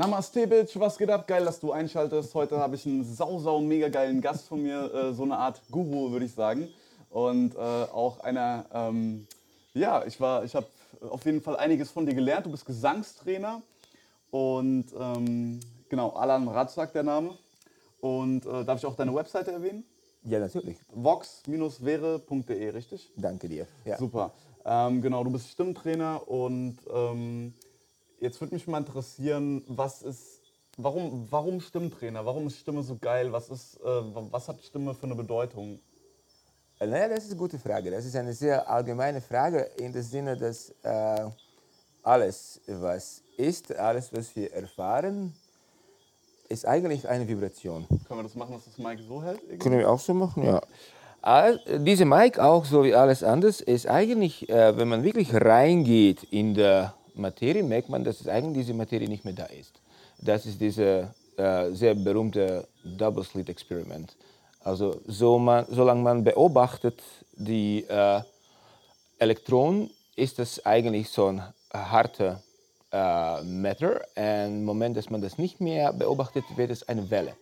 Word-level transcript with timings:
Namaste, 0.00 0.46
Bitch, 0.46 0.80
was 0.80 0.96
geht 0.96 1.10
ab? 1.10 1.26
Geil, 1.26 1.44
dass 1.44 1.60
du 1.60 1.72
einschaltest. 1.72 2.34
Heute 2.34 2.56
habe 2.56 2.74
ich 2.74 2.86
einen 2.86 3.04
sau, 3.04 3.38
sau, 3.38 3.60
mega 3.60 3.90
geilen 3.90 4.22
Gast 4.22 4.48
von 4.48 4.62
mir, 4.62 4.90
äh, 4.94 5.12
so 5.12 5.24
eine 5.24 5.36
Art 5.36 5.60
Guru, 5.70 6.10
würde 6.10 6.24
ich 6.24 6.32
sagen. 6.32 6.68
Und 7.10 7.54
äh, 7.54 7.58
auch 7.58 8.20
einer, 8.20 8.64
ähm, 8.72 9.26
ja, 9.74 10.02
ich 10.06 10.18
war, 10.18 10.42
ich 10.42 10.54
habe 10.54 10.64
auf 11.02 11.26
jeden 11.26 11.42
Fall 11.42 11.58
einiges 11.58 11.90
von 11.90 12.06
dir 12.06 12.14
gelernt. 12.14 12.46
Du 12.46 12.50
bist 12.50 12.64
Gesangstrainer 12.64 13.60
und 14.30 14.86
ähm, 14.98 15.60
genau, 15.90 16.14
Alan 16.14 16.48
Ratzak 16.48 16.94
der 16.94 17.02
Name. 17.02 17.36
Und 18.00 18.46
äh, 18.46 18.64
darf 18.64 18.78
ich 18.78 18.86
auch 18.86 18.96
deine 18.96 19.14
Webseite 19.14 19.52
erwähnen? 19.52 19.84
Ja, 20.24 20.38
natürlich. 20.38 20.78
vox-vere.de, 20.94 22.70
richtig? 22.70 23.12
Danke 23.16 23.50
dir. 23.50 23.66
Ja. 23.84 23.98
Super. 23.98 24.32
Ähm, 24.64 25.02
genau, 25.02 25.24
du 25.24 25.30
bist 25.30 25.50
Stimmtrainer 25.50 26.26
und 26.26 26.78
ähm, 26.90 27.52
jetzt 28.20 28.40
würde 28.40 28.54
mich 28.54 28.66
mal 28.66 28.78
interessieren, 28.78 29.64
was 29.66 30.02
ist, 30.02 30.40
warum, 30.76 31.26
warum 31.30 31.60
Stimmtrainer? 31.60 32.24
Warum 32.24 32.46
ist 32.46 32.58
Stimme 32.58 32.82
so 32.82 32.96
geil? 33.00 33.32
Was, 33.32 33.48
ist, 33.50 33.76
äh, 33.80 33.82
was 33.84 34.48
hat 34.48 34.62
Stimme 34.62 34.94
für 34.94 35.04
eine 35.04 35.14
Bedeutung? 35.14 35.80
Äh, 36.78 36.86
Naja, 36.86 37.08
das 37.08 37.24
ist 37.24 37.30
eine 37.30 37.38
gute 37.40 37.58
Frage. 37.58 37.90
Das 37.90 38.04
ist 38.04 38.16
eine 38.16 38.32
sehr 38.32 38.68
allgemeine 38.68 39.20
Frage 39.20 39.60
in 39.78 39.92
dem 39.92 40.02
Sinne, 40.02 40.36
dass 40.36 40.70
äh, 40.82 41.26
alles, 42.02 42.60
was 42.66 43.22
ist, 43.36 43.74
alles, 43.74 44.12
was 44.12 44.34
wir 44.36 44.52
erfahren, 44.52 45.34
ist 46.48 46.66
eigentlich 46.66 47.08
eine 47.08 47.26
Vibration. 47.28 47.86
Können 48.06 48.20
wir 48.20 48.22
das 48.24 48.34
machen, 48.34 48.54
dass 48.54 48.64
das 48.64 48.76
Mike 48.78 49.02
so 49.02 49.22
hält? 49.22 49.40
irgendwie? 49.42 49.58
Können 49.58 49.78
wir 49.78 49.90
auch 49.90 50.00
so 50.00 50.14
machen, 50.14 50.42
ja. 50.44 50.60
All- 51.22 51.60
Diese 51.84 52.06
Mic 52.06 52.38
auch, 52.40 52.64
so 52.64 52.82
wie 52.82 52.94
alles 52.94 53.22
anders, 53.22 53.60
ist 53.60 53.86
eigentlich, 53.86 54.48
äh, 54.48 54.76
wenn 54.76 54.88
man 54.88 55.04
wirklich 55.04 55.34
reingeht 55.34 56.22
in 56.24 56.54
der 56.54 56.94
Materie, 57.14 57.62
merkt 57.62 57.88
man, 57.88 58.04
dass 58.04 58.20
es 58.20 58.28
eigentlich 58.28 58.66
diese 58.66 58.74
Materie 58.74 59.08
nicht 59.08 59.24
mehr 59.24 59.34
da 59.34 59.46
ist. 59.46 59.80
Das 60.18 60.46
ist 60.46 60.60
dieses 60.60 61.06
äh, 61.36 61.70
sehr 61.72 61.94
berühmte 61.94 62.66
Double 62.84 63.24
Slit 63.24 63.48
Experiment. 63.48 64.14
Also 64.62 65.00
so 65.06 65.38
man, 65.38 65.66
solange 65.70 66.02
man 66.02 66.24
beobachtet 66.24 67.00
die 67.34 67.84
äh, 67.88 68.20
Elektronen, 69.18 69.90
ist 70.16 70.38
das 70.38 70.64
eigentlich 70.66 71.08
so 71.08 71.26
ein 71.26 71.42
harter 71.72 72.42
äh, 72.92 73.42
Matter. 73.42 74.02
Und 74.16 74.58
im 74.58 74.64
Moment, 74.64 74.96
dass 74.96 75.08
man 75.08 75.22
das 75.22 75.38
nicht 75.38 75.60
mehr 75.60 75.92
beobachtet, 75.92 76.44
wird 76.56 76.70
es 76.70 76.88
eine 76.88 77.10
Welle. 77.10 77.34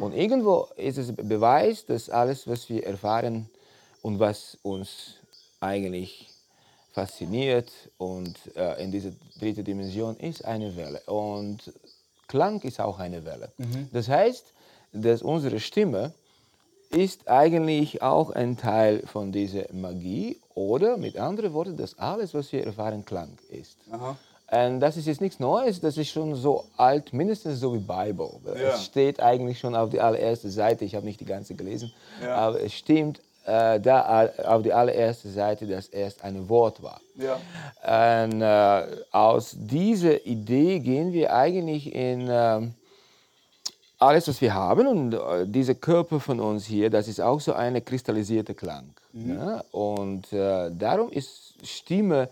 Und 0.00 0.14
irgendwo 0.14 0.68
ist 0.76 0.98
es 0.98 1.14
Beweis, 1.16 1.84
dass 1.86 2.08
alles, 2.08 2.46
was 2.46 2.68
wir 2.68 2.86
erfahren 2.86 3.48
und 4.02 4.20
was 4.20 4.56
uns 4.62 5.16
eigentlich 5.58 6.28
fasziniert 6.94 7.70
und 7.98 8.34
äh, 8.56 8.82
in 8.82 8.90
dieser 8.92 9.10
dritten 9.38 9.64
Dimension 9.64 10.16
ist 10.16 10.44
eine 10.44 10.76
Welle. 10.76 11.00
Und 11.06 11.72
Klang 12.28 12.60
ist 12.62 12.80
auch 12.80 12.98
eine 13.00 13.24
Welle. 13.24 13.50
Das 13.92 14.08
heißt, 14.08 14.44
dass 14.92 15.20
unsere 15.22 15.58
Stimme 15.60 16.12
ist 16.90 17.28
eigentlich 17.28 18.00
auch 18.00 18.30
ein 18.30 18.56
Teil 18.56 19.02
von 19.06 19.32
dieser 19.32 19.64
Magie 19.72 20.38
oder 20.54 20.96
mit 20.96 21.18
anderen 21.18 21.52
Worten, 21.52 21.76
dass 21.76 21.98
alles, 21.98 22.32
was 22.32 22.52
wir 22.52 22.64
erfahren, 22.64 23.04
Klang 23.04 23.36
ist. 23.50 23.76
Aha. 23.90 24.16
Und 24.52 24.78
das 24.80 24.96
ist 24.96 25.06
jetzt 25.06 25.20
nichts 25.20 25.40
Neues, 25.40 25.80
das 25.80 25.96
ist 25.96 26.10
schon 26.10 26.36
so 26.36 26.64
alt, 26.76 27.12
mindestens 27.12 27.58
so 27.58 27.74
wie 27.74 27.78
Bible. 27.78 28.30
Ja. 28.44 28.74
Es 28.74 28.84
steht 28.84 29.18
eigentlich 29.20 29.58
schon 29.58 29.74
auf 29.74 29.90
die 29.90 30.00
allererste 30.00 30.48
Seite, 30.50 30.84
ich 30.84 30.94
habe 30.94 31.04
nicht 31.06 31.18
die 31.18 31.24
ganze 31.24 31.54
gelesen, 31.56 31.92
Ja. 32.22 32.36
aber 32.36 32.60
es 32.62 32.72
stimmt 32.72 33.20
äh, 33.44 33.80
da 33.80 34.02
all- 34.02 34.32
auf 34.46 34.62
die 34.62 34.72
allererste 34.72 35.28
Seite, 35.28 35.66
dass 35.66 35.88
erst 35.88 36.24
ein 36.24 36.48
Wort 36.48 36.82
war. 36.82 37.00
Ja. 37.16 37.34
Und 38.26 38.40
äh, 38.42 38.96
aus 39.12 39.54
dieser 39.56 40.24
Idee 40.26 40.78
gehen 40.80 41.12
wir 41.12 41.34
eigentlich 41.34 41.94
in 41.94 42.26
ähm, 42.30 42.74
alles, 43.98 44.28
was 44.28 44.40
wir 44.40 44.52
haben. 44.54 44.86
Und 44.86 45.14
äh, 45.14 45.46
dieser 45.46 45.74
Körper 45.74 46.20
von 46.20 46.40
uns 46.40 46.66
hier, 46.66 46.90
das 46.90 47.08
ist 47.08 47.20
auch 47.20 47.40
so 47.40 47.52
eine 47.52 47.80
kristallisierte 47.80 48.54
Klang. 48.54 48.94
Ja? 49.12 49.62
Und 49.70 50.32
äh, 50.32 50.70
darum 50.76 51.10
ist 51.10 51.54
Stimme 51.62 52.28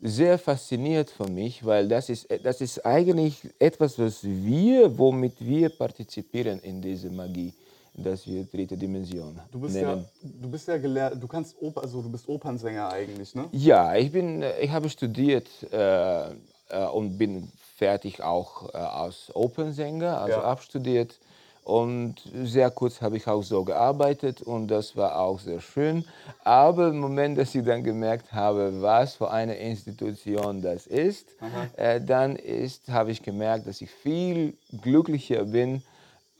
sehr 0.00 0.38
fasziniert 0.38 1.08
für 1.10 1.26
mich, 1.26 1.64
weil 1.64 1.88
das 1.88 2.10
ist, 2.10 2.28
das 2.44 2.60
ist 2.60 2.84
eigentlich 2.84 3.48
etwas, 3.58 3.98
was 3.98 4.22
wir, 4.22 4.96
womit 4.98 5.34
wir 5.38 5.70
partizipieren 5.70 6.60
in 6.60 6.82
dieser 6.82 7.10
Magie, 7.10 7.54
dass 7.96 8.26
wir 8.26 8.44
dritte 8.44 8.76
Dimension 8.76 9.40
Du 9.50 9.60
bist 9.60 9.74
nennen. 9.74 10.06
ja, 10.22 10.28
du 10.42 10.50
bist 10.50 10.68
ja 10.68 10.76
gelehrt, 10.78 11.22
du 11.22 11.26
kannst 11.26 11.56
Oper, 11.60 11.82
also 11.82 12.02
du 12.02 12.10
bist 12.10 12.28
Opernsänger 12.28 12.90
eigentlich, 12.90 13.34
ne? 13.34 13.46
Ja, 13.52 13.94
ich, 13.94 14.12
bin, 14.12 14.44
ich 14.60 14.70
habe 14.70 14.88
studiert 14.88 15.48
äh, 15.72 16.30
äh, 16.30 16.86
und 16.92 17.16
bin 17.16 17.50
fertig 17.76 18.22
auch 18.22 18.72
äh, 18.74 18.76
als 18.78 19.34
Opernsänger, 19.34 20.20
also 20.20 20.40
Ja. 20.40 20.44
abstudiert. 20.44 21.18
Und 21.62 22.22
sehr 22.44 22.70
kurz 22.70 23.00
habe 23.02 23.16
ich 23.16 23.26
auch 23.26 23.42
so 23.42 23.64
gearbeitet 23.64 24.40
und 24.40 24.68
das 24.68 24.94
war 24.96 25.18
auch 25.18 25.40
sehr 25.40 25.60
schön. 25.60 26.04
Aber 26.44 26.88
im 26.90 27.00
Moment, 27.00 27.36
dass 27.38 27.56
ich 27.56 27.64
dann 27.64 27.82
gemerkt 27.82 28.32
habe, 28.32 28.80
was 28.82 29.16
für 29.16 29.28
eine 29.32 29.56
Institution 29.56 30.62
das 30.62 30.86
ist, 30.86 31.34
äh, 31.76 32.00
dann 32.00 32.36
ist, 32.36 32.88
habe 32.88 33.10
ich 33.10 33.20
gemerkt, 33.20 33.66
dass 33.66 33.80
ich 33.80 33.90
viel 33.90 34.54
glücklicher 34.80 35.44
bin, 35.44 35.82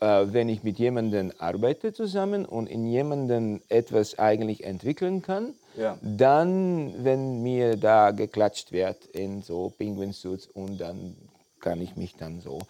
wenn 0.01 0.49
ich 0.49 0.63
mit 0.63 0.79
jemandem 0.79 1.33
arbeite 1.39 1.93
zusammen 1.93 2.45
und 2.45 2.69
in 2.69 2.87
jemandem 2.87 3.61
etwas 3.69 4.19
eigentlich 4.19 4.65
entwickeln 4.65 5.23
kann, 5.23 5.55
Ja. 5.77 5.99
dann, 6.03 6.93
wenn 7.05 7.43
mir 7.43 7.77
da 7.77 8.11
geklatscht 8.11 8.73
wird 8.73 9.05
in 9.07 9.43
so 9.43 9.73
Penguin-Suits 9.79 10.47
und 10.49 10.79
dann 10.81 11.17
kann 11.61 11.81
ich 11.81 11.97
mich 11.97 12.15
dann 12.17 12.41
so 12.41 12.61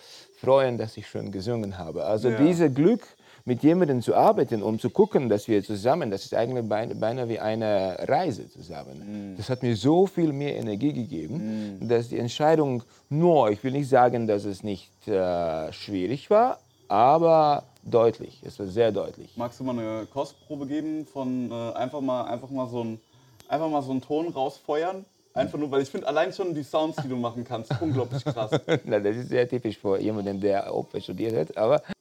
freuen, 0.40 0.78
dass 0.78 0.96
ich 0.96 1.06
schon 1.08 1.30
gesungen 1.32 1.78
habe. 1.78 2.04
Also 2.04 2.30
Ja. 2.30 2.36
dieses 2.38 2.72
Glück, 2.74 3.02
mit 3.44 3.62
jemandem 3.62 4.02
zu 4.02 4.14
arbeiten, 4.16 4.60
um 4.60 4.78
zu 4.80 4.90
gucken, 4.90 5.28
dass 5.28 5.46
wir 5.46 5.62
zusammen, 5.62 6.10
das 6.10 6.24
ist 6.24 6.34
eigentlich 6.34 6.68
beinahe, 6.68 6.96
beinahe 6.96 7.28
wie 7.28 7.38
eine 7.38 7.96
Reise 8.00 8.50
zusammen. 8.50 9.34
Das 9.36 9.48
hat 9.48 9.62
mir 9.62 9.76
so 9.76 10.06
viel 10.06 10.32
mehr 10.32 10.56
Energie 10.56 10.92
gegeben, 10.92 11.78
dass 11.80 12.08
die 12.08 12.18
Entscheidung, 12.18 12.82
nur, 13.08 13.50
ich 13.50 13.62
will 13.62 13.70
nicht 13.72 13.88
sagen, 13.88 14.26
dass 14.26 14.44
es 14.44 14.64
nicht 14.64 14.90
äh, 15.06 15.72
schwierig 15.72 16.28
war, 16.28 16.58
aber 16.88 17.64
deutlich, 17.82 18.40
es 18.44 18.58
war 18.58 18.66
sehr 18.66 18.92
deutlich. 18.92 19.36
Magst 19.36 19.60
du 19.60 19.64
mal 19.64 19.78
eine 19.78 20.06
Kostprobe 20.06 20.66
geben 20.66 21.06
von 21.06 21.50
äh, 21.50 21.72
einfach 21.72 22.00
mal 22.00 22.24
einfach 22.24 22.50
mal 22.50 22.68
so 22.68 22.82
ein 22.82 23.00
einfach 23.48 23.68
mal 23.68 23.82
so 23.82 23.92
einen 23.92 24.02
Ton 24.02 24.28
rausfeuern? 24.28 25.04
Einfach 25.34 25.58
nur, 25.58 25.70
weil 25.70 25.82
ich 25.82 25.90
finde 25.90 26.08
allein 26.08 26.32
schon 26.32 26.54
die 26.54 26.62
Sounds, 26.62 26.96
die 27.02 27.08
du 27.08 27.16
machen 27.16 27.44
kannst, 27.44 27.70
unglaublich 27.80 28.24
krass. 28.24 28.50
Na, 28.84 28.98
das 28.98 29.16
ist 29.16 29.28
sehr 29.28 29.48
typisch 29.48 29.78
für 29.78 30.00
jemanden, 30.00 30.40
der 30.40 30.74
Oper 30.74 31.00
studiert 31.00 31.36
hat, 31.36 31.56
aber 31.56 31.82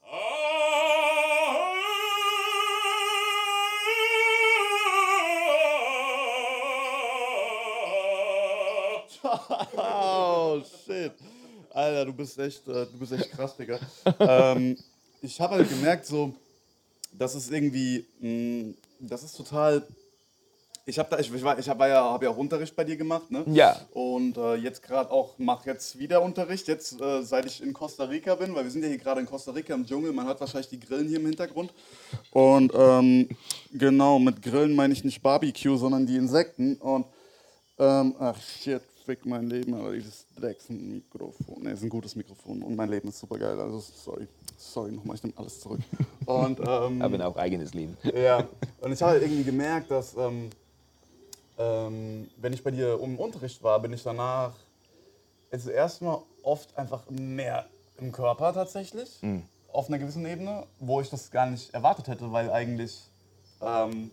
Oh 9.78 10.63
shit. 10.85 11.13
Alter, 11.75 12.05
du 12.05 12.13
bist 12.13 12.39
echt, 12.39 12.65
äh, 12.69 12.85
du 12.85 12.97
bist 12.99 13.11
echt 13.11 13.31
krass, 13.31 13.57
Digga. 13.57 13.77
ähm, 14.19 14.77
ich 15.21 15.41
habe 15.41 15.55
halt 15.55 15.69
gemerkt, 15.69 16.05
so, 16.05 16.33
das 17.11 17.35
ist 17.35 17.51
irgendwie, 17.51 18.05
mh, 18.19 18.73
das 18.99 19.23
ist 19.23 19.35
total. 19.35 19.85
Ich 20.85 20.97
habe 20.97 21.09
da, 21.09 21.19
ich, 21.19 21.33
ich 21.33 21.43
war, 21.43 21.59
ich 21.59 21.67
hab, 21.67 21.77
war 21.77 21.89
ja, 21.89 22.01
habe 22.01 22.25
ja 22.25 22.31
auch 22.31 22.37
Unterricht 22.37 22.75
bei 22.77 22.85
dir 22.85 22.95
gemacht, 22.95 23.29
ne? 23.29 23.43
Ja. 23.47 23.77
Und 23.91 24.37
äh, 24.37 24.55
jetzt 24.55 24.83
gerade 24.83 25.11
auch, 25.11 25.37
mache 25.37 25.69
jetzt 25.69 25.99
wieder 25.99 26.21
Unterricht, 26.21 26.67
jetzt 26.69 27.01
äh, 27.01 27.23
seit 27.23 27.45
ich 27.45 27.61
in 27.61 27.73
Costa 27.73 28.05
Rica 28.05 28.35
bin, 28.35 28.55
weil 28.55 28.63
wir 28.63 28.71
sind 28.71 28.83
ja 28.83 28.87
hier 28.87 28.99
gerade 28.99 29.19
in 29.19 29.25
Costa 29.25 29.51
Rica 29.51 29.73
im 29.73 29.85
Dschungel, 29.85 30.13
man 30.13 30.27
hört 30.27 30.39
wahrscheinlich 30.39 30.69
die 30.69 30.79
Grillen 30.79 31.09
hier 31.09 31.19
im 31.19 31.25
Hintergrund. 31.25 31.73
Und 32.31 32.71
ähm, 32.73 33.28
genau, 33.73 34.17
mit 34.19 34.41
Grillen 34.41 34.75
meine 34.75 34.93
ich 34.93 35.03
nicht 35.03 35.21
Barbecue, 35.21 35.75
sondern 35.75 36.05
die 36.05 36.16
Insekten. 36.16 36.75
Und 36.75 37.05
ähm, 37.79 38.16
ach 38.19 38.39
shit, 38.39 38.81
fick 39.05 39.25
mein 39.25 39.47
Leben, 39.47 39.73
aber 39.73 39.93
dieses 39.93 40.25
Drecksmikrofon. 40.35 41.63
Ne, 41.63 41.72
ist 41.72 41.84
ein 41.84 41.90
gutes 41.90 42.16
Mikrofon 42.16 42.61
und 42.63 42.75
mein 42.75 42.90
Leben 42.90 43.09
ist 43.09 43.19
super 43.19 43.37
geil. 43.37 43.59
Also 43.59 43.79
sorry, 43.79 44.28
sorry 44.57 44.91
nochmal, 44.91 45.16
ich 45.16 45.23
nehme 45.23 45.37
alles 45.37 45.59
zurück. 45.59 45.79
Und 46.25 46.59
ähm, 46.59 47.03
haben 47.03 47.22
auch 47.22 47.37
eigenes 47.37 47.75
Leben. 47.75 47.96
ja, 48.16 48.47
und 48.81 48.91
ich 48.91 48.99
habe 49.03 49.11
halt 49.11 49.22
irgendwie 49.22 49.43
gemerkt, 49.43 49.91
dass 49.91 50.17
ähm, 50.17 50.49
ähm, 51.59 52.28
wenn 52.37 52.52
ich 52.52 52.63
bei 52.63 52.72
dir 52.72 52.99
um 52.99 53.19
Unterricht 53.19 53.61
war, 53.61 53.79
bin 53.79 53.93
ich 53.93 54.02
danach 54.02 54.53
also 55.52 55.69
erstmal 55.69 56.17
oft 56.41 56.75
einfach 56.78 57.03
mehr 57.11 57.67
im 57.99 58.11
Körper 58.11 58.53
tatsächlich, 58.53 59.22
auf 59.72 59.87
einer 59.87 59.99
gewissen 59.99 60.25
Ebene, 60.25 60.66
wo 60.79 60.99
ich 60.99 61.09
das 61.09 61.31
gar 61.31 61.46
nicht 61.46 61.73
erwartet 61.73 62.07
hätte, 62.07 62.31
weil 62.31 62.52
eigentlich, 62.52 63.09
ähm, 63.61 64.11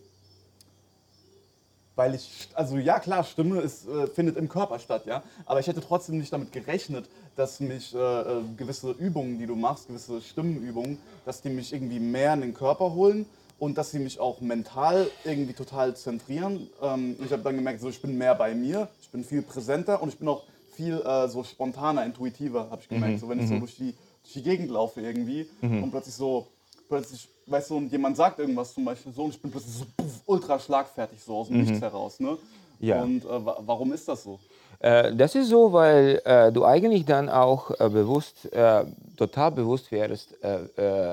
weil 1.95 2.15
ich, 2.15 2.49
also 2.53 2.77
ja 2.77 2.99
klar, 2.99 3.23
Stimme 3.23 3.61
ist, 3.61 3.87
äh, 3.87 4.07
findet 4.07 4.37
im 4.37 4.49
Körper 4.49 4.79
statt, 4.79 5.03
ja, 5.05 5.23
aber 5.45 5.59
ich 5.59 5.67
hätte 5.67 5.81
trotzdem 5.81 6.17
nicht 6.17 6.33
damit 6.33 6.51
gerechnet, 6.51 7.09
dass 7.35 7.59
mich 7.59 7.93
äh, 7.93 7.97
äh, 7.97 8.43
gewisse 8.57 8.91
Übungen, 8.91 9.39
die 9.39 9.45
du 9.45 9.55
machst, 9.55 9.87
gewisse 9.87 10.21
Stimmenübungen, 10.21 10.97
dass 11.25 11.41
die 11.41 11.49
mich 11.49 11.73
irgendwie 11.73 11.99
mehr 11.99 12.33
in 12.33 12.41
den 12.41 12.53
Körper 12.53 12.93
holen 12.93 13.25
und 13.59 13.77
dass 13.77 13.91
sie 13.91 13.99
mich 13.99 14.19
auch 14.19 14.41
mental 14.41 15.07
irgendwie 15.23 15.53
total 15.53 15.95
zentrieren. 15.95 16.69
Ähm, 16.81 17.15
ich 17.23 17.31
habe 17.31 17.43
dann 17.43 17.55
gemerkt, 17.55 17.81
so, 17.81 17.89
ich 17.89 18.01
bin 18.01 18.17
mehr 18.17 18.35
bei 18.35 18.53
mir, 18.53 18.89
ich 19.01 19.09
bin 19.09 19.23
viel 19.23 19.41
präsenter 19.41 20.01
und 20.01 20.09
ich 20.09 20.17
bin 20.17 20.27
auch 20.27 20.43
viel 20.71 20.99
äh, 21.01 21.27
so 21.27 21.43
spontaner, 21.43 22.05
intuitiver, 22.05 22.69
habe 22.71 22.81
ich 22.81 22.89
gemerkt. 22.89 23.19
So 23.19 23.29
wenn 23.29 23.39
ich 23.39 23.47
so 23.47 23.59
durch 23.59 23.75
die, 23.75 23.95
durch 24.23 24.33
die 24.33 24.43
Gegend 24.43 24.71
laufe 24.71 25.01
irgendwie 25.01 25.47
und 25.61 25.91
plötzlich 25.91 26.15
so, 26.15 26.47
plötzlich, 26.87 27.27
weißt 27.47 27.69
du, 27.69 27.77
und 27.77 27.91
jemand 27.91 28.15
sagt 28.17 28.39
irgendwas 28.39 28.73
zum 28.73 28.85
Beispiel 28.85 29.11
so 29.13 29.23
und 29.23 29.31
ich 29.31 29.41
bin 29.41 29.51
plötzlich 29.51 29.73
so 29.75 29.85
puff, 29.97 30.21
ultra 30.25 30.59
schlagfertig 30.59 31.21
so 31.23 31.37
aus 31.37 31.47
dem 31.47 31.61
Nichts 31.61 31.81
heraus. 31.81 32.19
Ne? 32.19 32.37
Ja. 32.79 33.01
Und 33.01 33.23
äh, 33.25 33.45
wa- 33.45 33.59
warum 33.65 33.93
ist 33.93 34.07
das 34.07 34.23
so? 34.23 34.39
Äh, 34.79 35.15
das 35.15 35.35
ist 35.35 35.49
so, 35.49 35.71
weil 35.71 36.21
äh, 36.25 36.51
du 36.51 36.65
eigentlich 36.65 37.05
dann 37.05 37.29
auch 37.29 37.71
äh, 37.79 37.89
bewusst, 37.89 38.51
äh, 38.53 38.83
total 39.17 39.51
bewusst 39.51 39.91
wärst, 39.91 40.43
äh, 40.43 40.59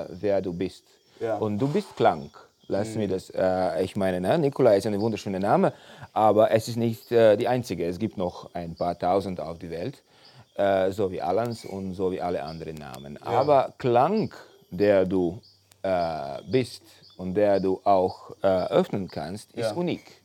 wer 0.09 0.41
du 0.41 0.53
bist. 0.53 0.83
Ja. 1.19 1.37
Und 1.37 1.59
du 1.59 1.67
bist 1.67 1.95
Klang. 1.95 2.29
Lass 2.67 2.95
mir 2.95 3.09
das, 3.09 3.33
ich 3.81 3.97
meine, 3.97 4.21
ne? 4.21 4.37
Nikola 4.39 4.75
ist 4.75 4.87
ein 4.87 4.97
wunderschöner 5.01 5.39
Name, 5.39 5.73
aber 6.13 6.51
es 6.51 6.69
ist 6.69 6.77
nicht 6.77 7.09
die 7.11 7.45
einzige. 7.45 7.85
Es 7.85 7.99
gibt 7.99 8.15
noch 8.17 8.49
ein 8.55 8.75
paar 8.75 8.97
tausend 8.97 9.41
auf 9.41 9.59
der 9.59 9.71
Welt, 9.71 10.01
so 10.95 11.11
wie 11.11 11.21
Alans 11.21 11.65
und 11.65 11.95
so 11.95 12.13
wie 12.13 12.21
alle 12.21 12.41
anderen 12.43 12.75
Namen. 12.75 13.21
Aber 13.23 13.73
Klang, 13.77 14.33
der 14.69 15.05
du 15.05 15.41
äh, 15.83 16.41
bist 16.49 16.83
und 17.17 17.33
der 17.33 17.59
du 17.59 17.79
auch 17.83 18.31
äh, 18.41 18.47
öffnen 18.67 19.07
kannst, 19.07 19.51
ist 19.53 19.71
Ja. 19.71 19.73
unik 19.73 20.21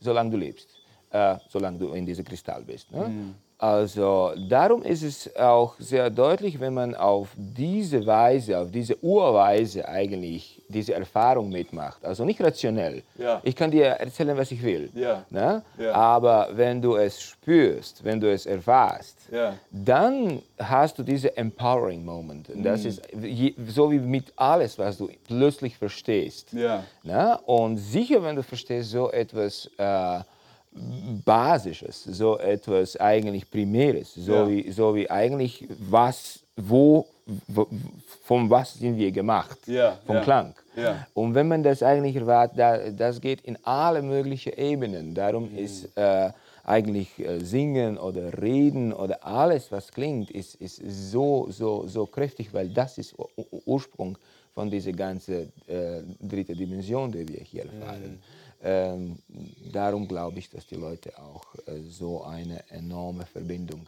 solange 0.00 0.30
du 0.30 0.36
lebst, 0.36 0.68
äh, 1.10 1.36
solange 1.48 1.78
du 1.78 1.92
in 1.92 2.06
diesem 2.06 2.24
Kristall 2.24 2.62
bist. 2.62 2.90
Ne? 2.92 3.08
Mhm. 3.08 3.34
Also 3.58 4.32
darum 4.48 4.82
ist 4.82 5.02
es 5.02 5.34
auch 5.36 5.74
sehr 5.80 6.10
deutlich, 6.10 6.60
wenn 6.60 6.74
man 6.74 6.94
auf 6.94 7.30
diese 7.36 8.06
Weise, 8.06 8.56
auf 8.60 8.70
diese 8.70 8.96
Urweise 9.02 9.88
eigentlich 9.88 10.57
diese 10.68 10.94
Erfahrung 10.94 11.48
mitmacht. 11.48 12.04
Also 12.04 12.24
nicht 12.24 12.40
rationell. 12.40 13.02
Ja. 13.16 13.40
Ich 13.42 13.56
kann 13.56 13.70
dir 13.70 13.86
erzählen, 13.86 14.36
was 14.36 14.50
ich 14.52 14.62
will. 14.62 14.90
Ja. 14.94 15.24
Ne? 15.30 15.62
Ja. 15.78 15.92
Aber 15.94 16.48
wenn 16.52 16.80
du 16.82 16.96
es 16.96 17.20
spürst, 17.20 18.04
wenn 18.04 18.20
du 18.20 18.30
es 18.30 18.46
erfährst, 18.46 19.16
Ja. 19.32 19.54
dann 19.70 20.42
hast 20.58 20.98
du 20.98 21.02
diese 21.02 21.36
empowering 21.36 22.04
Moment. 22.04 22.54
Mhm. 22.54 22.62
das 22.62 22.84
ist 22.84 23.02
je, 23.20 23.54
so 23.68 23.90
wie 23.90 23.98
mit 23.98 24.32
alles, 24.36 24.78
was 24.78 24.98
du 24.98 25.08
plötzlich 25.26 25.76
verstehst. 25.76 26.54
Na? 27.02 27.34
Und 27.46 27.78
sicher, 27.78 28.22
wenn 28.22 28.36
du 28.36 28.42
verstehst, 28.42 28.90
so 28.90 29.10
etwas 29.10 29.70
äh, 29.78 30.20
Basisches, 31.24 32.04
so 32.04 32.38
etwas 32.38 32.96
eigentlich 33.00 33.50
Primäres, 33.50 34.14
so, 34.14 34.48
wie, 34.48 34.70
so 34.70 34.94
wie 34.94 35.10
eigentlich 35.10 35.66
was, 35.78 36.40
wo, 36.56 37.06
von 38.22 38.48
was 38.50 38.74
sind 38.74 38.96
wir 38.96 39.10
gemacht, 39.12 39.58
Ja, 39.66 39.98
vom 40.06 40.16
ja, 40.16 40.22
Klang. 40.22 40.54
ja. 40.76 41.06
Und 41.14 41.34
wenn 41.34 41.48
man 41.48 41.62
das 41.62 41.82
eigentlich 41.82 42.16
erwartet, 42.16 42.58
da, 42.58 42.90
das 42.90 43.20
geht 43.20 43.40
in 43.42 43.58
alle 43.64 44.02
möglichen 44.02 44.52
Ebenen. 44.54 45.14
Darum 45.14 45.50
Mhm. 45.52 45.58
ist 45.58 45.96
äh, 45.96 46.30
eigentlich 46.64 47.18
äh, 47.18 47.38
Singen 47.40 47.98
oder 47.98 48.40
Reden 48.40 48.92
oder 48.92 49.24
alles, 49.24 49.70
was 49.72 49.90
klingt, 49.90 50.30
ist, 50.30 50.54
ist 50.56 50.76
so, 51.10 51.46
so, 51.50 51.86
so 51.86 52.06
kräftig, 52.06 52.52
weil 52.52 52.68
das 52.68 52.98
ist 52.98 53.18
Ur 53.18 53.28
Ur- 53.36 53.62
Ursprung 53.66 54.16
von 54.54 54.70
dieser 54.70 54.92
ganzen 54.92 55.52
äh, 55.66 56.02
dritte 56.20 56.54
Dimension, 56.54 57.10
die 57.12 57.26
wir 57.28 57.40
hier 57.40 57.64
erfahren. 57.66 58.18
Ähm, 58.60 59.16
darum 59.72 60.08
glaube 60.08 60.40
ich, 60.40 60.50
dass 60.50 60.66
die 60.66 60.74
Leute 60.74 61.12
auch 61.18 61.44
äh, 61.66 61.80
so 61.88 62.24
eine 62.24 62.58
enorme 62.70 63.24
Verbindung 63.24 63.86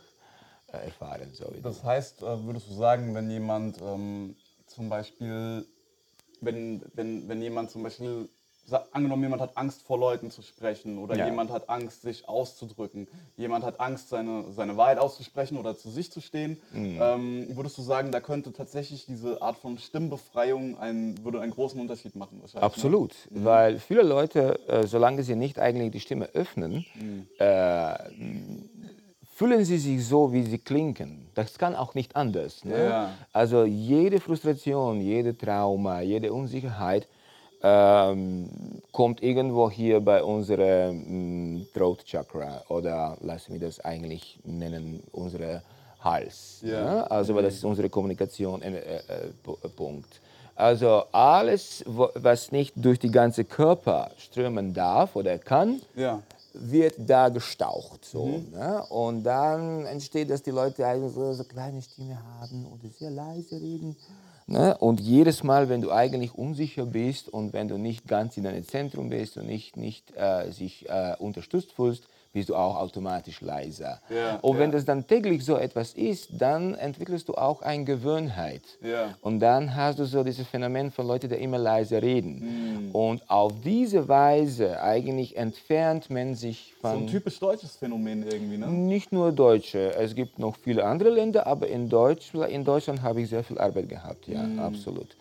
erfahren. 0.79 1.31
So 1.33 1.47
wie 1.51 1.57
du. 1.57 1.63
Das 1.63 1.83
heißt, 1.85 2.23
äh, 2.23 2.45
würdest 2.45 2.69
du 2.69 2.75
sagen, 2.75 3.15
wenn 3.15 3.31
jemand 3.31 3.79
ähm, 3.83 4.37
zum 4.67 4.89
Beispiel, 4.89 5.67
wenn, 6.41 6.83
wenn, 6.95 7.29
wenn 7.29 7.43
jemand 7.43 7.71
zum 7.71 7.83
Beispiel, 7.83 8.29
angenommen 8.93 9.23
jemand 9.25 9.43
hat 9.43 9.57
Angst 9.57 9.83
vor 9.83 9.99
Leuten 9.99 10.31
zu 10.31 10.43
sprechen 10.43 10.99
oder 10.99 11.17
Ja. 11.17 11.25
jemand 11.25 11.51
hat 11.51 11.69
Angst, 11.69 12.03
sich 12.03 12.29
auszudrücken, 12.29 13.09
jemand 13.37 13.65
hat 13.65 13.81
Angst, 13.81 14.11
seine, 14.11 14.53
seine 14.53 14.77
Wahrheit 14.77 14.99
auszusprechen 14.99 15.59
oder 15.59 15.77
zu 15.77 15.91
sich 15.91 16.13
zu 16.13 16.21
stehen, 16.21 16.61
Mhm. 16.73 16.99
ähm, 17.01 17.47
würdest 17.57 17.77
du 17.79 17.83
sagen, 17.83 18.13
da 18.13 18.21
könnte 18.21 18.53
tatsächlich 18.53 19.07
diese 19.07 19.43
Art 19.43 19.57
von 19.59 19.77
Stimmbefreiung 19.79 20.79
einen, 20.79 21.25
würde 21.25 21.41
einen 21.41 21.51
großen 21.51 21.81
Unterschied 21.81 22.15
machen? 22.15 22.41
wahrscheinlich, 22.41 22.63
ne? 22.63 22.65
Absolut, 22.67 23.17
weil 23.31 23.79
viele 23.81 24.03
Leute, 24.03 24.61
äh, 24.69 24.87
solange 24.87 25.25
sie 25.25 25.35
nicht 25.35 25.59
eigentlich 25.59 25.91
die 25.91 26.01
Stimme 26.01 26.27
öffnen, 26.35 26.85
äh, 27.39 27.95
fühlen 29.41 29.65
sie 29.65 29.79
sich 29.79 30.07
so, 30.07 30.31
wie 30.35 30.43
sie 30.43 30.59
klingen. 30.59 31.27
Das 31.35 31.57
kann 31.57 31.75
auch 31.75 31.95
nicht 31.95 32.15
anders. 32.15 32.63
Ne? 32.63 32.85
Ja. 32.91 33.11
Also 33.33 33.65
jede 33.65 34.21
Frustration, 34.21 35.01
jede 35.01 35.33
Trauma, 35.35 36.03
jede 36.03 36.31
Unsicherheit 36.31 37.09
ähm, 37.63 38.51
kommt 38.93 39.23
irgendwo 39.23 39.71
hier 39.71 39.99
bei 40.01 40.23
unserem 40.23 41.67
Throat 41.73 42.05
Chakra 42.05 42.63
oder 42.69 43.17
lassen 43.23 43.55
wir 43.55 43.61
das 43.61 43.81
eigentlich 43.81 44.39
nennen, 44.45 45.03
unsere 45.13 45.63
Hals. 46.05 46.61
Ja. 46.63 46.85
Ne? 46.85 47.11
Also 47.11 47.35
weil 47.35 47.45
das 47.45 47.55
ist 47.55 47.65
unsere 47.65 47.89
Kommunikation 47.89 48.61
äh, 48.61 48.77
äh, 48.77 49.01
Pu- 49.43 49.57
äh, 49.65 49.69
Punkt. 49.71 50.21
Also 50.55 51.05
alles, 51.13 51.83
was 51.87 52.53
nicht 52.53 52.75
durch 52.77 52.99
die 52.99 53.11
ganze 53.11 53.45
Körper 53.45 54.11
strömen 54.19 54.75
darf 54.75 55.17
oder 55.17 55.39
kann, 55.39 55.81
Ja. 55.97 56.21
Wird 56.55 56.95
da 56.99 57.29
gestaucht. 57.29 58.05
So, 58.05 58.43
ne? 58.51 58.85
Und 58.89 59.25
dann 59.25 59.87
entsteht, 59.87 60.31
dass 60.31 60.43
die 60.43 60.51
Leute 60.51 60.87
eigentlich 60.87 61.13
so, 61.13 61.33
so 61.33 61.45
kleine 61.45 61.83
Stimme 61.83 62.19
haben 62.41 62.67
oder 62.67 62.89
sehr 62.99 63.11
leise 63.11 63.57
reden. 63.61 63.97
Ne? 64.47 64.77
Und 64.79 65.01
jedes 65.01 65.45
Mal, 65.45 65.69
wenn 65.69 65.81
du 65.81 65.93
eigentlich 65.93 66.35
unsicher 66.35 66.85
bist 66.85 67.29
und 67.29 67.53
wenn 67.53 67.69
du 67.69 67.79
nicht 67.79 68.09
ganz 68.09 68.37
in 68.37 68.45
deinem 68.45 68.67
Zentrum 68.67 69.09
bist 69.09 69.37
und 69.37 69.47
nicht, 69.47 69.77
nicht 69.77 70.13
äh, 70.17 70.51
sich 70.51 70.89
äh, 70.89 71.15
unterstützt 71.21 71.73
fühlst, 71.73 72.09
bist 72.33 72.49
du 72.49 72.55
auch 72.55 72.77
automatisch 72.77 73.41
leiser. 73.41 74.01
Ja, 74.09 74.37
und 74.43 74.59
wenn 74.59 74.71
ja. 74.71 74.77
das 74.77 74.85
dann 74.85 75.07
täglich 75.07 75.45
so 75.45 75.57
etwas 75.57 75.95
ist, 75.95 76.29
dann 76.33 76.75
entwickelst 76.75 77.29
du 77.29 77.35
auch 77.35 77.63
eine 77.63 77.85
Gewöhnheit. 77.85 78.63
Ja. 78.83 79.15
Und 79.21 79.41
dann 79.41 79.75
hast 79.75 79.99
du 79.99 80.05
so 80.05 80.23
dieses 80.23 80.47
Phänomen 80.47 80.91
von 80.93 81.07
Leuten, 81.07 81.29
die 81.29 81.35
immer 81.37 81.59
leise 81.59 82.01
reden. 82.01 82.87
Mhm. 82.89 82.95
Und 82.95 83.29
auf 83.29 83.53
diese 83.65 84.07
Weise 84.09 84.81
eigentlich 84.81 85.37
entfernt 85.37 86.09
man 86.11 86.35
sich 86.35 86.75
So 86.83 86.89
ein 86.89 86.99
von 86.99 87.07
typisch 87.09 87.39
deutsches 87.41 87.77
Phänomen 87.77 88.23
irgendwie, 88.23 88.59
ne? 88.59 88.69
nicht 88.69 89.13
nur 89.13 89.33
Deutsche. 89.33 89.95
Es 89.95 90.15
gibt 90.15 90.39
noch 90.39 90.57
viele 90.57 90.85
andere 90.85 91.11
Länder, 91.11 91.47
aber 91.47 91.67
in, 91.67 91.89
Deutsch, 91.89 92.33
in 92.35 92.65
Deutschland 92.65 93.03
habe 93.03 93.23
ich 93.23 93.29
sehr 93.29 93.43
viel 93.43 93.59
Arbeit 93.59 93.89
gehabt, 93.89 94.29
ja, 94.29 94.43
Mhm. 94.43 94.59
absolut. 94.61 95.17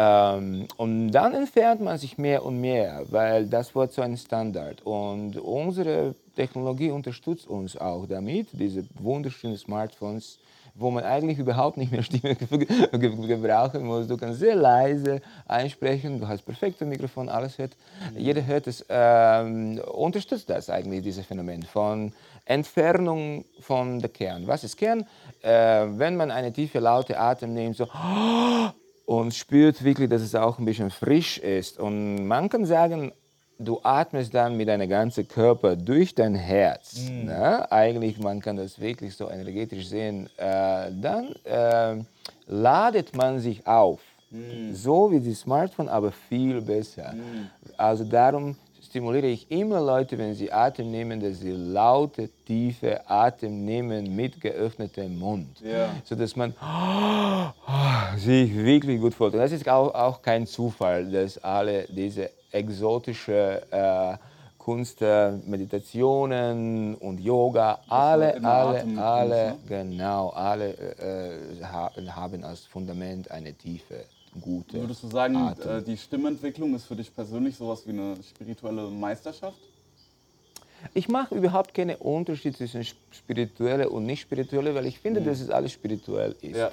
Ähm, 0.00 0.68
und 0.76 1.10
dann 1.10 1.34
entfernt 1.34 1.80
man 1.80 1.98
sich 1.98 2.18
mehr 2.18 2.44
und 2.44 2.60
mehr, 2.60 3.02
weil 3.10 3.46
das 3.46 3.74
wird 3.74 3.92
so 3.92 4.00
ein 4.00 4.16
Standard. 4.16 4.80
Und 4.82 5.36
unsere 5.38 6.14
Technologie 6.36 6.92
unterstützt 6.92 7.48
uns 7.48 7.76
auch 7.76 8.06
damit, 8.06 8.46
diese 8.52 8.84
wunderschönen 8.94 9.56
Smartphones, 9.56 10.38
wo 10.76 10.92
man 10.92 11.02
eigentlich 11.02 11.40
überhaupt 11.40 11.78
nicht 11.78 11.90
mehr 11.90 12.04
Stimme 12.04 12.36
ge- 12.36 12.66
ge- 12.92 13.26
gebrauchen 13.26 13.84
muss. 13.84 14.06
Du 14.06 14.16
kannst 14.16 14.38
sehr 14.38 14.54
leise 14.54 15.20
einsprechen, 15.48 16.20
du 16.20 16.28
hast 16.28 16.42
perfekte 16.42 16.84
Mikrofon, 16.84 17.28
alles 17.28 17.58
hört. 17.58 17.76
Jeder 18.16 18.46
hört 18.46 18.68
es. 18.68 18.86
Ähm, 18.88 19.80
unterstützt 19.92 20.48
das 20.48 20.70
eigentlich, 20.70 21.02
dieses 21.02 21.26
Phänomen 21.26 21.64
von 21.64 22.12
Entfernung 22.44 23.44
von 23.58 23.98
der 23.98 24.10
Kern. 24.10 24.46
Was 24.46 24.62
ist 24.62 24.76
Kern? 24.76 25.04
Äh, 25.42 25.86
wenn 25.98 26.14
man 26.14 26.30
eine 26.30 26.52
tiefe, 26.52 26.78
laute 26.78 27.18
Atem 27.18 27.52
nimmt, 27.52 27.76
so 27.76 27.88
und 29.08 29.32
spürt 29.34 29.82
wirklich, 29.82 30.10
dass 30.10 30.20
es 30.20 30.34
auch 30.34 30.58
ein 30.58 30.66
bisschen 30.66 30.90
frisch 30.90 31.38
ist. 31.38 31.78
Und 31.78 32.26
man 32.26 32.50
kann 32.50 32.66
sagen, 32.66 33.10
du 33.58 33.80
atmest 33.82 34.34
dann 34.34 34.54
mit 34.54 34.68
deinem 34.68 34.86
ganzen 34.86 35.26
Körper 35.26 35.76
durch 35.76 36.14
dein 36.14 36.34
Herz. 36.34 37.08
Ne? 37.08 37.72
Eigentlich, 37.72 38.18
man 38.18 38.42
kann 38.42 38.58
das 38.58 38.78
wirklich 38.78 39.16
so 39.16 39.30
energetisch 39.30 39.86
sehen. 39.88 40.28
Äh, 40.36 40.90
dann 41.00 41.34
äh, 41.44 42.04
ladet 42.48 43.16
man 43.16 43.40
sich 43.40 43.66
auf. 43.66 44.00
So 44.74 45.10
wie 45.10 45.20
die 45.20 45.32
Smartphone, 45.32 45.88
aber 45.88 46.12
viel 46.12 46.60
besser. 46.60 47.14
Also 47.78 48.04
darum 48.04 48.56
stimuliere 48.88 49.26
ich 49.26 49.50
immer 49.50 49.80
Leute, 49.80 50.16
wenn 50.18 50.34
sie 50.34 50.50
Atem 50.50 50.90
nehmen, 50.90 51.20
dass 51.20 51.40
sie 51.40 51.52
laute, 51.52 52.28
tiefe 52.46 53.08
Atem 53.08 53.64
nehmen 53.64 54.14
mit 54.16 54.40
geöffnetem 54.40 55.18
Mund. 55.18 55.60
Ja. 55.62 55.90
So 56.04 56.14
dass 56.14 56.34
man 56.36 56.54
sich 58.16 58.54
wirklich 58.54 59.00
gut 59.00 59.14
fühlt. 59.14 59.34
Und 59.34 59.40
das 59.40 59.52
ist 59.52 59.68
auch, 59.68 59.94
auch 59.94 60.22
kein 60.22 60.46
Zufall, 60.46 61.10
dass 61.10 61.38
alle 61.38 61.84
diese 61.88 62.30
exotische 62.50 63.62
äh, 63.70 64.16
Kunst, 64.56 65.00
äh, 65.02 65.32
Meditationen 65.46 66.94
und 66.96 67.20
Yoga, 67.20 67.78
alle, 67.88 68.34
alle, 68.42 68.80
Atem- 68.80 68.98
alle, 68.98 69.46
ne? 69.50 69.56
genau, 69.66 70.28
alle 70.30 70.70
äh, 70.70 71.64
ha 71.64 71.90
haben 72.16 72.44
als 72.44 72.64
Fundament 72.66 73.30
eine 73.30 73.52
tiefe, 73.54 74.04
gute 74.40 74.80
Würdest 74.80 75.02
du 75.02 75.08
sagen, 75.08 75.36
Atem. 75.36 75.70
äh, 75.78 75.82
die 75.82 75.96
Stimmentwicklung 75.96 76.74
ist 76.74 76.84
für 76.84 76.96
dich 76.96 77.14
persönlich 77.14 77.56
sowas 77.56 77.82
wie 77.86 77.90
eine 77.90 78.16
spirituelle 78.22 78.88
Meisterschaft? 78.88 79.58
Ich 80.94 81.08
mache 81.08 81.34
überhaupt 81.34 81.74
keinen 81.74 81.96
Unterschied 81.96 82.56
zwischen 82.56 82.84
spirituelle 83.10 83.88
und 83.90 84.06
nicht 84.06 84.20
spirituelle, 84.20 84.74
weil 84.74 84.86
ich 84.86 84.98
finde, 85.00 85.20
dass 85.20 85.40
es 85.40 85.50
alles 85.50 85.72
spirituell 85.72 86.36
ist. 86.40 86.56
Ja. 86.56 86.70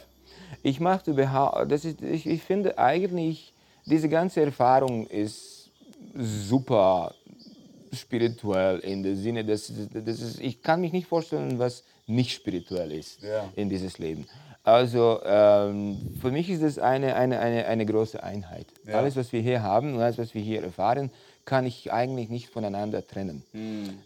Ich 0.61 0.79
mache 0.79 1.09
überhaupt, 1.11 1.71
das 1.71 1.85
ist, 1.85 2.01
ich, 2.01 2.25
ich 2.27 2.43
finde 2.43 2.77
eigentlich, 2.77 3.51
diese 3.85 4.07
ganze 4.09 4.41
Erfahrung 4.41 5.07
ist 5.07 5.71
super 6.15 7.13
spirituell 7.93 8.79
in 8.79 9.03
dem 9.03 9.15
Sinne, 9.15 9.43
dass, 9.43 9.71
dass 9.93 10.21
es, 10.21 10.39
ich 10.39 10.61
kann 10.61 10.81
mich 10.81 10.91
nicht 10.91 11.07
vorstellen, 11.07 11.57
was 11.59 11.83
nicht 12.07 12.31
spirituell 12.33 12.91
ist 12.91 13.21
Ja. 13.21 13.49
in 13.55 13.69
dieses 13.69 13.97
Leben. 13.97 14.27
Also 14.65 15.21
ähm, 15.23 15.97
für 16.19 16.31
mich 16.31 16.49
ist 16.49 16.63
es 16.63 16.79
eine, 16.79 17.15
eine, 17.15 17.39
eine, 17.39 17.67
eine 17.67 17.85
große 17.85 18.21
Einheit. 18.21 18.65
Ja. 18.87 18.95
Alles, 18.95 19.15
was 19.15 19.31
wir 19.31 19.39
hier 19.39 19.61
haben 19.61 19.93
und 19.93 20.01
alles, 20.01 20.17
was 20.17 20.33
wir 20.33 20.41
hier 20.41 20.63
erfahren, 20.63 21.11
kann 21.45 21.67
ich 21.67 21.93
eigentlich 21.93 22.29
nicht 22.29 22.49
voneinander 22.49 23.05
trennen. 23.05 23.43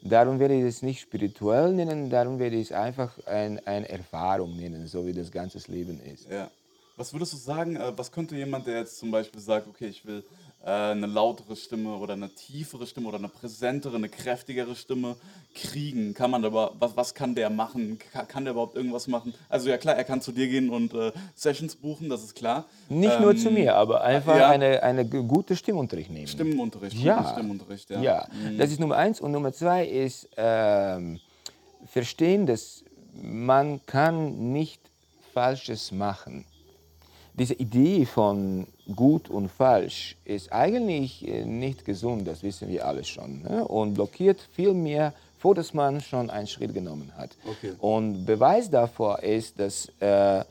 Darum 0.02 0.40
werde 0.40 0.56
ich 0.56 0.66
es 0.66 0.82
nicht 0.82 1.00
spirituell 1.00 1.72
nennen, 1.72 2.10
darum 2.10 2.40
werde 2.40 2.58
ich 2.58 2.72
es 2.72 2.72
einfach 2.74 3.18
ein, 3.26 3.66
eine 3.66 3.88
Erfahrung 3.88 4.58
nennen, 4.58 4.86
so 4.88 5.08
wie 5.08 5.14
das 5.14 5.32
ganze 5.32 5.60
Leben 5.72 6.02
ist. 6.02 6.30
Ja. 6.30 6.52
Was 6.98 7.14
würdest 7.14 7.32
du 7.32 7.38
sagen, 7.38 7.78
äh, 7.78 7.94
was 7.96 8.12
könnte 8.12 8.36
jemand, 8.36 8.68
der 8.68 8.80
jetzt 8.80 9.00
zum 9.00 9.10
Beispiel 9.10 9.40
sagt, 9.40 9.66
okay, 9.70 9.88
ich 9.88 10.06
will 10.06 10.22
eine 10.62 11.08
lautere 11.08 11.56
Stimme 11.56 11.96
oder 11.96 12.14
eine 12.14 12.30
tiefere 12.30 12.86
Stimme 12.86 13.08
oder 13.08 13.18
eine 13.18 13.30
präsentere, 13.30 13.96
eine 13.96 14.10
kräftigere 14.10 14.76
Stimme 14.76 15.16
kriegen? 15.56 16.14
Kann 16.14 16.32
man 16.32 16.44
aber, 16.44 16.74
was, 16.80 16.98
was 16.98 17.14
kann 17.14 17.34
der 17.34 17.50
machen? 17.50 17.98
Kann, 18.12 18.28
kann 18.28 18.44
der 18.44 18.52
überhaupt 18.52 18.76
irgendwas 18.76 19.08
machen? 19.08 19.34
Also 19.48 19.70
ja 19.70 19.78
klar, 19.78 19.96
er 19.96 20.04
kann 20.04 20.22
zu 20.22 20.32
dir 20.32 20.48
gehen 20.48 20.70
und 20.70 20.94
äh, 20.94 21.12
Sessions 21.36 21.76
buchen, 21.76 22.10
das 22.10 22.24
ist 22.24 22.36
klar. 22.36 22.66
Nicht 22.90 23.20
nur 23.20 23.36
zu 23.36 23.48
Ähm, 23.48 23.54
mir, 23.56 23.76
aber 23.76 24.02
einfach 24.02 24.38
ja. 24.38 24.50
eine, 24.50 24.84
eine 24.84 25.06
gute 25.06 25.56
Stimmunterricht 25.56 26.12
nehmen. 26.12 26.28
Stimmenunterricht. 26.28 26.98
Ja. 26.98 27.18
guten 27.18 27.30
Stimmenunterricht, 27.30 27.90
ja. 27.90 28.02
Ja, 28.02 28.28
das 28.58 28.72
ist 28.72 28.80
Nummer 28.80 28.98
eins. 28.98 29.22
Und 29.22 29.32
Nummer 29.32 29.54
zwei 29.54 29.86
ist 29.86 30.30
ähm, 30.36 31.20
verstehen, 31.88 32.46
dass 32.46 32.84
man 33.14 33.80
kann 33.86 34.52
nicht 34.52 34.82
Falsches 35.34 35.92
machen. 35.92 36.46
Diese 37.40 37.54
Idee 37.54 38.06
von 38.06 38.68
gut 38.96 39.30
und 39.30 39.50
falsch 39.50 40.18
ist 40.26 40.52
eigentlich 40.52 41.26
äh, 41.26 41.46
nicht 41.46 41.86
gesund, 41.86 42.28
das 42.28 42.44
wissen 42.44 42.68
wir 42.68 42.86
alle 42.86 43.04
schon. 43.04 43.42
Ne? 43.44 43.66
Und 43.66 43.94
blockiert 43.94 44.40
viel 44.54 44.74
mehr, 44.74 45.14
vor 45.40 45.56
dass 45.56 45.74
man 45.74 46.02
schon 46.02 46.30
einen 46.30 46.48
Schritt 46.48 46.74
genommen 46.74 47.12
hat. 47.16 47.32
Okay. 47.50 47.74
Und 47.80 48.26
Beweis 48.26 48.70
davor 48.70 49.24
ist, 49.24 49.58
dass 49.58 49.90
äh, 50.00 50.44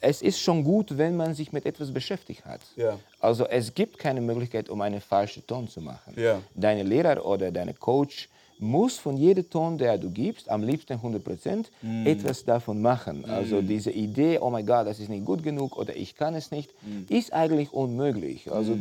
es 0.00 0.22
ist 0.22 0.40
schon 0.40 0.64
gut, 0.64 0.96
wenn 0.98 1.16
man 1.16 1.34
sich 1.34 1.52
mit 1.52 1.66
etwas 1.66 1.92
beschäftigt 1.92 2.44
hat. 2.44 2.60
Ja. 2.76 2.98
Also 3.20 3.46
es 3.46 3.72
gibt 3.72 3.98
keine 3.98 4.20
Möglichkeit, 4.20 4.68
um 4.68 4.80
einen 4.80 5.00
falschen 5.00 5.46
Ton 5.46 5.68
zu 5.68 5.80
machen. 5.80 6.14
Ja. 6.16 6.40
Deine 6.54 6.82
Lehrer 6.82 7.24
oder 7.24 7.50
deine 7.50 7.74
Coach 7.74 8.28
muss 8.60 8.98
von 8.98 9.16
jedem 9.16 9.48
Ton, 9.48 9.78
der 9.78 9.98
du 9.98 10.10
gibst, 10.10 10.48
am 10.50 10.62
liebsten 10.62 10.94
100 10.94 11.22
Prozent, 11.22 11.70
Mm. 11.82 12.06
etwas 12.06 12.44
davon 12.44 12.80
machen. 12.82 13.24
Also 13.24 13.62
diese 13.62 13.90
Idee, 13.90 14.38
oh 14.40 14.50
mein 14.50 14.66
Gott, 14.66 14.86
das 14.86 14.98
ist 15.00 15.08
nicht 15.08 15.24
gut 15.24 15.42
genug 15.42 15.76
oder 15.76 15.94
ich 15.96 16.14
kann 16.16 16.34
es 16.34 16.50
nicht, 16.50 16.70
Mm. 16.82 17.04
ist 17.12 17.32
eigentlich 17.32 17.72
unmöglich. 17.72 18.50
Also 18.50 18.76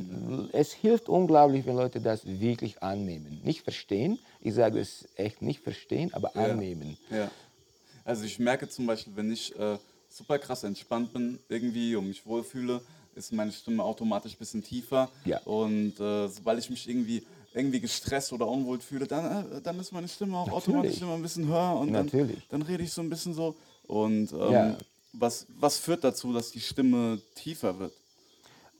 es 0.51 0.73
hilft 0.73 1.09
unglaublich, 1.09 1.65
wenn 1.65 1.75
Leute 1.75 1.99
das 2.01 2.21
wirklich 2.25 2.81
annehmen. 2.81 3.41
Nicht 3.43 3.61
verstehen, 3.61 4.19
ich 4.41 4.53
sage 4.53 4.79
es 4.79 5.07
echt 5.15 5.41
nicht 5.41 5.61
verstehen, 5.61 6.13
aber 6.13 6.35
annehmen. 6.35 6.97
Ja. 7.09 7.29
Also 8.05 8.23
ich 8.23 8.39
merke 8.39 8.69
zum 8.69 8.85
Beispiel, 8.85 9.13
wenn 9.15 9.31
ich 9.31 9.53
äh, 9.59 9.77
super 10.09 10.39
krass 10.39 10.63
entspannt 10.63 11.11
bin 11.13 11.39
irgendwie 11.49 11.95
und 11.95 12.07
mich 12.07 12.25
wohlfühle, 12.25 12.81
ist 13.15 13.33
meine 13.33 13.51
Stimme 13.51 13.83
automatisch 13.83 14.33
ein 14.33 14.37
bisschen 14.37 14.63
tiefer. 14.63 15.09
Ja. 15.25 15.39
Und 15.41 15.99
äh, 15.99 16.27
sobald 16.27 16.59
ich 16.59 16.69
mich 16.69 16.87
irgendwie 16.87 17.23
irgendwie 17.57 17.79
gestresst 17.81 18.31
oder 18.33 18.47
unwohl 18.47 18.79
fühle, 18.79 19.07
dann, 19.07 19.51
äh, 19.51 19.61
dann 19.61 19.79
ist 19.79 19.91
meine 19.91 20.07
Stimme 20.07 20.37
auch 20.37 20.45
Natürlich. 20.47 20.67
automatisch 20.67 21.01
immer 21.01 21.13
ein 21.15 21.21
bisschen 21.21 21.47
höher 21.47 21.75
und 21.79 21.93
dann, 21.93 22.11
dann 22.49 22.61
rede 22.61 22.83
ich 22.83 22.91
so 22.91 23.01
ein 23.01 23.09
bisschen 23.09 23.33
so. 23.33 23.55
Und 23.87 24.31
ähm, 24.33 24.51
Ja. 24.51 24.77
was, 25.13 25.47
was 25.49 25.77
führt 25.77 26.03
dazu, 26.03 26.33
dass 26.33 26.51
die 26.51 26.59
Stimme 26.61 27.19
tiefer 27.35 27.77
wird? 27.79 27.93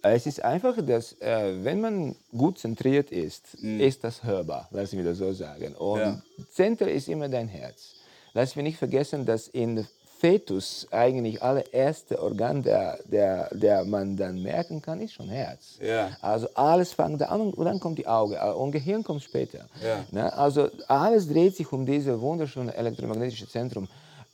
Es 0.04 0.26
ist 0.28 0.44
einfach, 0.44 0.78
dass 0.86 1.14
äh, 1.22 1.64
wenn 1.64 1.82
man 1.82 2.16
gut 2.32 2.60
zentriert 2.60 3.12
ist, 3.12 3.56
ist 3.56 4.04
das 4.04 4.24
hörbar, 4.24 4.70
lass 4.72 4.94
mich 4.94 5.04
das 5.04 5.18
so 5.18 5.34
sagen. 5.34 5.76
Und 5.76 6.00
Ja. 6.00 6.22
Zentrum 6.52 6.88
ist 6.88 7.08
immer 7.10 7.28
dein 7.28 7.48
Herz. 7.48 7.96
Lass 8.34 8.56
mich 8.56 8.64
nicht 8.64 8.78
vergessen, 8.78 9.26
dass 9.26 9.48
in 9.48 9.88
Fetus 10.20 10.88
eigentlich 10.92 11.42
allererste 11.44 12.22
Organ, 12.22 12.64
der, 12.64 13.00
der, 13.06 13.50
der 13.52 13.86
man 13.86 14.18
dann 14.18 14.42
merken 14.42 14.82
kann, 14.82 15.00
ist 15.00 15.14
schon 15.14 15.30
Herz. 15.30 15.78
Ja. 15.80 16.10
Also 16.22 16.48
alles 16.56 16.94
fängt 16.94 17.22
da 17.22 17.26
an 17.26 17.42
und 17.42 17.66
dann 17.66 17.80
kommt 17.80 18.00
die 18.00 18.08
Augen 18.08 18.34
äh, 18.34 18.52
und 18.52 18.72
Gehirn 18.72 19.04
kommt 19.04 19.22
später. 19.22 19.68
Ja. 19.84 20.06
Ne? 20.12 20.34
Also 20.34 20.70
alles 20.88 21.28
dreht 21.28 21.56
sich 21.56 21.72
um 21.72 21.86
dieses 21.86 22.20
wunderschöne 22.20 22.74
elektromagnetische 22.74 23.48
Zentrum. 23.48 23.88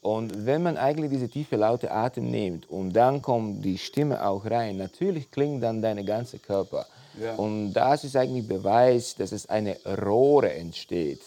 Und 0.03 0.45
wenn 0.45 0.63
man 0.63 0.77
eigentlich 0.77 1.09
diese 1.11 1.29
tiefe, 1.29 1.55
laute 1.55 1.89
Atem 1.89 2.29
nimmt 2.29 2.69
und 2.69 2.91
dann 2.93 3.21
kommt 3.21 3.63
die 3.63 3.77
Stimme 3.77 4.25
auch 4.25 4.45
rein, 4.45 4.75
natürlich 4.75 5.31
klingt 5.31 5.63
dann 5.63 5.81
dein 5.81 6.05
ganzer 6.05 6.39
Körper. 6.39 6.85
Ja. 7.21 7.35
Und 7.35 7.73
das 7.73 8.03
ist 8.03 8.15
eigentlich 8.15 8.47
Beweis, 8.47 9.15
dass 9.15 9.31
es 9.31 9.47
eine 9.47 9.77
Rohre 9.85 10.51
entsteht. 10.51 11.21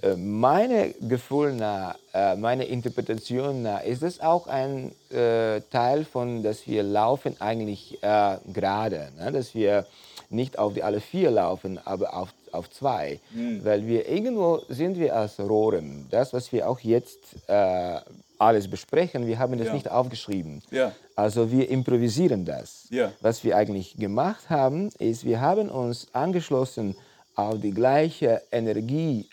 Äh, 0.00 0.16
Meine 0.16 0.94
Gefühl 1.00 1.52
nach, 1.54 1.96
äh, 2.14 2.36
meine 2.36 2.64
Interpretation 2.64 3.62
nach, 3.62 3.82
ist 3.82 4.02
das 4.02 4.20
auch 4.20 4.46
ein 4.46 4.92
äh, 5.10 5.60
Teil 5.70 6.04
von, 6.04 6.42
dass 6.42 6.66
wir 6.66 6.82
laufen 6.82 7.36
eigentlich 7.40 8.02
äh, 8.02 8.36
gerade, 8.52 9.10
ne? 9.18 9.32
dass 9.32 9.54
wir 9.54 9.84
nicht 10.30 10.58
auf 10.58 10.74
die 10.74 10.82
alle 10.82 11.00
vier 11.00 11.30
laufen, 11.30 11.78
aber 11.84 12.16
auf, 12.16 12.32
auf 12.56 12.70
zwei, 12.70 13.20
weil 13.62 13.86
wir 13.86 14.08
irgendwo 14.08 14.60
sind 14.68 14.98
wir 14.98 15.14
als 15.16 15.38
Rohren. 15.38 16.06
Das, 16.10 16.32
was 16.32 16.50
wir 16.52 16.68
auch 16.68 16.80
jetzt 16.80 17.18
äh, 17.48 18.00
alles 18.38 18.68
besprechen, 18.68 19.26
wir 19.26 19.38
haben 19.38 19.56
das 19.58 19.68
Ja. 19.68 19.74
nicht 19.74 19.90
aufgeschrieben. 19.90 20.62
Ja. 20.70 20.92
Also 21.14 21.50
wir 21.50 21.68
improvisieren 21.70 22.44
das. 22.44 22.86
Ja. 22.90 23.12
Was 23.20 23.42
wir 23.44 23.56
eigentlich 23.56 23.96
gemacht 23.96 24.50
haben, 24.50 24.90
ist, 24.98 25.24
wir 25.24 25.40
haben 25.40 25.68
uns 25.70 26.08
angeschlossen 26.12 26.94
auf 27.34 27.60
die 27.60 27.70
gleiche 27.72 28.42
Energiefeld 28.50 29.26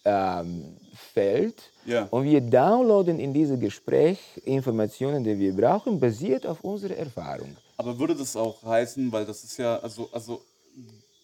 ähm, 1.86 2.08
und 2.12 2.24
wir 2.24 2.42
downloaden 2.42 3.20
in 3.20 3.34
dieses 3.34 3.60
Gespräch 3.60 4.20
Informationen, 4.46 5.24
die 5.24 5.38
wir 5.38 5.54
brauchen, 5.56 6.00
basiert 6.00 6.46
auf 6.46 6.64
unserer 6.64 6.96
Erfahrung. 6.98 7.56
Aber 7.78 7.98
würde 7.98 8.16
das 8.16 8.36
auch 8.36 8.62
heißen, 8.64 9.12
weil 9.12 9.26
das 9.26 9.44
ist 9.44 9.58
ja, 9.58 9.78
also, 9.80 10.10
also 10.12 10.42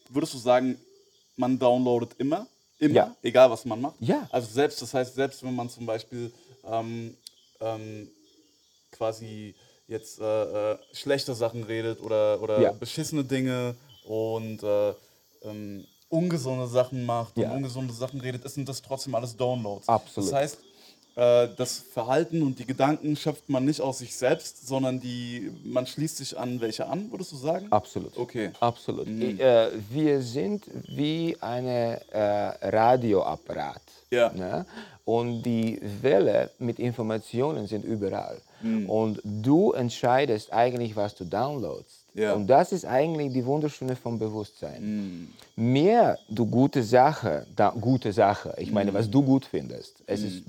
würdest 0.09 0.33
du 0.33 0.37
sagen, 0.37 0.77
man 1.39 1.57
downloadet 1.57 2.13
immer? 2.17 2.45
Immer? 2.77 2.93
Ja. 2.95 3.15
Egal, 3.21 3.49
was 3.49 3.65
man 3.65 3.81
macht? 3.81 3.95
Ja. 3.99 4.27
Also 4.31 4.47
selbst, 4.51 4.81
das 4.81 4.93
heißt, 4.93 5.15
selbst 5.15 5.43
wenn 5.43 5.55
man 5.55 5.69
zum 5.69 5.85
Beispiel 5.85 6.31
ähm, 6.65 7.15
ähm, 7.59 8.09
quasi 8.91 9.55
jetzt 9.87 10.19
äh, 10.19 10.71
äh, 10.73 10.77
schlechte 10.93 11.33
Sachen 11.33 11.63
redet 11.63 11.99
oder, 12.01 12.41
oder 12.41 12.61
Ja. 12.61 12.71
beschissene 12.71 13.23
Dinge 13.23 13.75
und 14.05 14.61
äh, 14.63 14.93
ähm, 15.41 15.85
ungesunde 16.09 16.67
Sachen 16.67 17.05
macht 17.05 17.37
und 17.37 17.49
ungesunde 17.49 17.93
Sachen 17.93 18.19
redet, 18.21 18.49
sind 18.49 18.67
das 18.69 18.81
trotzdem 18.81 19.15
alles 19.15 19.35
Downloads. 19.35 19.87
Absolut. 19.87 20.31
Das 20.31 20.39
heißt, 20.39 20.57
das 21.15 21.79
Verhalten 21.79 22.41
und 22.41 22.59
die 22.59 22.65
Gedanken 22.65 23.15
schöpft 23.15 23.49
man 23.49 23.65
nicht 23.65 23.81
aus 23.81 23.99
sich 23.99 24.15
selbst, 24.15 24.67
sondern 24.67 25.01
die, 25.01 25.51
man 25.65 25.85
schließt 25.85 26.17
sich 26.17 26.37
an 26.37 26.61
welche 26.61 26.87
an, 26.87 27.11
würdest 27.11 27.33
du 27.33 27.35
sagen? 27.35 27.67
Absolut. 27.71 28.17
Okay. 28.17 28.51
Absolut. 28.59 29.07
Ich, 29.07 29.39
äh, 29.39 29.69
wir 29.89 30.21
sind 30.21 30.63
wie 30.87 31.35
ein 31.41 31.65
äh, 31.65 31.97
Radioapparat. 32.61 33.81
Ja. 34.11 34.31
Ne? 34.31 34.65
Und 35.05 35.43
die 35.43 35.79
Welle 36.01 36.51
mit 36.59 36.79
Informationen 36.79 37.67
sind 37.67 37.83
überall. 37.83 38.39
Mhm. 38.61 38.89
Und 38.89 39.21
du 39.23 39.71
entscheidest 39.71 40.53
eigentlich, 40.53 40.95
was 40.95 41.15
du 41.15 41.25
downloadst. 41.25 42.05
Ja. 42.13 42.33
Und 42.33 42.47
das 42.47 42.71
ist 42.71 42.85
eigentlich 42.85 43.33
die 43.33 43.45
Wunderschöne 43.45 43.95
vom 43.95 44.19
Bewusstsein. 44.19 45.33
Mehr 45.59 46.17
du 46.29 46.45
gute 46.45 46.81
Sache, 46.83 47.45
da, 47.53 47.71
gute 47.71 48.13
Sache, 48.13 48.53
ich 48.57 48.71
meine, 48.71 48.93
was 48.93 49.09
du 49.09 49.21
gut 49.21 49.43
findest. 49.43 49.95
Es 50.07 50.21
ist, 50.23 50.43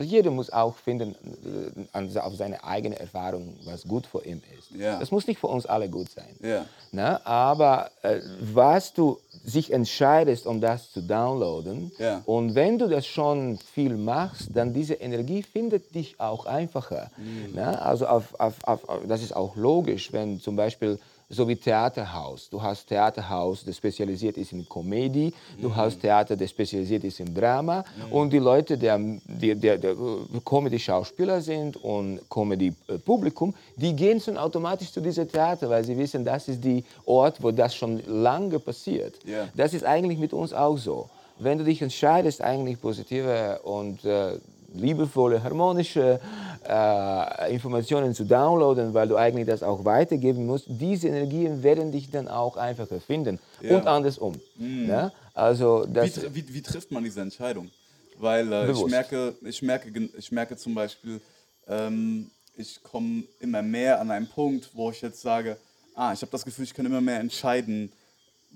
jeder 0.00 0.30
muss 0.30 0.50
auch 0.50 0.76
finden, 0.76 1.16
äh, 1.16 1.84
an, 1.92 2.16
auf 2.18 2.36
seine 2.36 2.62
eigene 2.62 2.96
Erfahrung, 2.96 3.56
was 3.64 3.82
gut 3.82 4.06
für 4.06 4.24
ihn 4.24 4.40
ist. 4.56 4.70
Ja. 4.80 5.00
Das 5.00 5.10
muss 5.10 5.26
nicht 5.26 5.40
für 5.40 5.48
uns 5.48 5.66
alle 5.66 5.88
gut 5.88 6.08
sein. 6.10 6.36
Ja. 6.40 6.64
Ne? 6.92 7.26
Aber 7.26 7.90
äh, 8.02 8.20
was 8.54 8.94
du 8.94 9.18
sich 9.44 9.72
entscheidest, 9.72 10.46
um 10.46 10.60
das 10.60 10.92
zu 10.92 11.00
downloaden, 11.02 11.90
Ja. 11.98 12.22
und 12.24 12.54
wenn 12.54 12.78
du 12.78 12.86
das 12.86 13.04
schon 13.04 13.58
viel 13.74 13.96
machst, 13.96 14.50
dann 14.54 14.72
diese 14.72 14.94
Energie 14.94 15.42
findet 15.42 15.92
dich 15.92 16.20
auch 16.20 16.46
einfacher. 16.46 17.10
Ne? 17.52 17.82
Also 17.82 18.06
auf, 18.06 18.38
auf, 18.38 18.62
auf, 18.62 18.88
auf- 18.88 19.00
das 19.08 19.22
ist 19.24 19.34
auch 19.34 19.56
logisch, 19.56 20.12
wenn 20.12 20.38
zum 20.40 20.54
Beispiel 20.54 21.00
so 21.28 21.48
wie 21.48 21.56
Theaterhaus. 21.56 22.48
Du 22.48 22.62
hast 22.62 22.86
Theaterhaus, 22.86 23.64
das 23.64 23.76
spezialisiert 23.76 24.36
ist 24.36 24.52
in 24.52 24.68
Comedy, 24.68 25.32
du 25.60 25.74
hast 25.74 26.00
Theater, 26.00 26.36
das 26.36 26.50
spezialisiert 26.50 27.04
ist 27.04 27.18
in 27.20 27.34
Drama 27.34 27.84
und 28.10 28.32
die 28.32 28.38
Leute, 28.38 28.78
der, 28.78 28.98
die, 28.98 29.54
der, 29.54 29.78
der 29.78 29.96
Comedy-Schauspieler 30.44 31.40
sind 31.40 31.76
und 31.76 32.20
Comedy-Publikum, 32.30 33.54
die 33.74 33.94
gehen 33.94 34.20
schon 34.20 34.36
automatisch 34.36 34.92
zu 34.92 35.00
diesem 35.00 35.30
Theater, 35.30 35.68
weil 35.68 35.84
sie 35.84 35.96
wissen, 35.98 36.24
das 36.24 36.48
ist 36.48 36.64
der 36.64 36.82
Ort, 37.04 37.42
wo 37.42 37.50
das 37.50 37.74
schon 37.74 38.00
lange 38.06 38.58
passiert. 38.60 39.18
Ja. 39.24 39.48
Das 39.54 39.74
ist 39.74 39.84
eigentlich 39.84 40.18
mit 40.18 40.32
uns 40.32 40.52
auch 40.52 40.76
so. 40.76 41.10
Wenn 41.38 41.58
du 41.58 41.64
dich 41.64 41.82
entscheidest, 41.82 42.40
eigentlich 42.40 42.80
positive 42.80 43.60
und 43.62 44.04
äh, 44.04 44.38
liebevolle, 44.78 45.42
harmonische 45.42 46.20
äh, 46.68 47.52
Informationen 47.52 48.14
zu 48.14 48.24
downloaden, 48.24 48.92
weil 48.94 49.08
du 49.08 49.16
eigentlich 49.16 49.46
das 49.46 49.62
auch 49.62 49.84
weitergeben 49.84 50.46
musst, 50.46 50.66
diese 50.68 51.08
Energien 51.08 51.62
werden 51.62 51.92
dich 51.92 52.10
dann 52.10 52.28
auch 52.28 52.56
einfacher 52.56 53.00
finden 53.00 53.38
Ja. 53.60 53.76
und 53.76 53.86
andersrum. 53.86 54.40
Ne? 54.56 55.12
Also 55.34 55.84
Wie, 55.88 55.92
das, 55.92 56.18
tr- 56.18 56.34
wie, 56.34 56.54
wie 56.54 56.62
trifft 56.62 56.90
man 56.90 57.04
diese 57.04 57.20
Entscheidung? 57.20 57.70
Weil 58.18 58.50
äh, 58.52 58.70
ich, 58.70 58.86
merke, 58.86 59.34
ich, 59.42 59.62
merke, 59.62 60.08
ich 60.16 60.32
merke 60.32 60.56
zum 60.56 60.74
Beispiel, 60.74 61.20
ähm, 61.68 62.30
ich 62.56 62.82
komme 62.82 63.24
immer 63.40 63.60
mehr 63.62 64.00
an 64.00 64.10
einen 64.10 64.26
Punkt, 64.26 64.70
wo 64.72 64.90
ich 64.90 65.02
jetzt 65.02 65.20
sage, 65.20 65.58
ah, 65.94 66.12
ich 66.14 66.22
habe 66.22 66.32
das 66.32 66.44
Gefühl, 66.44 66.64
ich 66.64 66.72
kann 66.72 66.86
immer 66.86 67.02
mehr 67.02 67.20
entscheiden, 67.20 67.92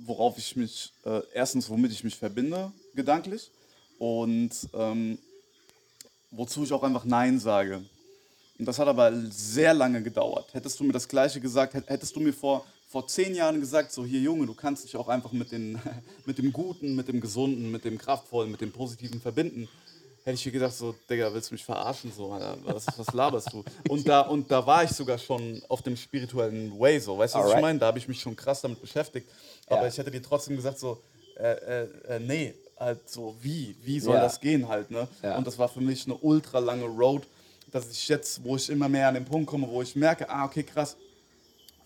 worauf 0.06 0.38
ich 0.38 0.56
mich, 0.56 0.90
äh, 1.04 1.20
erstens, 1.34 1.68
womit 1.68 1.92
ich 1.92 2.02
mich 2.02 2.16
verbinde, 2.16 2.72
gedanklich, 2.94 3.50
und 3.98 4.50
ähm, 4.72 5.18
wozu 6.30 6.64
ich 6.64 6.72
auch 6.72 6.82
einfach 6.82 7.04
Nein 7.04 7.38
sage. 7.38 7.82
Und 8.58 8.66
das 8.66 8.78
hat 8.78 8.88
aber 8.88 9.10
sehr 9.30 9.72
lange 9.72 10.02
gedauert. 10.02 10.52
Hättest 10.52 10.78
du 10.78 10.84
mir 10.84 10.92
das 10.92 11.08
Gleiche 11.08 11.40
gesagt, 11.40 11.74
hätt- 11.74 11.88
hättest 11.88 12.14
du 12.14 12.20
mir 12.20 12.32
vor, 12.32 12.64
vor 12.88 13.06
zehn 13.06 13.34
Jahren 13.34 13.58
gesagt, 13.58 13.90
so 13.92 14.04
hier 14.04 14.20
Junge, 14.20 14.44
du 14.46 14.54
kannst 14.54 14.84
dich 14.84 14.96
auch 14.96 15.08
einfach 15.08 15.32
mit, 15.32 15.50
den, 15.50 15.80
mit 16.26 16.36
dem 16.38 16.52
Guten, 16.52 16.94
mit 16.94 17.08
dem 17.08 17.20
Gesunden, 17.20 17.70
mit 17.70 17.84
dem 17.84 17.96
Kraftvollen, 17.96 18.50
mit 18.50 18.60
dem 18.60 18.70
Positiven 18.70 19.18
verbinden, 19.20 19.66
hätte 20.24 20.34
ich 20.34 20.42
dir 20.42 20.52
gedacht, 20.52 20.74
so, 20.74 20.94
Digga, 21.08 21.32
willst 21.32 21.50
du 21.50 21.54
mich 21.54 21.64
verarschen? 21.64 22.12
So, 22.12 22.30
was, 22.64 22.86
was 22.98 23.12
laberst 23.14 23.50
du? 23.54 23.64
Und 23.88 24.06
da, 24.06 24.20
und 24.20 24.50
da 24.50 24.66
war 24.66 24.84
ich 24.84 24.90
sogar 24.90 25.16
schon 25.16 25.62
auf 25.70 25.80
dem 25.80 25.96
spirituellen 25.96 26.78
Way, 26.78 27.00
so, 27.00 27.16
weißt 27.16 27.34
du, 27.34 27.38
was 27.38 27.44
ich 27.46 27.48
Alright. 27.52 27.62
meine? 27.62 27.78
Da 27.78 27.86
habe 27.86 27.98
ich 27.98 28.06
mich 28.08 28.20
schon 28.20 28.36
krass 28.36 28.60
damit 28.60 28.80
beschäftigt. 28.82 29.26
Aber 29.68 29.82
Ja. 29.82 29.88
ich 29.88 29.96
hätte 29.96 30.10
dir 30.10 30.22
trotzdem 30.22 30.56
gesagt, 30.56 30.78
so, 30.78 30.98
äh, 31.36 31.52
äh, 31.84 31.88
äh, 32.16 32.20
nee, 32.20 32.54
halt 32.80 33.08
so, 33.08 33.36
wie? 33.42 33.76
Wie 33.84 34.00
soll 34.00 34.14
Ja. 34.16 34.22
das 34.22 34.40
gehen 34.40 34.66
halt, 34.68 34.90
ne? 34.90 35.06
Ja. 35.22 35.36
Und 35.36 35.46
das 35.46 35.58
war 35.58 35.68
für 35.68 35.80
mich 35.82 36.06
eine 36.06 36.14
ultra 36.16 36.58
lange 36.58 36.86
Road, 36.86 37.22
dass 37.70 37.90
ich 37.90 38.08
jetzt, 38.08 38.42
wo 38.42 38.56
ich 38.56 38.68
immer 38.70 38.88
mehr 38.88 39.06
an 39.08 39.14
den 39.14 39.24
Punkt 39.26 39.48
komme, 39.48 39.68
wo 39.68 39.82
ich 39.82 39.94
merke, 39.94 40.28
ah, 40.28 40.46
okay, 40.46 40.62
krass. 40.62 40.96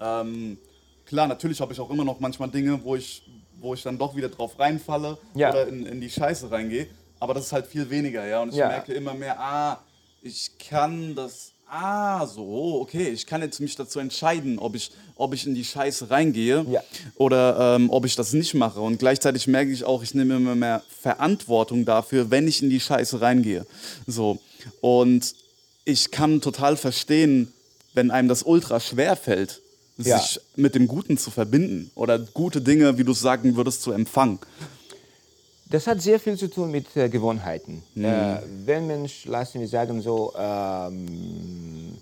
Ähm, 0.01 0.57
klar, 1.05 1.27
natürlich 1.27 1.61
habe 1.61 1.73
ich 1.73 1.81
auch 1.81 1.91
immer 1.91 2.05
noch 2.05 2.21
manchmal 2.21 2.49
Dinge, 2.49 2.81
wo 2.85 2.95
ich, 2.97 3.23
wo 3.61 3.75
ich 3.75 3.83
dann 3.83 3.99
doch 3.99 4.15
wieder 4.15 4.29
drauf 4.29 4.59
reinfalle 4.59 5.19
Ja. 5.35 5.51
oder 5.51 5.67
in, 5.69 5.85
in 5.87 6.01
die 6.01 6.11
Scheiße 6.11 6.51
reingehe. 6.51 6.87
Aber 7.21 7.35
das 7.35 7.47
ist 7.47 7.53
halt 7.53 7.67
viel 7.67 7.89
weniger, 7.91 8.25
ja. 8.27 8.41
Und 8.43 8.51
ich 8.51 8.57
merke 8.57 8.93
immer 8.95 9.15
mehr, 9.15 9.39
ah, 9.41 9.81
ich 10.23 10.53
kann 10.59 11.15
das, 11.15 11.53
ah, 11.69 12.27
so, 12.27 12.79
okay, 12.83 13.09
ich 13.09 13.27
kann 13.27 13.43
jetzt 13.43 13.61
mich 13.61 13.75
dazu 13.77 13.99
entscheiden, 13.99 14.59
ob 14.59 14.75
ich, 14.77 14.91
ob 15.17 15.35
ich 15.35 15.47
in 15.47 15.55
die 15.55 15.65
Scheiße 15.65 16.11
reingehe 16.11 16.65
Ja. 16.71 16.83
oder 17.17 17.77
ähm, 17.77 17.91
ob 17.91 18.05
ich 18.07 18.15
das 18.17 18.33
nicht 18.33 18.55
mache. 18.55 18.81
Und 18.81 18.99
gleichzeitig 18.99 19.47
merke 19.47 19.73
ich 19.73 19.85
auch, 19.85 20.03
ich 20.03 20.15
nehme 20.15 20.37
immer 20.37 20.55
mehr 20.55 20.83
Verantwortung 21.01 21.85
dafür, 21.85 22.31
wenn 22.31 22.47
ich 22.49 22.63
in 22.63 22.71
die 22.71 22.81
Scheiße 22.81 23.21
reingehe. 23.21 23.67
So. 24.07 24.39
Und 24.81 25.35
ich 25.85 26.11
kann 26.11 26.41
total 26.41 26.77
verstehen, 26.77 27.53
wenn 27.93 28.11
einem 28.11 28.29
das 28.29 28.43
ultra 28.43 28.81
schwer 28.81 29.17
fällt, 29.17 29.61
Ja. 29.97 30.19
sich 30.19 30.41
mit 30.57 30.75
dem 30.75 30.89
Guten 30.89 31.19
zu 31.19 31.31
verbinden 31.31 31.91
oder 31.95 32.19
gute 32.19 32.61
Dinge, 32.61 32.99
wie 32.99 33.05
du 33.05 33.13
es 33.13 33.21
sagen 33.21 33.55
würdest, 33.57 33.83
zu 33.83 33.93
empfangen. 33.93 34.39
Das 35.67 35.87
hat 35.87 36.01
sehr 36.01 36.21
viel 36.21 36.37
zu 36.37 36.49
tun 36.49 36.71
mit 36.71 36.95
äh, 36.97 37.09
Gewohnheiten. 37.09 37.83
Mhm. 37.95 38.05
Äh, 38.05 38.37
wenn 38.65 38.87
Mensch, 38.87 39.25
lassen 39.25 39.61
wir 39.61 39.69
sagen, 39.69 40.01
so 40.03 40.33
ähm, 40.39 41.97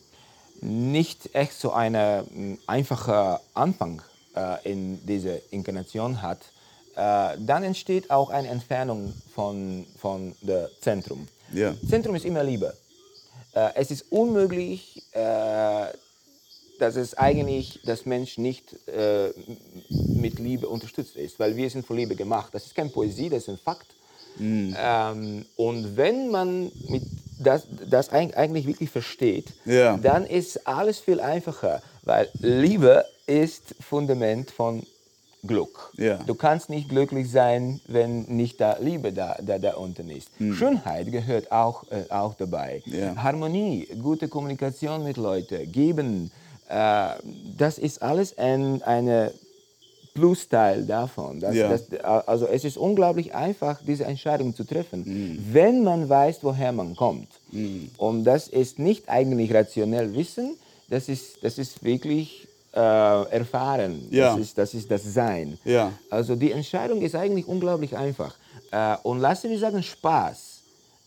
nicht 0.61 1.35
echt 1.35 1.54
so 1.54 1.73
einen 1.73 2.59
einfachen 2.66 3.38
Anfang 3.54 4.02
äh, 4.37 4.71
in 4.71 5.04
dieser 5.07 5.37
Inkarnation 5.52 6.23
hat, 6.23 6.40
äh, 6.95 7.37
dann 7.38 7.62
entsteht 7.62 8.11
auch 8.11 8.31
eine 8.31 8.49
Entfernung 8.49 9.14
von, 9.35 9.87
von 9.99 10.35
dem 10.42 10.66
Zentrum. 10.81 11.28
Ja. 11.52 11.75
Zentrum 11.88 12.14
ist 12.14 12.25
immer 12.25 12.45
Liebe. 12.45 12.75
Äh, 13.54 13.71
es 13.75 13.90
ist 13.90 14.11
unmöglich, 14.11 15.02
dass 16.83 16.97
es 16.97 17.17
eigentlich 17.17 17.81
das 17.85 18.05
Mensch 18.07 18.39
nicht 18.39 18.65
äh, 18.89 19.31
mit 19.89 20.39
Liebe 20.41 20.69
unterstützt 20.69 21.17
ist, 21.17 21.39
weil 21.39 21.57
wir 21.57 21.71
sind 21.71 21.87
von 21.87 21.97
Liebe 21.97 22.17
gemacht. 22.17 22.49
Das 22.53 22.67
ist 22.67 22.75
keine 22.75 22.91
Poesie, 22.91 23.29
das 23.31 23.45
ist 23.45 23.49
ein 23.51 23.59
Fakt. 23.59 23.87
Ähm, 24.40 25.45
und 25.57 25.97
wenn 25.97 26.31
man 26.31 26.73
mit 26.88 27.03
das, 27.38 27.66
das 27.88 28.11
eig- 28.12 28.35
eigentlich 28.35 28.66
wirklich 28.66 28.90
versteht, 28.90 29.47
Ja. 29.64 29.97
dann 29.97 30.27
ist 30.27 30.66
alles 30.66 30.99
viel 30.99 31.21
einfacher, 31.21 31.83
weil 32.03 32.29
Liebe 32.40 33.05
ist 33.27 33.75
Fundament 33.81 34.51
von 34.51 34.85
Glück. 35.45 35.92
Ja. 35.97 36.18
Du 36.27 36.35
kannst 36.35 36.71
nicht 36.71 36.88
glücklich 36.88 37.31
sein, 37.31 37.81
wenn 37.88 38.23
nicht 38.23 38.61
da 38.61 38.77
Liebe 38.81 39.12
da, 39.12 39.37
da, 39.42 39.59
da 39.59 39.75
unten 39.75 40.09
ist. 40.09 40.29
Schönheit 40.38 41.11
gehört 41.12 41.51
auch, 41.53 41.85
äh, 41.90 42.05
auch 42.11 42.35
dabei. 42.35 42.83
Ja. 42.87 43.16
Harmonie, 43.16 43.88
gute 44.01 44.29
Kommunikation 44.29 45.03
mit 45.05 45.16
Leuten, 45.16 45.71
geben, 45.71 46.31
das 47.59 47.79
ist 47.79 48.03
alles 48.03 48.37
ein 48.39 48.83
eine 48.83 49.33
Plusteil 50.15 50.85
davon. 50.85 51.41
Das, 51.41 51.55
Ja. 51.55 51.69
das, 51.69 51.85
also 52.27 52.47
es 52.47 52.65
ist 52.65 52.77
unglaublich 52.77 53.35
einfach, 53.35 53.81
diese 53.87 54.05
Entscheidung 54.05 54.55
zu 54.55 54.65
treffen, 54.65 55.39
wenn 55.53 55.83
man 55.85 56.09
weiß, 56.09 56.39
woher 56.43 56.73
man 56.73 56.95
kommt. 56.97 57.29
Und 57.97 58.25
das 58.25 58.49
ist 58.49 58.79
nicht 58.79 59.09
eigentlich 59.09 59.53
rationell 59.55 60.15
Wissen, 60.15 60.57
das 60.89 61.09
ist, 61.09 61.43
das 61.43 61.57
ist 61.59 61.83
wirklich 61.83 62.47
äh, 62.75 62.79
Erfahren, 62.79 64.07
Ja. 64.11 64.33
das, 64.33 64.41
ist, 64.41 64.59
das 64.59 64.75
ist 64.75 64.91
das 64.91 65.03
Sein. 65.05 65.59
Ja. 65.65 65.93
Also 66.11 66.37
die 66.37 66.53
Entscheidung 66.53 67.01
ist 67.03 67.15
eigentlich 67.15 67.47
unglaublich 67.47 67.97
einfach. 67.97 68.35
Äh, 68.71 68.97
und 69.03 69.21
lassen 69.21 69.51
wir 69.51 69.59
sagen, 69.59 69.83
Spaß 69.83 70.61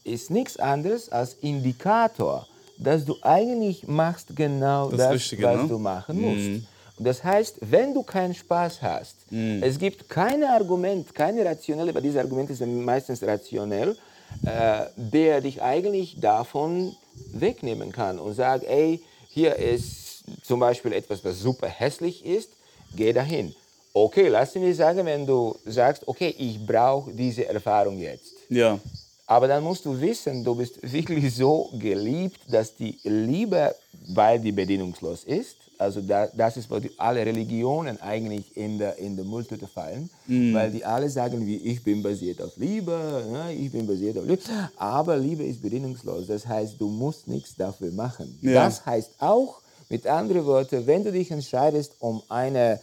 ist 0.04 0.30
nichts 0.32 0.58
anderes 0.58 1.10
als 1.12 1.36
Indikator, 1.42 2.48
dass 2.78 3.06
du 3.06 3.16
eigentlich 3.22 3.88
machst 3.88 4.36
genau 4.36 4.90
Das 4.90 5.00
das, 5.00 5.14
Richtige, 5.14 5.44
was 5.44 5.62
ne? 5.64 5.68
du 5.68 5.80
machen 5.80 6.22
musst. 6.22 6.68
Und 6.98 7.06
das 7.06 7.24
heißt, 7.24 7.58
wenn 7.62 7.94
du 7.94 8.04
keinen 8.04 8.34
Spaß 8.34 8.82
hast, 8.82 9.16
es 9.62 9.78
gibt 9.78 10.08
kein 10.08 10.44
Argument, 10.44 11.14
keine 11.14 11.44
rationelle, 11.44 11.94
weil 11.94 12.02
diese 12.02 12.20
Argumente 12.22 12.56
sind 12.56 12.84
meistens 12.86 13.22
rationell, 13.22 13.98
äh, 14.46 14.86
der 14.96 15.42
dich 15.42 15.62
eigentlich 15.62 16.20
davon 16.20 16.96
wegnehmen 17.34 17.92
kann 17.92 18.20
und 18.20 18.34
sagt, 18.34 18.64
ey, 18.66 19.02
hier 19.30 19.56
ist 19.56 20.24
zum 20.44 20.60
Beispiel 20.60 20.94
etwas, 20.94 21.24
was 21.24 21.40
super 21.40 21.68
hässlich 21.68 22.26
ist, 22.26 22.50
geh 22.96 23.12
dahin. 23.12 23.54
Okay, 23.94 24.28
lass 24.28 24.56
mich 24.56 24.76
sagen, 24.76 25.06
wenn 25.06 25.26
du 25.26 25.56
sagst, 25.66 26.08
okay, 26.08 26.34
ich 26.38 26.66
brauche 26.66 27.12
diese 27.12 27.46
Erfahrung 27.48 27.98
jetzt. 28.00 28.34
Ja. 28.50 28.80
Aber 29.28 29.48
dann 29.48 29.64
musst 29.64 29.86
du 29.86 30.00
wissen, 30.00 30.44
du 30.44 30.54
bist 30.54 30.80
wirklich 30.84 31.34
so 31.34 31.72
geliebt, 31.80 32.40
dass 32.48 32.76
die 32.76 33.00
Liebe, 33.04 33.74
weil 34.10 34.40
die 34.40 34.52
bedingungslos 34.52 35.24
ist, 35.24 35.58
also 35.78 36.00
da, 36.02 36.28
das 36.28 36.58
ist, 36.58 36.70
wo 36.70 36.80
die, 36.80 36.92
alle 36.98 37.26
Religionen 37.26 38.00
eigentlich 38.02 38.56
in 38.56 38.78
der, 38.78 38.98
in 38.98 39.16
der 39.16 39.26
Mülltüte 39.26 39.68
fallen, 39.68 40.10
weil 40.54 40.72
die 40.72 40.86
alle 40.86 41.10
sagen, 41.10 41.46
wie 41.46 41.58
ich 41.58 41.84
bin 41.84 42.02
basiert 42.02 42.42
auf 42.42 42.56
Liebe, 42.58 43.26
ne, 43.32 43.54
ich 43.54 43.72
bin 43.72 43.88
basiert 43.88 44.18
auf 44.18 44.26
Liebe. 44.26 44.42
Aber 44.78 45.18
Liebe 45.18 45.44
ist 45.44 45.62
bedingungslos, 45.62 46.28
das 46.28 46.46
heißt, 46.48 46.80
du 46.80 46.88
musst 46.88 47.28
nichts 47.28 47.56
dafür 47.56 47.92
machen. 47.92 48.38
Ja. 48.42 48.66
Das 48.66 48.86
heißt 48.86 49.12
auch, 49.20 49.62
mit 49.90 50.08
anderen 50.08 50.46
Worten, 50.46 50.88
wenn 50.88 51.04
du 51.04 51.12
dich 51.12 51.32
entscheidest, 51.32 51.94
um 52.00 52.22
eine 52.30 52.80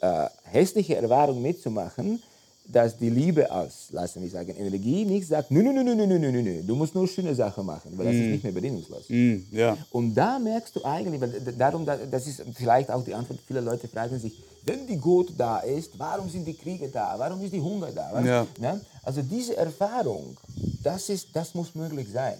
äh, 0.00 0.26
hässliche 0.44 0.96
Erfahrung 0.96 1.40
mitzumachen, 1.40 2.22
dass 2.66 2.96
die 2.96 3.10
Liebe 3.10 3.50
als, 3.50 3.88
lass 3.90 4.16
mich 4.16 4.32
sagen, 4.32 4.54
Energie 4.56 5.04
nicht 5.04 5.28
sagt, 5.28 5.50
nö, 5.50 5.62
nö, 5.62 5.72
nö, 5.72 5.84
nö, 5.84 5.94
nö, 6.06 6.18
nö, 6.18 6.30
nö, 6.32 6.42
nö, 6.42 6.62
du 6.62 6.74
musst 6.74 6.94
nur 6.94 7.06
schöne 7.06 7.34
Sachen 7.34 7.66
machen, 7.66 7.92
weil 7.96 8.06
das 8.06 8.14
ist 8.14 8.20
nicht 8.30 8.42
mehr 8.44 8.52
bedingungslos. 8.52 9.04
Mm, 9.08 9.36
ja. 9.52 9.76
Und 9.90 10.14
da 10.14 10.38
merkst 10.38 10.74
du 10.76 10.84
eigentlich, 10.84 11.20
weil 11.20 11.30
d- 11.40 11.52
darum, 11.58 11.84
da- 11.84 11.98
das 12.10 12.26
ist 12.26 12.42
vielleicht 12.54 12.90
auch 12.90 13.04
die 13.04 13.12
Antwort, 13.14 13.38
viele 13.46 13.60
Leute 13.60 13.86
fragen 13.86 14.18
sich, 14.18 14.32
wenn 14.64 14.86
die 14.86 14.96
Gut 14.96 15.32
da 15.36 15.58
ist, 15.58 15.90
warum 15.98 16.30
sind 16.30 16.46
die 16.46 16.54
Kriege 16.54 16.88
da, 16.88 17.14
warum 17.18 17.42
ist 17.44 17.52
die 17.52 17.60
Hunger 17.60 17.90
da? 17.92 18.08
Warum, 18.12 18.26
Ja. 18.26 18.46
ne? 18.58 18.80
Also 19.02 19.20
diese 19.20 19.56
Erfahrung, 19.58 20.36
das, 20.82 21.10
ist, 21.10 21.28
das 21.34 21.54
muss 21.54 21.74
möglich 21.74 22.08
sein. 22.10 22.38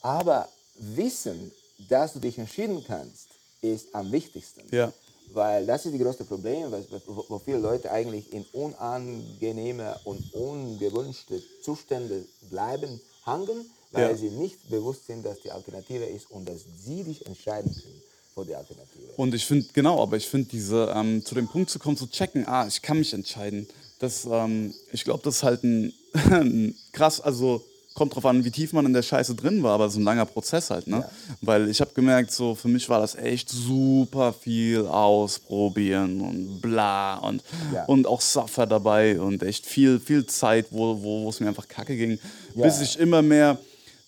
Aber 0.00 0.48
Wissen, 0.78 1.52
dass 1.90 2.14
du 2.14 2.18
dich 2.20 2.38
entschieden 2.38 2.82
kannst, 2.86 3.28
ist 3.60 3.94
am 3.94 4.10
wichtigsten. 4.10 4.62
Ja. 4.74 4.90
Weil 5.34 5.66
das 5.66 5.86
ist 5.86 5.94
das 5.94 6.00
größte 6.00 6.24
Problem, 6.24 6.70
was, 6.70 6.84
wo, 7.06 7.38
viele 7.38 7.58
Leute 7.58 7.90
eigentlich 7.90 8.32
in 8.32 8.44
unangenehme 8.52 9.98
und 10.04 10.22
ungewünschte 10.34 11.42
Zustände 11.62 12.26
bleiben, 12.50 13.00
hangen, 13.24 13.70
weil 13.92 14.10
Ja. 14.10 14.16
sie 14.16 14.30
nicht 14.30 14.68
bewusst 14.68 15.06
sind, 15.06 15.24
dass 15.24 15.40
die 15.40 15.50
Alternative 15.50 16.04
ist 16.04 16.30
und 16.30 16.48
dass 16.48 16.64
sie 16.84 17.04
dich 17.04 17.24
entscheiden 17.26 17.74
können 17.82 18.02
für 18.34 18.44
die 18.44 18.54
Alternative. 18.54 19.12
Und 19.16 19.34
ich 19.34 19.46
finde, 19.46 19.66
genau, 19.72 20.02
aber 20.02 20.16
ich 20.16 20.28
finde, 20.28 20.48
diese, 20.50 20.92
ähm, 20.94 21.24
zu 21.24 21.34
dem 21.34 21.48
Punkt 21.48 21.70
zu 21.70 21.78
kommen, 21.78 21.96
zu 21.96 22.08
checken, 22.08 22.46
ah, 22.46 22.66
ich 22.66 22.82
kann 22.82 22.98
mich 22.98 23.12
entscheiden, 23.12 23.66
das, 23.98 24.26
ähm, 24.30 24.74
ich 24.90 25.04
glaube, 25.04 25.22
das 25.22 25.36
ist 25.36 25.42
halt 25.44 25.62
ein, 25.62 25.92
ein 26.30 26.74
krass, 26.92 27.20
also 27.20 27.64
kommt 27.94 28.14
drauf 28.14 28.24
an, 28.26 28.44
wie 28.44 28.50
tief 28.50 28.72
man 28.72 28.86
in 28.86 28.92
der 28.92 29.02
Scheiße 29.02 29.34
drin 29.34 29.62
war, 29.62 29.72
aber 29.72 29.88
so 29.90 30.00
ein 30.00 30.02
langer 30.04 30.24
Prozess 30.26 30.70
halt, 30.70 30.86
ne? 30.86 30.98
Ja. 31.00 31.10
Weil 31.42 31.68
ich 31.68 31.80
habe 31.80 31.90
gemerkt, 31.94 32.32
so 32.32 32.54
für 32.54 32.68
mich 32.68 32.88
war 32.88 33.00
das 33.00 33.14
echt 33.14 33.48
super 33.50 34.32
viel 34.32 34.86
ausprobieren 34.86 36.20
und 36.20 36.60
bla 36.60 37.16
und, 37.18 37.42
Ja. 37.74 37.84
und 37.86 38.06
auch 38.06 38.20
Suffer 38.20 38.66
dabei 38.66 39.20
und 39.20 39.42
echt 39.42 39.66
viel, 39.66 39.98
viel 40.00 40.26
Zeit, 40.26 40.66
wo, 40.70 41.02
wo 41.02 41.24
wo 41.24 41.28
es 41.30 41.40
mir 41.40 41.48
einfach 41.48 41.68
kacke 41.68 41.96
ging, 41.96 42.18
Ja. 42.54 42.64
bis 42.64 42.80
ich 42.80 42.98
immer 42.98 43.22
mehr 43.22 43.58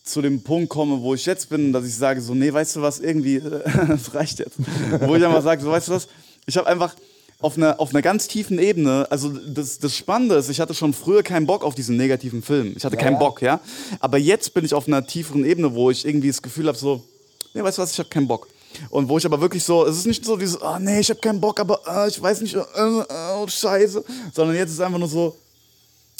zu 0.03 0.21
dem 0.21 0.43
Punkt 0.43 0.69
komme, 0.69 1.01
wo 1.01 1.15
ich 1.15 1.25
jetzt 1.27 1.49
bin, 1.49 1.73
dass 1.73 1.87
ich 1.87 1.95
sage 1.95 2.21
so, 2.21 2.35
nee, 2.35 2.53
weißt 2.53 2.77
du 2.77 2.83
was, 2.83 3.01
irgendwie, 3.01 3.41
das 3.89 4.13
reicht 4.15 4.39
jetzt. 4.39 4.57
wo 5.01 5.15
ich 5.17 5.25
einfach 5.25 5.43
sage, 5.43 5.63
so, 5.63 5.71
weißt 5.71 5.89
du 5.89 5.93
was, 5.93 6.09
ich 6.47 6.57
habe 6.57 6.67
einfach, 6.67 6.95
auf 7.45 7.59
einer, 7.59 7.79
auf 7.79 7.91
einer 7.91 8.01
ganz 8.01 8.27
tiefen 8.27 8.59
Ebene, 8.59 9.07
also 9.11 9.29
das, 9.29 9.79
das 9.79 9.95
Spannende 9.95 10.37
ist, 10.37 10.49
ich 10.49 10.61
hatte 10.61 10.73
schon 10.73 10.95
früher 10.95 11.23
keinen 11.23 11.47
Bock 11.47 11.63
auf 11.63 11.75
diesen 11.75 11.97
negativen 11.97 12.43
Film. 12.43 12.73
Ich 12.77 12.85
hatte 12.85 12.97
Ja, 12.97 13.03
keinen 13.03 13.15
ja. 13.15 13.19
Bock, 13.19 13.43
ja. 13.43 13.61
Aber 14.01 14.17
jetzt 14.17 14.55
bin 14.55 14.65
ich 14.65 14.73
auf 14.73 14.89
einer 14.89 15.07
tieferen 15.07 15.45
Ebene, 15.45 15.75
wo 15.75 15.91
ich 15.91 16.07
irgendwie 16.07 16.29
das 16.29 16.41
Gefühl 16.41 16.69
habe, 16.69 16.79
so, 16.79 17.05
nee, 17.53 17.63
weißt 17.63 17.77
du 17.79 17.83
was, 17.83 17.93
ich 17.93 17.99
habe 17.99 18.09
keinen 18.09 18.27
Bock. 18.27 18.49
Und 18.89 19.09
wo 19.09 19.19
ich 19.19 19.27
aber 19.27 19.41
wirklich 19.41 19.63
so, 19.63 19.87
es 19.87 19.99
ist 19.99 20.07
nicht 20.07 20.25
so 20.25 20.37
dieses, 20.37 20.61
oh 20.61 20.79
nee, 20.81 21.01
ich 21.01 21.11
habe 21.11 21.21
keinen 21.21 21.41
Bock, 21.41 21.61
aber 21.61 21.81
äh, 21.87 22.09
ich 22.09 22.21
weiß 22.21 22.41
nicht, 22.41 22.55
äh, 22.55 22.61
äh, 22.61 23.05
oh, 23.37 23.47
scheiße. 23.47 24.03
Sondern 24.35 24.57
jetzt 24.57 24.71
ist 24.71 24.81
einfach 24.81 24.99
nur 24.99 25.09
so, 25.09 25.37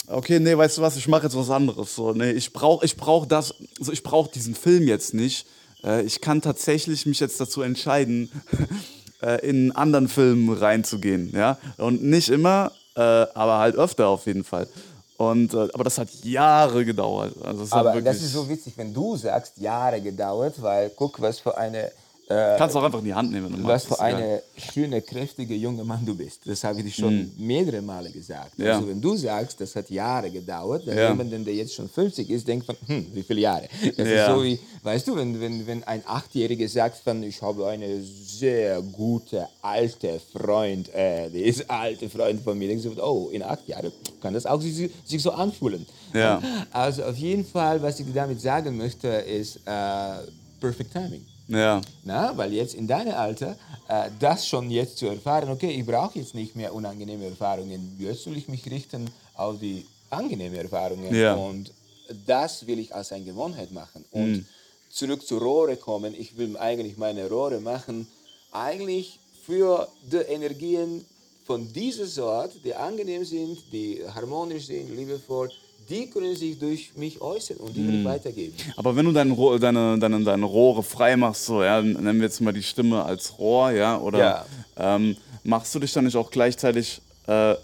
okay, 0.07 0.39
nee, 0.39 0.55
weißt 0.55 0.77
du 0.77 0.81
was, 0.83 0.95
ich 0.95 1.07
mache 1.07 1.23
jetzt 1.23 1.35
was 1.35 1.49
anderes. 1.49 1.95
So, 1.95 2.13
nee, 2.13 2.31
ich 2.31 2.53
brauche 2.53 2.85
ich 2.85 2.95
brauch 2.95 3.25
das, 3.25 3.55
also 3.79 3.91
ich 3.91 4.03
brauche 4.03 4.31
diesen 4.31 4.53
Film 4.53 4.87
jetzt 4.87 5.15
nicht. 5.15 5.47
Äh, 5.83 6.03
ich 6.03 6.21
kann 6.21 6.41
tatsächlich 6.41 7.05
mich 7.07 7.19
jetzt 7.19 7.39
dazu 7.41 7.61
entscheiden, 7.63 8.29
äh, 9.25 9.47
in 9.47 9.71
anderen 9.71 10.07
Film 10.07 10.51
reinzugehen, 10.51 11.31
ja. 11.33 11.57
Und 11.77 12.03
nicht 12.03 12.29
immer, 12.29 12.71
äh, 12.95 13.01
aber 13.01 13.59
halt 13.59 13.75
öfter 13.75 14.07
auf 14.07 14.25
jeden 14.27 14.43
Fall. 14.43 14.67
Und, 15.17 15.53
äh, 15.53 15.67
aber 15.73 15.83
das 15.83 15.97
hat 15.97 16.09
Jahre 16.23 16.83
gedauert. 16.85 17.33
Also 17.43 17.63
hat 17.63 17.73
Aber 17.73 18.01
das 18.01 18.17
ist 18.17 18.33
so 18.33 18.47
witzig, 18.47 18.73
wenn 18.77 18.93
du 18.93 19.15
sagst, 19.15 19.57
Jahre 19.57 20.01
gedauert, 20.01 20.61
weil 20.61 20.91
guck, 20.95 21.21
was 21.21 21.39
für 21.39 21.57
eine, 21.57 21.91
äh, 22.27 22.57
kannst 22.57 22.73
du 22.75 22.79
auch 22.79 22.83
einfach 22.83 22.99
in 22.99 23.05
die 23.05 23.13
Hand 23.13 23.31
nehmen, 23.31 23.55
was 23.63 23.85
für 23.85 23.93
ist 23.93 23.99
egal. 23.99 24.15
eine 24.15 24.43
schöne, 24.57 25.01
kräftige 25.01 25.53
junge 25.55 25.83
Mann 25.83 26.05
du 26.05 26.15
bist. 26.15 26.41
Das 26.45 26.63
habe 26.63 26.79
ich 26.79 26.85
dir 26.85 26.91
schon 27.01 27.31
mehrere 27.37 27.81
Male 27.81 28.09
gesagt. 28.11 28.57
Mhm. 28.57 28.65
Ja. 28.65 28.75
Also 28.75 28.87
wenn 28.87 28.99
du 28.99 29.15
sagst, 29.15 29.61
das 29.61 29.75
hat 29.75 29.89
Jahre 29.89 30.31
gedauert, 30.31 30.87
dann 30.87 30.97
Ja. 30.97 31.09
jemand, 31.09 31.31
der 31.45 31.53
jetzt 31.53 31.73
schon 31.75 31.87
50 31.87 32.29
ist, 32.29 32.47
denkt 32.47 32.65
von, 32.65 32.75
hm, 32.87 33.07
wie 33.13 33.21
viele 33.23 33.41
Jahre? 33.41 33.67
Das 33.95 34.07
Ja. 34.07 34.27
ist 34.27 34.35
so 34.35 34.43
wie, 34.43 34.59
weißt 34.83 35.07
du, 35.07 35.15
wenn, 35.15 35.39
wenn, 35.39 35.67
wenn 35.67 35.83
ein 35.83 36.01
Achtjähriger 36.05 36.67
sagt 36.67 36.97
von, 36.97 37.21
ich 37.23 37.41
habe 37.41 37.67
eine 37.67 38.01
sehr 38.01 38.81
gute 38.81 39.47
alte 39.61 40.19
Freund, 40.33 40.89
äh, 40.93 41.29
der 41.29 41.43
ist 41.43 41.69
alte 41.69 42.09
Freund 42.09 42.41
von 42.41 42.57
mir, 42.57 42.67
denkst 42.69 42.83
du, 42.85 43.03
oh, 43.03 43.29
in 43.31 43.43
acht 43.43 43.67
Jahren 43.67 43.91
kann 44.21 44.33
das 44.33 44.45
auch 44.45 44.61
sich, 44.61 44.89
sich 45.05 45.21
so 45.21 45.31
anfühlen. 45.31 45.85
Ja. 46.13 46.41
Also 46.71 47.03
auf 47.03 47.17
jeden 47.17 47.45
Fall, 47.45 47.81
was 47.81 47.99
ich 47.99 48.07
damit 48.13 48.41
sagen 48.41 48.75
möchte, 48.77 49.07
ist 49.09 49.57
äh, 49.57 50.23
Perfect 50.59 50.91
Timing. 50.91 51.25
Ja, 51.47 51.81
Na, 52.03 52.35
weil 52.35 52.53
jetzt 52.53 52.73
in 52.73 52.87
deinem 52.87 53.13
Alter, 53.13 53.55
äh, 53.87 54.09
das 54.19 54.47
schon 54.47 54.71
jetzt 54.71 54.97
zu 54.97 55.05
erfahren, 55.07 55.49
okay, 55.49 55.69
ich 55.71 55.85
brauche 55.85 56.17
jetzt 56.17 56.33
nicht 56.33 56.55
mehr 56.55 56.73
unangenehme 56.73 57.25
Erfahrungen, 57.25 57.95
jetzt 57.99 58.25
will 58.25 58.37
ich 58.37 58.47
mich 58.47 58.65
richten 58.69 59.09
auf 59.35 59.59
die 59.59 59.85
angenehmen 60.09 60.57
Erfahrungen 60.57 61.13
Ja. 61.13 61.35
und 61.35 61.71
das 62.25 62.65
will 62.65 62.79
ich 62.79 62.93
als 62.95 63.11
eine 63.11 63.25
Gewohnheit 63.25 63.71
machen. 63.71 64.05
Und 64.11 64.45
zurück 64.89 65.25
zu 65.25 65.37
Rohre 65.37 65.75
kommen, 65.77 66.15
ich 66.17 66.37
will 66.37 66.57
eigentlich 66.57 66.97
meine 66.97 67.27
Rohre 67.29 67.59
machen, 67.59 68.07
eigentlich 68.51 69.19
für 69.45 69.87
die 70.11 70.17
Energien 70.17 71.05
von 71.45 71.71
dieser 71.73 72.07
Sort, 72.07 72.53
die 72.63 72.73
angenehm 72.73 73.23
sind, 73.23 73.59
die 73.71 74.01
harmonisch 74.15 74.65
sind, 74.65 74.95
liebevoll, 74.95 75.51
die 75.89 76.09
können 76.09 76.35
sich 76.35 76.57
durch 76.59 76.91
mich 76.95 77.21
äußern 77.21 77.57
und 77.57 77.75
die 77.75 77.87
will 77.87 77.99
ich 77.99 78.05
weitergeben. 78.05 78.53
Aber 78.77 78.95
wenn 78.95 79.05
du 79.05 79.11
dein 79.11 79.31
Rohr, 79.31 79.59
deine, 79.59 79.97
deine, 79.99 80.23
deine 80.23 80.45
Rohre 80.45 80.83
frei 80.83 81.15
machst, 81.15 81.45
so, 81.45 81.63
ja, 81.63 81.81
nennen 81.81 82.19
wir 82.19 82.25
jetzt 82.27 82.41
mal 82.41 82.53
die 82.53 82.63
Stimme 82.63 83.03
als 83.03 83.37
Rohr, 83.37 83.71
ja, 83.71 83.97
oder 83.99 84.19
Ja. 84.19 84.45
Ähm, 84.77 85.15
machst 85.43 85.73
du 85.75 85.79
dich 85.79 85.93
dann 85.93 86.05
nicht 86.05 86.15
auch 86.17 86.31
gleichzeitig 86.31 87.01
äh, 87.27 87.55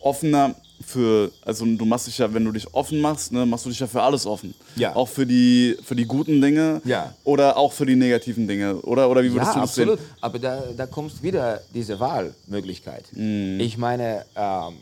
offener 0.00 0.54
für, 0.84 1.30
also 1.42 1.64
du 1.64 1.84
machst 1.86 2.06
dich 2.06 2.18
ja, 2.18 2.32
wenn 2.32 2.44
du 2.44 2.52
dich 2.52 2.72
offen 2.74 3.00
machst, 3.00 3.32
ne, 3.32 3.46
machst 3.46 3.64
du 3.64 3.70
dich 3.70 3.80
ja 3.80 3.86
für 3.86 4.02
alles 4.02 4.26
offen. 4.26 4.54
Ja. 4.76 4.94
Auch 4.94 5.08
für 5.08 5.24
die, 5.26 5.76
für 5.82 5.96
die 5.96 6.04
guten 6.04 6.40
Dinge 6.40 6.82
Ja. 6.84 7.14
oder 7.24 7.56
auch 7.56 7.72
für 7.72 7.86
die 7.86 7.96
negativen 7.96 8.46
Dinge. 8.46 8.76
Oder, 8.82 9.08
oder 9.10 9.22
wie 9.24 9.32
würdest 9.32 9.48
Ja, 9.48 9.54
du 9.54 9.60
das 9.60 9.70
absolut. 9.70 9.98
sehen? 9.98 10.08
Aber 10.20 10.38
da, 10.38 10.62
da 10.76 10.86
kommt 10.86 11.22
wieder 11.22 11.60
diese 11.74 11.98
Wahlmöglichkeit. 11.98 13.04
Ich 13.14 13.78
meine, 13.78 14.26
ähm, 14.36 14.74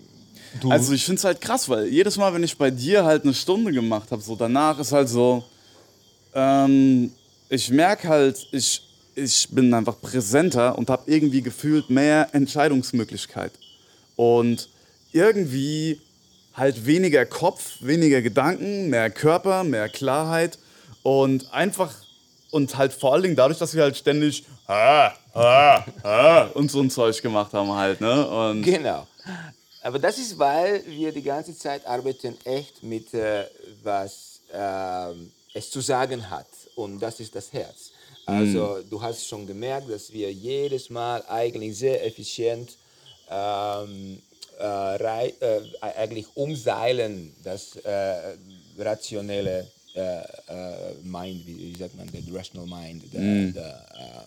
du, 0.61 0.71
Also 0.71 0.93
ich 0.93 1.05
finde 1.05 1.19
es 1.19 1.25
halt 1.25 1.40
krass, 1.40 1.69
weil 1.69 1.87
jedes 1.87 2.17
Mal, 2.17 2.33
wenn 2.35 2.43
ich 2.43 2.57
bei 2.57 2.71
dir 2.71 3.05
halt 3.05 3.25
eine 3.25 3.35
Stunde 3.35 3.73
gemacht 3.73 4.11
habe, 4.11 4.23
so 4.23 4.37
danach 4.37 4.79
ist 4.79 4.93
halt 4.93 5.09
so, 5.09 5.45
ähm, 6.35 7.12
ich 7.49 7.71
merke 7.71 8.09
halt, 8.09 8.47
ich, 8.53 8.83
ich 9.14 9.49
bin 9.51 9.73
einfach 9.73 10.01
präsenter 10.01 10.77
und 10.77 10.90
habe 10.90 11.11
irgendwie 11.11 11.43
gefühlt 11.43 11.90
mehr 11.90 12.29
Entscheidungsmöglichkeit. 12.33 13.53
Und 14.17 14.69
irgendwie 15.12 16.01
halt 16.55 16.87
weniger 16.87 17.27
Kopf, 17.27 17.77
weniger 17.81 18.23
Gedanken, 18.23 18.90
mehr 18.90 19.11
Körper, 19.11 19.64
mehr 19.64 19.88
Klarheit 19.88 20.59
und 21.03 21.53
einfach 21.53 21.93
und 22.51 22.77
halt 22.77 22.93
vor 22.93 23.12
allen 23.12 23.23
Dingen 23.23 23.37
dadurch, 23.37 23.59
dass 23.59 23.75
wir 23.75 23.83
halt 23.83 23.97
ständig 23.97 24.45
ah, 24.69 25.11
ah, 25.35 25.85
ah, 26.05 26.43
und 26.55 26.71
so 26.71 26.81
ein 26.81 26.90
Zeug 26.90 27.21
gemacht 27.21 27.53
haben 27.53 27.73
halt, 27.73 28.01
ne? 28.01 28.27
Und 28.27 28.62
genau. 28.62 29.07
Aber 29.85 29.99
das 29.99 30.16
ist, 30.18 30.38
weil 30.38 30.83
wir 30.87 31.12
die 31.12 31.23
ganze 31.23 31.57
Zeit 31.64 31.87
arbeiten 31.87 32.35
echt 32.44 32.83
mit, 32.83 33.12
äh, 33.12 33.44
was 33.83 34.40
ähm, 34.53 35.31
es 35.53 35.70
zu 35.70 35.81
sagen 35.83 36.20
hat. 36.31 36.47
Und 36.75 37.01
das 37.01 37.20
ist 37.20 37.35
das 37.35 37.53
Herz. 37.53 37.90
Also 38.27 38.83
du 38.88 39.03
hast 39.03 39.27
schon 39.29 39.47
gemerkt, 39.47 39.90
dass 39.90 40.11
wir 40.11 40.33
jedes 40.33 40.88
Mal 40.88 41.23
eigentlich 41.29 41.77
sehr 41.77 41.99
effizient 42.07 42.70
ähm, 43.31 44.18
äh, 44.59 44.64
rei- 44.64 45.35
äh, 45.40 45.61
eigentlich 45.83 46.27
umseilen 46.35 47.35
das 47.44 47.77
äh, 47.77 48.37
rationelle 48.79 49.66
äh, 49.94 50.01
äh, 50.01 50.94
Mind, 51.03 51.47
wie, 51.47 51.75
wie 51.75 51.79
sagt 51.79 51.94
man, 51.97 52.09
the 52.09 52.25
rational 52.33 52.66
mind, 52.66 53.03
the, 53.12 53.18
the, 53.53 53.59
äh, 53.61 54.25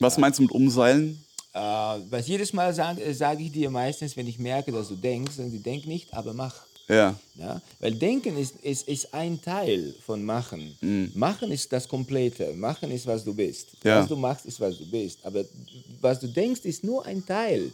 was 0.00 0.18
meinst 0.18 0.40
du 0.40 0.42
mit 0.42 0.50
Umseilen? 0.52 1.24
Äh, 1.54 1.58
was 1.58 2.28
jedes 2.28 2.52
Mal 2.52 2.72
sage 2.74 3.14
sag 3.14 3.40
ich 3.40 3.52
dir 3.52 3.70
meistens, 3.70 4.16
wenn 4.16 4.26
ich 4.26 4.38
merke, 4.38 4.72
dass 4.72 4.88
du 4.88 4.96
denkst, 4.96 5.36
dann 5.36 5.62
denk 5.62 5.86
nicht, 5.86 6.12
aber 6.14 6.32
mach. 6.32 6.54
Ja. 6.88 7.14
Ja? 7.36 7.60
Weil 7.80 7.94
Denken 7.94 8.36
ist, 8.36 8.56
ist, 8.62 8.88
ist 8.88 9.14
ein 9.14 9.40
Teil 9.40 9.94
von 10.04 10.24
Machen. 10.24 10.76
Machen 11.14 11.50
ist 11.50 11.72
das 11.72 11.88
Komplette. 11.88 12.52
Machen 12.54 12.90
ist, 12.90 13.06
was 13.06 13.24
du 13.24 13.32
bist. 13.32 13.68
Ja. 13.84 14.00
Was 14.00 14.08
du 14.08 14.16
machst, 14.16 14.46
ist, 14.46 14.60
was 14.60 14.78
du 14.78 14.86
bist. 14.90 15.24
Aber 15.24 15.44
was 16.00 16.20
du 16.20 16.26
denkst, 16.26 16.62
ist 16.64 16.84
nur 16.84 17.04
ein 17.06 17.24
Teil. 17.24 17.72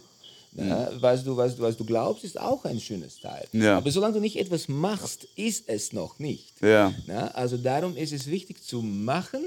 Ja? 0.55 0.89
Was, 0.99 1.23
du, 1.23 1.35
was, 1.35 1.55
du, 1.55 1.61
was 1.61 1.77
du 1.77 1.85
glaubst, 1.85 2.23
ist 2.23 2.39
auch 2.39 2.63
ein 2.65 2.79
schönes 2.79 3.19
Teil. 3.19 3.47
Ja. 3.51 3.77
Aber 3.77 3.91
solange 3.91 4.15
du 4.15 4.19
nicht 4.19 4.37
etwas 4.37 4.67
machst, 4.67 5.27
ist 5.35 5.67
es 5.67 5.93
noch 5.93 6.19
nicht. 6.19 6.61
Ja. 6.61 6.93
Ja, 7.07 7.27
also 7.29 7.57
darum 7.57 7.95
ist 7.95 8.13
es 8.13 8.27
wichtig 8.27 8.63
zu 8.63 8.81
machen 8.81 9.41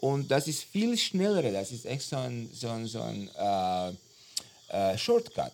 und 0.00 0.30
das 0.30 0.46
ist 0.46 0.64
viel 0.64 0.96
schneller. 0.96 1.42
Das 1.50 1.72
ist 1.72 1.86
echt 1.86 2.02
so 2.02 2.16
ein, 2.16 2.48
so 2.52 2.68
ein, 2.68 2.86
so 2.86 3.00
ein 3.00 3.28
äh, 3.36 4.92
äh, 4.92 4.98
Shortcut. 4.98 5.52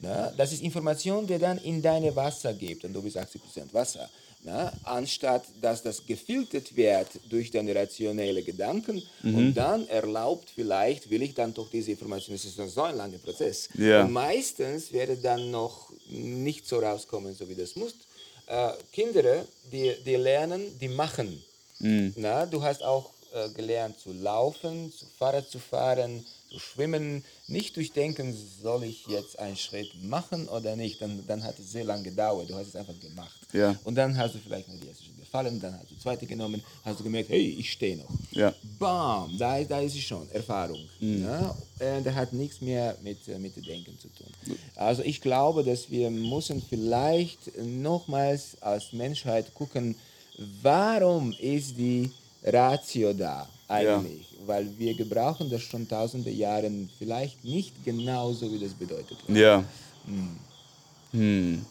Ne? 0.00 0.32
Das 0.36 0.52
ist 0.52 0.62
Information, 0.62 1.26
die 1.26 1.38
dann 1.38 1.58
in 1.58 1.82
deine 1.82 2.14
Wasser 2.14 2.52
gibt 2.52 2.84
und 2.84 2.92
du 2.92 3.02
bist 3.02 3.16
80% 3.16 3.72
Wasser. 3.72 4.08
Ne? 4.42 4.72
Anstatt 4.84 5.44
dass 5.60 5.82
das 5.82 6.06
gefiltert 6.06 6.76
wird 6.76 7.08
durch 7.28 7.50
deine 7.50 7.74
rationelle 7.74 8.42
Gedanken 8.44 9.02
und 9.24 9.54
dann 9.54 9.88
erlaubt 9.88 10.50
vielleicht, 10.54 11.10
will 11.10 11.22
ich 11.22 11.34
dann 11.34 11.52
doch 11.52 11.68
diese 11.68 11.90
Information, 11.90 12.36
das 12.36 12.44
ist 12.44 12.56
so 12.56 12.82
ein 12.82 12.96
langer 12.96 13.18
Prozess. 13.18 13.68
Ja. 13.74 14.04
Und 14.04 14.12
meistens 14.12 14.92
werde 14.92 15.16
dann 15.16 15.50
noch 15.50 15.90
nicht 16.08 16.68
so 16.68 16.78
rauskommen, 16.78 17.34
so 17.34 17.48
wie 17.48 17.56
das 17.56 17.74
muss. 17.74 17.94
Äh, 18.46 18.70
Kinder, 18.92 19.44
die, 19.72 19.92
die 20.04 20.14
lernen, 20.14 20.78
die 20.78 20.88
machen. 20.88 21.42
Na, 21.78 22.46
du 22.46 22.62
hast 22.62 22.82
auch 22.82 23.10
äh, 23.36 23.50
gelernt 23.50 23.98
zu 24.00 24.12
laufen, 24.12 24.92
zu 24.92 25.04
Fahrrad 25.18 25.48
zu 25.48 25.58
fahren, 25.58 26.24
zu 26.50 26.58
schwimmen. 26.58 27.22
Nicht 27.48 27.76
durchdenken, 27.76 28.34
soll 28.62 28.84
ich 28.84 29.06
jetzt 29.06 29.38
einen 29.38 29.56
Schritt 29.56 29.90
machen 30.02 30.48
oder 30.48 30.74
nicht. 30.74 31.02
Dann, 31.02 31.22
dann 31.26 31.44
hat 31.44 31.58
es 31.58 31.72
sehr 31.72 31.84
lange 31.84 32.04
gedauert. 32.04 32.48
Du 32.48 32.54
hast 32.54 32.68
es 32.68 32.76
einfach 32.76 32.98
gemacht. 32.98 33.38
Ja. 33.52 33.76
Und 33.84 33.94
dann 33.94 34.16
hast 34.16 34.34
du 34.34 34.38
vielleicht 34.38 34.68
noch 34.68 34.80
die 34.80 34.88
erste 34.88 35.04
Schritt 35.04 35.16
gefallen, 35.18 35.60
dann 35.60 35.74
hast 35.74 35.90
du 35.90 35.94
die 35.94 36.00
zweite 36.00 36.26
genommen, 36.26 36.62
hast 36.84 37.00
du 37.00 37.04
gemerkt, 37.04 37.28
hey, 37.28 37.56
ich 37.58 37.72
stehe 37.72 37.96
noch. 37.96 38.08
Ja. 38.30 38.54
Bam, 38.78 39.36
da, 39.38 39.62
da 39.64 39.80
ist 39.80 39.94
es 39.94 40.02
schon, 40.02 40.28
Erfahrung. 40.30 40.88
Ja? 41.00 41.56
Äh, 41.78 42.02
das 42.02 42.14
hat 42.14 42.32
nichts 42.32 42.60
mehr 42.60 42.96
mit, 43.02 43.28
äh, 43.28 43.38
mit 43.38 43.56
dem 43.56 43.64
Denken 43.64 43.98
zu 43.98 44.08
tun. 44.08 44.56
Also 44.76 45.02
ich 45.02 45.20
glaube, 45.20 45.62
dass 45.62 45.90
wir 45.90 46.10
müssen 46.10 46.62
vielleicht 46.62 47.56
nochmals 47.58 48.56
als 48.62 48.92
Menschheit 48.92 49.52
gucken, 49.54 49.96
warum 50.62 51.32
ist 51.32 51.76
die 51.76 52.10
Ratio 52.46 53.12
da 53.12 53.48
eigentlich? 53.68 54.26
Weil 54.46 54.68
wir 54.78 54.94
gebrauchen 54.94 55.50
das 55.50 55.62
schon 55.62 55.88
tausende 55.88 56.30
Jahre 56.30 56.70
vielleicht 56.98 57.44
nicht 57.44 57.84
genauso, 57.84 58.52
wie 58.52 58.58
das 58.58 58.72
bedeutet. 58.72 59.16
wird. 59.26 59.38
Ja. 59.38 59.64
Hm. 61.12 61.64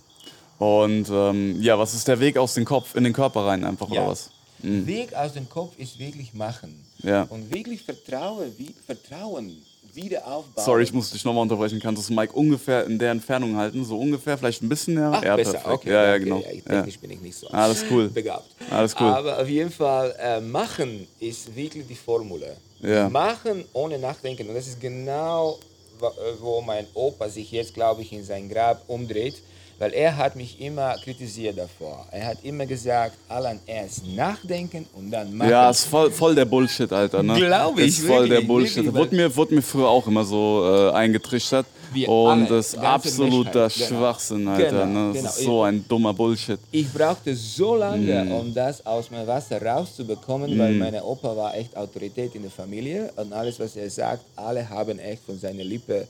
Und 0.57 1.07
ähm, 1.09 1.61
ja, 1.61 1.77
was 1.77 1.93
ist 1.93 2.07
der 2.07 2.19
Weg 2.19 2.37
aus 2.37 2.53
dem 2.53 2.65
Kopf 2.65 2.95
in 2.95 3.03
den 3.03 3.13
Körper 3.13 3.45
rein 3.45 3.63
einfach 3.63 3.89
oder 3.89 4.07
was? 4.07 4.31
Weg 4.61 5.13
aus 5.13 5.33
dem 5.33 5.49
Kopf 5.49 5.77
ist 5.77 5.99
wirklich 5.99 6.33
machen. 6.33 6.83
Ja. 7.03 7.23
Und 7.23 7.53
wirklich 7.53 7.83
Vertrauen, 7.83 8.51
wie, 8.57 8.73
Vertrauen 8.85 9.61
wieder 9.95 10.25
aufbauen. 10.27 10.65
Sorry, 10.65 10.83
ich 10.83 10.93
muss 10.93 11.11
dich 11.11 11.23
nochmal 11.23 11.43
unterbrechen. 11.43 11.79
Kannst 11.79 12.09
du 12.09 12.13
das 12.13 12.15
Mic 12.23 12.33
ungefähr 12.33 12.85
in 12.85 12.99
der 12.99 13.11
Entfernung 13.11 13.55
halten? 13.55 13.83
So 13.85 13.97
ungefähr, 13.99 14.37
vielleicht 14.37 14.61
ein 14.61 14.69
bisschen 14.69 14.95
näher? 14.95 15.11
Ach, 15.13 15.23
ja, 15.23 15.35
besser, 15.35 15.51
perfekt. 15.53 15.73
okay. 15.73 15.89
Ja, 15.91 16.05
ja, 16.07 16.17
genau. 16.17 16.39
ich, 16.51 16.57
Ja. 16.65 16.75
technisch 16.77 16.99
bin 16.99 17.11
ich 17.11 17.21
nicht 17.21 17.37
so 17.37 17.47
Alles 17.49 17.83
cool. 17.89 18.09
begabt. 18.09 18.49
Alles 18.69 18.95
cool. 18.99 19.07
Aber 19.07 19.39
auf 19.39 19.47
jeden 19.47 19.71
Fall, 19.71 20.15
äh, 20.19 20.41
machen 20.41 21.07
ist 21.19 21.55
wirklich 21.55 21.87
die 21.87 21.95
Formel. 21.95 22.41
Ja. 22.81 23.09
Machen 23.09 23.63
ohne 23.73 23.97
Nachdenken. 23.97 24.47
Und 24.49 24.55
das 24.55 24.67
ist 24.67 24.79
genau, 24.81 25.57
äh, 26.01 26.05
wo 26.41 26.61
mein 26.61 26.85
Opa 26.93 27.29
sich 27.29 27.51
jetzt, 27.51 27.73
glaube 27.73 28.01
ich, 28.01 28.11
in 28.11 28.23
sein 28.23 28.49
Grab 28.49 28.83
umdreht, 28.87 29.35
weil 29.79 29.93
er 29.93 30.15
hat 30.15 30.35
mich 30.35 30.59
immer 30.61 30.95
kritisiert 31.03 31.57
davor. 31.57 32.05
Er 32.11 32.27
hat 32.27 32.37
immer 32.43 32.65
gesagt, 32.65 33.15
Alan, 33.27 33.59
erst 33.65 34.07
nachdenken 34.07 34.85
und 34.95 35.11
dann 35.11 35.35
machen. 35.35 35.49
Ja, 35.49 35.69
ist 35.69 35.85
voll, 35.85 36.11
voll 36.11 36.35
der 36.35 36.45
Bullshit, 36.45 36.91
Alter. 36.91 37.21
Ne? 37.23 37.35
Glaub 37.35 37.77
ich, 37.79 37.87
Ist 37.87 37.99
voll 38.05 38.21
wirklich, 38.29 38.39
der 38.39 38.47
Bullshit. 38.47 38.93
wurde, 38.93 39.15
mir, 39.15 39.35
wurde 39.35 39.55
mir 39.55 39.61
früher 39.61 39.87
auch 39.89 40.07
immer 40.07 40.23
so 40.23 40.63
äh, 40.65 40.91
eingetrichtert. 40.91 41.65
Wir 41.93 42.09
Und 42.09 42.49
das 42.49 42.73
ist 42.73 42.77
absoluter 42.79 43.61
Menschheit, 43.61 43.87
genau. 43.89 43.99
Schwachsinn, 44.01 44.47
Alter. 44.47 44.69
Genau, 44.85 44.85
ne? 44.85 45.13
Das 45.13 45.17
genau. 45.21 45.29
ist 45.29 45.43
so 45.43 45.63
ein 45.63 45.85
dummer 45.87 46.13
Bullshit. 46.13 46.59
Ich 46.71 46.91
brauchte 46.91 47.35
so 47.35 47.75
lange, 47.75 48.25
Mhm. 48.25 48.31
um 48.31 48.53
das 48.53 48.85
aus 48.85 49.09
meinem 49.11 49.27
Wasser 49.27 49.61
rauszubekommen, 49.61 50.57
weil 50.57 50.73
meine 50.73 51.03
Opa 51.03 51.35
war 51.35 51.55
echt 51.55 51.75
Autorität 51.77 52.35
in 52.35 52.41
der 52.41 52.51
Familie 52.51 53.11
und 53.15 53.31
alles, 53.33 53.59
was 53.59 53.75
er 53.75 53.89
sagt, 53.89 54.23
alle 54.35 54.67
haben 54.69 54.99
echt 54.99 55.23
von 55.25 55.39
seiner 55.39 55.63
Lippe 55.63 56.07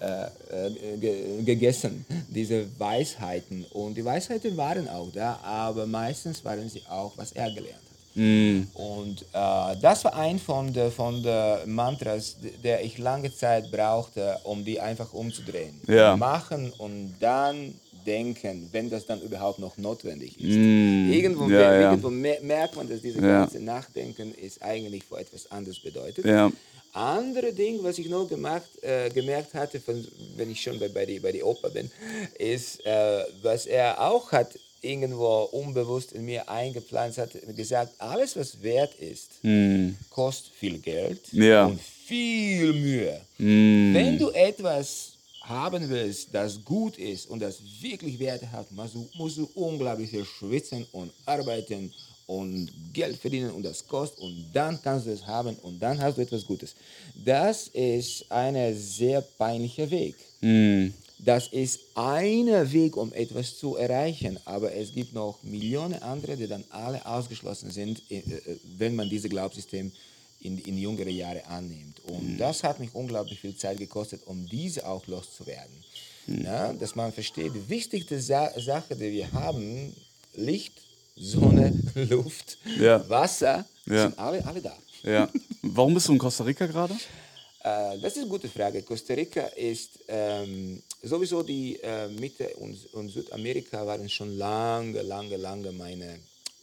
äh, 0.00 0.26
äh, 0.66 0.96
ge 0.98 1.42
gegessen, 1.44 2.04
diese 2.28 2.66
Weisheiten. 2.78 3.64
Und 3.72 3.94
die 3.94 4.04
Weisheiten 4.04 4.56
waren 4.56 4.88
auch 4.88 5.08
da, 5.12 5.38
aber 5.42 5.86
meistens 5.86 6.44
waren 6.44 6.68
sie 6.68 6.82
auch, 6.88 7.12
was 7.16 7.32
er 7.32 7.50
gelernt 7.50 7.74
hat. 7.74 8.16
Mhm. 8.16 8.66
Und 8.74 9.22
äh, 9.32 9.76
das 9.80 10.02
war 10.04 10.14
ein 10.16 10.38
von 10.38 10.72
der, 10.72 10.90
von 10.90 11.22
der 11.22 11.60
Mantras, 11.66 12.36
der 12.64 12.82
ich 12.84 12.98
lange 12.98 13.32
Zeit 13.32 13.70
brauchte, 13.70 14.36
um 14.44 14.64
die 14.64 14.80
einfach 14.80 15.12
umzudrehen. 15.12 15.80
Ja. 15.86 16.16
Machen 16.16 16.72
und 16.78 17.14
dann 17.20 17.74
denken, 18.06 18.68
wenn 18.72 18.88
das 18.90 19.04
dann 19.06 19.20
überhaupt 19.20 19.58
noch 19.58 19.76
notwendig 19.76 20.32
ist. 20.40 20.56
Mm, 20.56 21.12
Irgendwo, 21.12 21.42
ja, 21.44 21.48
mer- 21.48 21.60
ja. 21.80 21.90
irgendwo 21.90 22.08
mer- 22.10 22.40
merkt 22.40 22.74
man, 22.74 22.88
dass 22.88 23.02
dieses 23.02 23.20
Ja. 23.20 23.40
ganze 23.40 23.60
Nachdenken 23.60 24.34
ist 24.34 24.62
eigentlich 24.62 25.04
vor 25.04 25.20
etwas 25.20 25.50
anderes 25.52 25.78
bedeutet. 25.78 26.24
Andere 26.92 27.52
Ding, 27.52 27.82
was 27.82 27.98
ich 27.98 28.08
noch 28.08 28.28
gemacht, 28.28 28.68
äh, 28.82 29.10
gemerkt 29.10 29.54
hatte, 29.54 29.80
von, 29.80 30.06
wenn 30.36 30.50
ich 30.50 30.60
schon 30.60 30.78
bei, 30.78 30.88
bei, 30.88 31.06
die, 31.06 31.20
bei 31.20 31.32
die 31.32 31.42
Oper 31.42 31.70
bin, 31.70 31.90
ist, 32.38 32.84
äh, 32.84 33.24
was 33.42 33.66
er 33.66 34.00
auch 34.00 34.32
hat 34.32 34.58
irgendwo 34.82 35.42
unbewusst 35.52 36.12
in 36.12 36.24
mir 36.24 36.48
eingepflanzt 36.48 37.18
hat, 37.18 37.30
gesagt, 37.54 37.92
alles 37.98 38.34
was 38.36 38.62
wert 38.62 38.94
ist, 38.94 39.32
kostet 40.08 40.52
viel 40.54 40.78
Geld 40.78 41.20
Ja. 41.32 41.66
und 41.66 41.80
viel 41.80 42.72
Mühe. 42.72 43.20
Mm. 43.38 43.92
Wenn 43.94 44.18
du 44.18 44.30
etwas 44.30 45.12
haben 45.42 45.88
willst, 45.88 46.28
das 46.32 46.64
gut 46.64 46.96
ist 46.98 47.28
und 47.28 47.40
das 47.40 47.58
wirklich 47.80 48.18
Werte 48.18 48.50
hat, 48.50 48.70
musst 48.72 48.94
du, 48.94 49.08
musst 49.18 49.36
du 49.36 49.50
unglaublich 49.54 50.10
viel 50.10 50.24
schwitzen 50.24 50.86
und 50.92 51.12
arbeiten 51.26 51.92
und 52.30 52.70
Geld 52.92 53.16
verdienen 53.16 53.50
und 53.50 53.64
das 53.64 53.86
kostet 53.88 54.20
und 54.20 54.46
dann 54.52 54.80
kannst 54.80 55.06
du 55.06 55.10
es 55.10 55.26
haben 55.26 55.56
und 55.62 55.80
dann 55.80 56.00
hast 56.00 56.16
du 56.16 56.22
etwas 56.22 56.46
Gutes. 56.46 56.76
Das 57.24 57.66
ist 57.68 58.30
ein 58.30 58.76
sehr 58.76 59.20
peinlicher 59.20 59.90
Weg. 59.90 60.14
Das 61.18 61.48
ist 61.48 61.80
einer 61.96 62.70
Weg, 62.70 62.96
um 62.96 63.12
etwas 63.12 63.58
zu 63.58 63.74
erreichen, 63.74 64.38
aber 64.44 64.72
es 64.72 64.94
gibt 64.94 65.12
noch 65.12 65.42
Millionen 65.42 66.00
andere, 66.02 66.36
die 66.36 66.46
dann 66.46 66.64
alle 66.70 67.04
ausgeschlossen 67.04 67.70
sind, 67.72 68.00
äh, 68.08 68.18
äh, 68.18 68.22
wenn 68.78 68.94
man 68.94 69.10
dieses 69.10 69.28
Glaubenssystem 69.28 69.90
in, 70.40 70.58
in 70.58 70.78
jüngere 70.78 71.10
Jahre 71.10 71.44
annimmt. 71.46 72.00
Und 72.04 72.38
das 72.38 72.62
hat 72.62 72.78
mich 72.78 72.94
unglaublich 72.94 73.40
viel 73.40 73.56
Zeit 73.56 73.78
gekostet, 73.78 74.22
um 74.26 74.46
diese 74.46 74.86
auch 74.86 75.04
loszuwerden. 75.08 75.76
Ja, 76.26 76.72
dass 76.72 76.94
man 76.94 77.12
versteht, 77.12 77.52
die 77.54 77.68
wichtigste 77.68 78.20
Sa 78.20 78.52
Sache, 78.60 78.94
die 78.94 79.10
wir 79.10 79.32
haben, 79.32 79.92
Licht, 80.36 80.74
Sonne, 81.16 81.72
Luft, 81.94 82.58
Ja. 82.78 83.08
Wasser, 83.08 83.64
Ja. 83.86 84.04
sind 84.08 84.18
alle, 84.18 84.44
alle 84.46 84.60
da. 84.60 84.76
ja. 85.02 85.28
Warum 85.62 85.94
bist 85.94 86.08
du 86.08 86.12
in 86.12 86.18
Costa 86.18 86.44
Rica 86.44 86.66
gerade? 86.66 86.94
Äh, 87.62 87.98
das 87.98 88.12
ist 88.14 88.20
eine 88.22 88.28
gute 88.28 88.48
Frage. 88.48 88.80
Costa 88.82 89.12
Rica 89.12 89.42
ist 89.48 89.98
ähm, 90.08 90.82
sowieso 91.02 91.42
die 91.42 91.78
äh, 91.82 92.08
Mitte 92.08 92.48
und, 92.56 92.74
und 92.94 93.10
Südamerika 93.10 93.86
waren 93.86 94.08
schon 94.08 94.38
lange, 94.38 95.02
lange, 95.02 95.36
lange 95.36 95.70
meine, 95.72 96.06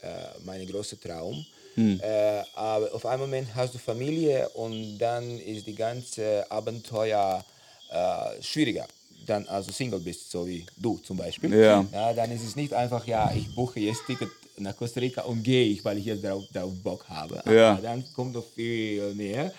äh, 0.01 0.07
meine 0.43 0.65
große 0.65 0.99
Traum. 0.99 1.45
Äh, 1.77 2.41
aber 2.55 2.91
auf 2.95 3.05
einen 3.05 3.21
Moment 3.21 3.47
hast 3.53 3.75
du 3.75 3.77
Familie 3.77 4.49
und 4.55 4.97
dann 4.97 5.37
ist 5.37 5.67
die 5.67 5.75
ganze 5.75 6.49
Abenteuer 6.49 7.45
äh, 7.91 8.41
schwieriger. 8.41 8.87
Dann 9.27 9.47
also 9.47 9.71
Single 9.71 9.99
bist, 9.99 10.31
so 10.31 10.47
wie 10.47 10.65
du 10.77 10.97
zum 11.03 11.17
Beispiel. 11.17 11.53
Ja. 11.53 11.85
Ja, 11.91 12.13
dann 12.13 12.31
ist 12.31 12.43
es 12.43 12.55
nicht 12.55 12.73
einfach, 12.73 13.05
ja, 13.05 13.31
ich 13.35 13.53
buche 13.53 13.79
jetzt 13.79 14.05
Ticket 14.07 14.29
nach 14.59 14.75
Costa 14.75 14.99
Rica 14.99 15.21
und 15.21 15.43
gehe 15.43 15.65
ich, 15.65 15.83
weil 15.85 15.97
ich 15.97 16.05
jetzt 16.05 16.23
darauf, 16.23 16.43
darauf 16.51 16.73
Bock 16.83 17.05
habe. 17.09 17.41
Ja. 17.45 17.73
Aber 17.73 17.81
dann 17.81 18.03
kommt 18.15 18.33
noch 18.33 18.45
viel 18.55 19.13
mehr. 19.13 19.53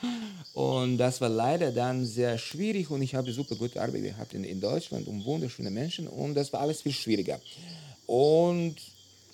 Und 0.54 0.98
das 0.98 1.20
war 1.20 1.28
leider 1.28 1.70
dann 1.70 2.04
sehr 2.04 2.36
schwierig 2.38 2.90
und 2.90 3.02
ich 3.02 3.14
habe 3.14 3.32
super 3.32 3.54
gute 3.54 3.80
Arbeit 3.80 4.02
gehabt 4.02 4.34
in, 4.34 4.44
in 4.44 4.60
Deutschland 4.60 5.06
und 5.06 5.24
wunderschöne 5.24 5.70
Menschen 5.70 6.08
und 6.08 6.34
das 6.34 6.52
war 6.52 6.60
alles 6.60 6.82
viel 6.82 6.92
schwieriger. 6.92 7.38
Und 8.06 8.76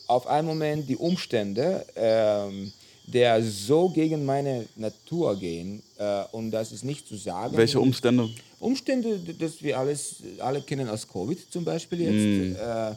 auf 0.07 0.27
einen 0.27 0.47
Moment 0.47 0.89
die 0.89 0.97
Umstände, 0.97 1.87
ähm, 1.97 2.73
der 3.07 3.43
so 3.43 3.89
gegen 3.89 4.25
meine 4.25 4.67
Natur 4.77 5.39
gehen 5.39 5.83
äh, 5.99 6.25
und 6.33 6.51
das 6.51 6.73
ist 6.73 6.85
nicht 6.85 7.07
zu 7.07 7.17
sagen. 7.17 7.57
Welche 7.57 7.81
Umstände? 7.81 8.29
Umstände, 8.65 9.19
dass 9.19 9.63
wir 9.63 9.79
alles, 9.79 10.17
alle 10.39 10.63
kennen 10.63 10.89
als 10.89 11.07
Covid 11.07 11.53
zum 11.53 11.65
Beispiel 11.65 12.01
jetzt, 12.01 12.59
äh, 12.59 12.95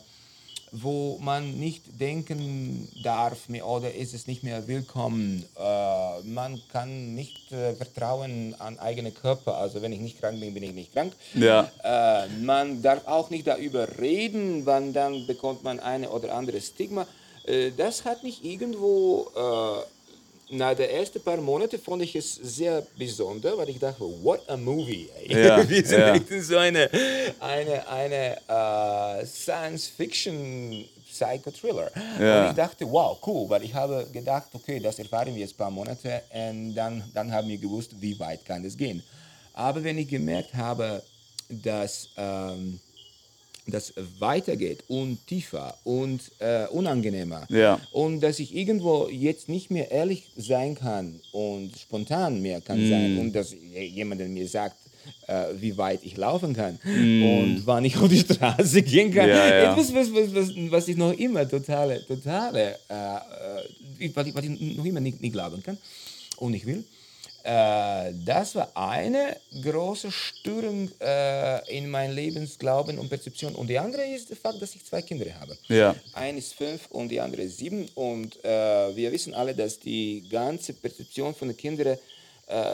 wo 0.71 1.17
man 1.21 1.59
nicht 1.59 1.83
denken 1.99 2.87
darf 3.03 3.49
mehr 3.49 3.67
oder 3.67 3.93
ist 3.93 4.13
es 4.13 4.27
nicht 4.27 4.43
mehr 4.43 4.67
willkommen. 4.67 5.43
Äh, 5.57 6.21
man 6.23 6.61
kann 6.71 7.15
nicht 7.15 7.51
äh, 7.51 7.73
vertrauen 7.75 8.55
an 8.59 8.79
eigene 8.79 9.11
Körper. 9.11 9.57
Also 9.57 9.81
wenn 9.81 9.91
ich 9.91 9.99
nicht 9.99 10.19
krank 10.19 10.39
bin, 10.39 10.53
bin 10.53 10.63
ich 10.63 10.73
nicht 10.73 10.93
krank. 10.93 11.13
Ja. 11.33 11.69
Äh, 11.83 12.29
man 12.41 12.81
darf 12.81 13.05
auch 13.05 13.29
nicht 13.29 13.47
darüber 13.47 13.99
reden, 13.99 14.65
wann 14.65 14.93
dann 14.93 15.27
bekommt 15.27 15.63
man 15.63 15.79
eine 15.81 16.09
oder 16.09 16.33
andere 16.33 16.61
Stigma. 16.61 17.05
Äh, 17.45 17.71
das 17.75 18.05
hat 18.05 18.23
mich 18.23 18.43
irgendwo 18.43 19.27
äh, 19.35 19.96
na, 20.49 20.73
der 20.73 20.93
ersten 20.93 21.21
paar 21.21 21.37
Monate 21.37 21.77
fand 21.77 22.01
ich 22.03 22.15
es 22.15 22.35
sehr 22.35 22.85
besonders, 22.97 23.57
weil 23.57 23.69
ich 23.69 23.79
dachte, 23.79 24.01
what 24.23 24.41
a 24.49 24.55
movie. 24.57 25.09
Ja, 25.27 25.67
Wir 25.67 25.85
sind 25.85 25.99
ja. 25.99 26.15
echt 26.15 26.31
in 26.31 26.41
so 26.41 26.57
eine, 26.57 26.89
eine, 27.39 27.87
eine 27.87 28.37
äh, 28.47 29.25
Science-Fiction 29.25 30.85
Psycho-Thriller. 31.11 31.91
Ja. 32.19 32.43
Und 32.43 32.49
ich 32.51 32.55
dachte, 32.55 32.89
wow, 32.89 33.17
cool, 33.25 33.49
weil 33.49 33.63
ich 33.63 33.73
habe 33.73 34.07
gedacht, 34.11 34.47
okay, 34.53 34.79
das 34.79 34.99
erfahren 34.99 35.33
wir 35.33 35.41
jetzt 35.41 35.55
ein 35.55 35.57
paar 35.57 35.71
Monate 35.71 36.21
und 36.33 36.75
dann, 36.75 37.03
dann 37.13 37.31
haben 37.31 37.47
wir 37.47 37.57
gewusst, 37.57 37.91
wie 37.99 38.17
weit 38.19 38.45
kann 38.45 38.63
es 38.63 38.77
gehen. 38.77 39.01
Aber 39.53 39.83
wenn 39.83 39.97
ich 39.97 40.07
gemerkt 40.07 40.53
habe, 40.53 41.01
dass 41.49 42.09
ähm, 42.17 42.79
das 43.67 43.93
weitergeht 44.19 44.83
und 44.87 45.25
tiefer 45.27 45.77
und 45.83 46.21
äh, 46.39 46.67
unangenehmer. 46.67 47.45
Ja. 47.49 47.79
Und 47.91 48.21
dass 48.21 48.39
ich 48.39 48.55
irgendwo 48.55 49.07
jetzt 49.09 49.49
nicht 49.49 49.71
mehr 49.71 49.91
ehrlich 49.91 50.29
sein 50.35 50.75
kann 50.75 51.19
und 51.31 51.71
spontan 51.77 52.41
mehr 52.41 52.61
kann 52.61 52.87
sein 52.87 53.17
und 53.17 53.33
dass 53.33 53.53
jemand 53.53 54.27
mir 54.29 54.47
sagt, 54.47 54.77
äh, 55.27 55.45
wie 55.59 55.77
weit 55.77 56.01
ich 56.03 56.17
laufen 56.17 56.53
kann 56.53 56.79
und 56.83 57.61
wann 57.65 57.85
ich 57.85 57.97
auf 58.01 58.09
die 58.09 58.19
Straße 58.19 58.81
gehen 58.81 59.13
kann. 59.13 59.29
Ja, 59.29 59.47
ja. 59.47 59.71
Etwas, 59.71 59.93
was, 59.93 60.13
was, 60.13 60.33
was, 60.33 60.71
was 60.71 60.87
ich 60.87 60.97
noch 60.97 61.13
immer 61.13 61.47
totale, 61.47 62.05
totale, 62.05 62.77
äh, 62.89 63.15
äh, 64.03 64.09
was, 64.13 64.27
ich, 64.27 64.35
was 64.35 64.43
ich 64.45 64.77
noch 64.77 64.85
immer 64.85 64.99
nicht, 64.99 65.21
nicht 65.21 65.33
glauben 65.33 65.61
kann 65.63 65.77
und 66.37 66.51
nicht 66.51 66.65
will. 66.65 66.83
Äh, 67.43 68.13
das 68.25 68.55
war 68.55 68.69
eine 68.75 69.37
große 69.63 70.11
Störung 70.11 70.91
äh, 70.99 71.77
in 71.77 71.89
meinem 71.89 72.15
Lebensglauben 72.15 72.99
und 72.99 73.09
Perzeption. 73.09 73.55
Und 73.55 73.67
die 73.67 73.79
andere 73.79 74.03
ist 74.03 74.29
der 74.29 74.37
Fakt, 74.37 74.61
dass 74.61 74.75
ich 74.75 74.83
zwei 74.83 75.01
Kinder 75.01 75.25
habe. 75.39 75.57
Ja. 75.67 75.95
Eine 76.13 76.39
ist 76.39 76.53
fünf 76.55 76.87
und 76.89 77.09
die 77.09 77.19
andere 77.19 77.43
ist 77.43 77.57
sieben. 77.57 77.87
Und 77.95 78.43
äh, 78.43 78.95
wir 78.95 79.11
wissen 79.11 79.33
alle, 79.33 79.53
dass 79.55 79.79
die 79.79 80.27
ganze 80.29 80.73
Perzeption 80.73 81.33
von 81.33 81.47
den 81.47 81.57
Kindern, 81.57 81.97
äh, 82.47 82.73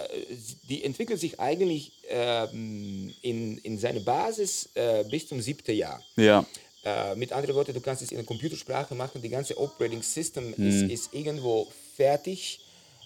die 0.70 0.84
entwickelt 0.84 1.20
sich 1.20 1.40
eigentlich 1.40 1.92
ähm, 2.10 3.14
in, 3.22 3.58
in 3.60 3.78
seiner 3.78 4.00
Basis 4.00 4.70
äh, 4.74 5.04
bis 5.04 5.28
zum 5.28 5.42
siebten 5.42 5.76
Jahr. 5.76 6.02
Ja. 6.16 6.46
Äh, 6.86 7.16
mit 7.16 7.32
anderen 7.32 7.56
Worten, 7.56 7.74
du 7.74 7.80
kannst 7.80 8.02
es 8.02 8.12
in 8.12 8.18
der 8.18 8.26
Computersprache 8.26 8.94
machen, 8.94 9.22
die 9.22 9.30
ganze 9.30 9.58
Operating 9.58 10.04
System 10.04 10.54
ist, 10.58 10.82
ist 10.92 11.14
irgendwo 11.14 11.72
fertig, 11.96 12.60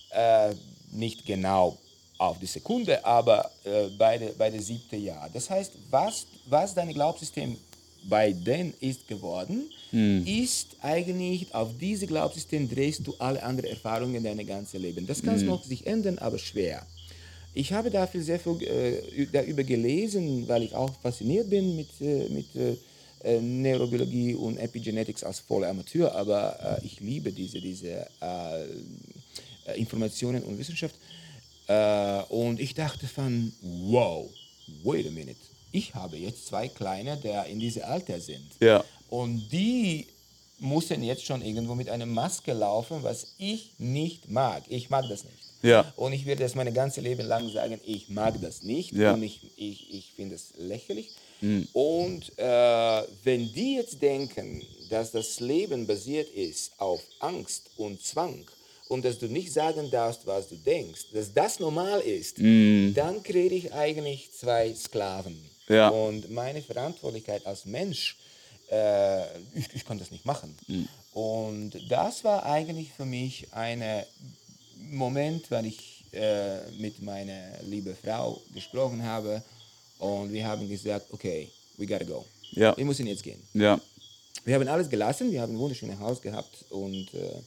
äh, 0.09 0.53
nicht 0.91 1.25
genau 1.25 1.77
auf 2.17 2.39
die 2.39 2.47
Sekunde, 2.47 3.03
aber 3.05 3.51
äh, 3.63 3.87
bei 3.97 4.17
der 4.17 4.29
bei 4.29 4.49
der 4.49 4.61
siebten 4.61 5.03
Jahr. 5.03 5.29
Das 5.31 5.49
heißt, 5.49 5.73
was, 5.91 6.25
was 6.47 6.73
dein 6.73 6.93
Glaubenssystem 6.93 7.55
bei 8.09 8.31
denen 8.31 8.73
ist 8.79 9.07
geworden, 9.07 9.69
ist 10.25 10.75
eigentlich 10.81 11.53
auf 11.53 11.69
diese 11.79 12.07
Glaubenssystem 12.07 12.69
drehst 12.69 13.05
du 13.05 13.13
alle 13.19 13.41
anderen 13.43 13.69
Erfahrungen 13.69 14.23
dein 14.23 14.45
ganzes 14.45 14.79
Leben. 14.79 15.05
Das 15.07 15.21
kann 15.21 15.43
noch 15.45 15.63
sich 15.63 15.85
ändern, 15.85 16.17
aber 16.17 16.37
schwer. 16.37 16.85
Ich 17.53 17.73
habe 17.73 17.89
dafür 17.89 18.21
sehr 18.21 18.39
viel 18.39 18.61
äh, 18.63 19.25
darüber 19.31 19.63
gelesen, 19.63 20.47
weil 20.47 20.63
ich 20.63 20.75
auch 20.75 20.91
fasziniert 21.01 21.49
bin 21.49 21.75
mit, 21.75 21.89
äh, 22.01 22.29
mit 22.29 22.55
äh, 22.55 22.75
äh, 23.23 23.41
Neurobiologie 23.41 24.35
und 24.35 24.57
Epigenetics 24.57 25.23
als 25.23 25.39
voller 25.39 25.69
Amateur, 25.69 26.13
aber 26.13 26.79
äh, 26.81 26.85
ich 26.85 26.99
liebe 26.99 27.31
diese, 27.31 27.59
diese 27.59 28.07
äh, 28.21 28.65
Informationen 29.73 30.43
und 30.43 30.57
Wissenschaft. 30.57 30.95
Äh, 31.67 32.21
und 32.29 32.59
ich 32.59 32.73
dachte 32.73 33.07
von, 33.07 33.51
wow, 33.61 34.29
wait 34.83 35.07
a 35.07 35.11
minute, 35.11 35.37
ich 35.71 35.93
habe 35.93 36.17
jetzt 36.17 36.47
zwei 36.47 36.67
Kleine, 36.67 37.17
die 37.17 37.51
in 37.51 37.59
diesem 37.59 37.83
Alter 37.83 38.19
sind. 38.19 38.51
Ja. 38.59 38.83
Und 39.09 39.49
die 39.51 40.07
müssen 40.59 41.03
jetzt 41.03 41.25
schon 41.25 41.41
irgendwo 41.41 41.75
mit 41.75 41.89
einer 41.89 42.05
Maske 42.05 42.53
laufen, 42.53 43.03
was 43.03 43.35
ich 43.37 43.73
nicht 43.77 44.29
mag. 44.29 44.63
Ich 44.69 44.89
mag 44.89 45.05
das 45.09 45.23
nicht. 45.23 45.37
Ja. 45.61 45.91
Und 45.95 46.13
ich 46.13 46.25
werde 46.25 46.43
das 46.43 46.55
mein 46.55 46.73
ganzes 46.73 47.03
Leben 47.03 47.27
lang 47.27 47.49
sagen, 47.49 47.79
ich 47.85 48.09
mag 48.09 48.39
das 48.41 48.63
nicht. 48.63 48.93
Ja. 48.93 49.13
Und 49.13 49.23
ich, 49.23 49.41
ich, 49.55 49.93
ich 49.93 50.13
finde 50.15 50.35
es 50.35 50.53
lächerlich. 50.57 51.09
Und 51.73 52.31
äh, 52.37 53.03
wenn 53.23 53.51
die 53.53 53.75
jetzt 53.75 54.01
denken, 54.01 54.63
dass 54.89 55.11
das 55.11 55.39
Leben 55.39 55.85
basiert 55.85 56.29
ist 56.29 56.71
auf 56.79 57.01
Angst 57.19 57.69
und 57.77 58.01
Zwang 58.01 58.45
und 58.89 59.03
dass 59.05 59.19
du 59.19 59.27
nicht 59.27 59.51
sagen 59.51 59.89
darfst, 59.91 60.25
was 60.25 60.49
du 60.49 60.55
denkst, 60.55 61.11
dass 61.13 61.33
das 61.33 61.59
normal 61.59 62.01
ist, 62.01 62.37
dann 62.39 63.23
kriege 63.23 63.55
ich 63.55 63.73
eigentlich 63.73 64.31
zwei 64.31 64.73
Sklaven. 64.73 65.37
Ja. 65.67 65.89
Und 65.89 66.31
meine 66.31 66.61
Verantwortlichkeit 66.61 67.45
als 67.45 67.65
Mensch, 67.65 68.17
äh, 68.71 69.23
ich, 69.53 69.73
ich 69.73 69.85
kann 69.85 69.99
das 69.99 70.11
nicht 70.11 70.25
machen. 70.25 70.57
Und 71.13 71.71
das 71.89 72.23
war 72.23 72.45
eigentlich 72.45 72.93
für 72.93 73.05
mich 73.05 73.47
ein 73.51 73.83
Moment, 74.91 75.49
weil 75.51 75.65
ich 75.65 76.05
äh, 76.13 76.71
mit 76.79 77.01
meiner 77.01 77.61
lieben 77.63 77.95
Frau 78.01 78.41
gesprochen 78.53 79.03
habe 79.03 79.41
und 79.99 80.31
wir 80.31 80.47
haben 80.47 80.67
gesagt, 80.69 81.11
okay, 81.11 81.49
we 81.77 81.85
gotta 81.85 82.05
go. 82.05 82.25
Ja. 82.51 82.77
Wir 82.77 82.85
müssen 82.85 83.07
jetzt 83.07 83.23
gehen. 83.23 83.41
Ja. 83.53 83.79
Wir 84.45 84.55
haben 84.55 84.67
alles 84.67 84.89
gelassen, 84.89 85.31
wir 85.31 85.41
haben 85.41 85.53
ein 85.55 85.59
wunderschönes 85.59 85.99
Haus 85.99 86.21
gehabt 86.21 86.65
und 86.69 87.13
äh, 87.13 87.41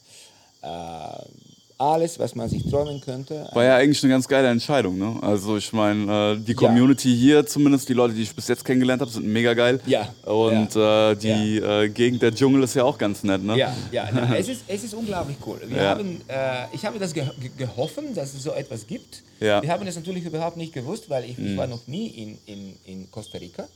alles, 1.77 2.19
was 2.19 2.35
man 2.35 2.47
sich 2.47 2.63
träumen 2.69 3.01
könnte. 3.01 3.49
War 3.53 3.63
ja 3.63 3.75
eigentlich 3.77 4.03
eine 4.03 4.13
ganz 4.13 4.27
geile 4.27 4.49
Entscheidung, 4.49 4.99
ne? 4.99 5.17
Also 5.23 5.57
ich 5.57 5.73
meine, 5.73 6.33
äh, 6.33 6.37
die 6.39 6.53
Community 6.53 7.09
hier 7.15 7.43
zumindest, 7.47 7.89
die 7.89 7.93
Leute, 7.93 8.13
die 8.13 8.21
ich 8.21 8.35
bis 8.35 8.47
jetzt 8.49 8.63
kennengelernt 8.63 9.01
habe, 9.01 9.09
sind 9.09 9.25
mega 9.25 9.55
geil. 9.55 9.79
Ja, 9.87 10.13
Und 10.25 10.75
Äh, 10.75 11.15
die 11.15 11.57
Äh, 11.57 11.89
Gegend 11.89 12.21
der 12.21 12.35
Dschungel 12.35 12.61
ist 12.63 12.75
ja 12.75 12.83
auch 12.83 12.99
ganz 12.99 13.23
nett, 13.23 13.43
ne? 13.43 13.57
Ja, 13.57 13.75
ja, 13.91 14.07
ja. 14.13 14.33
Es, 14.37 14.47
ist, 14.47 14.61
es 14.67 14.83
ist 14.83 14.93
unglaublich 14.93 15.37
cool. 15.43 15.59
Wir 15.67 15.77
Ja. 15.81 15.89
haben, 15.89 16.21
äh, 16.27 16.65
ich 16.71 16.85
habe 16.85 16.99
das 16.99 17.13
ge 17.15 17.23
ge 17.39 17.49
gehoffen, 17.57 18.13
dass 18.13 18.35
es 18.35 18.43
so 18.43 18.51
etwas 18.51 18.85
gibt. 18.85 19.23
Ja. 19.39 19.57
Mhm. 19.57 19.63
Wir 19.63 19.71
haben 19.71 19.85
das 19.87 19.95
natürlich 19.95 20.23
überhaupt 20.25 20.57
nicht 20.57 20.73
gewusst, 20.73 21.09
weil 21.09 21.25
ich, 21.25 21.39
ich 21.39 21.57
war 21.57 21.65
noch 21.65 21.87
nie 21.87 22.07
in, 22.09 22.37
in, 22.45 22.75
in 22.85 23.09
Costa 23.09 23.39
Rica. 23.39 23.67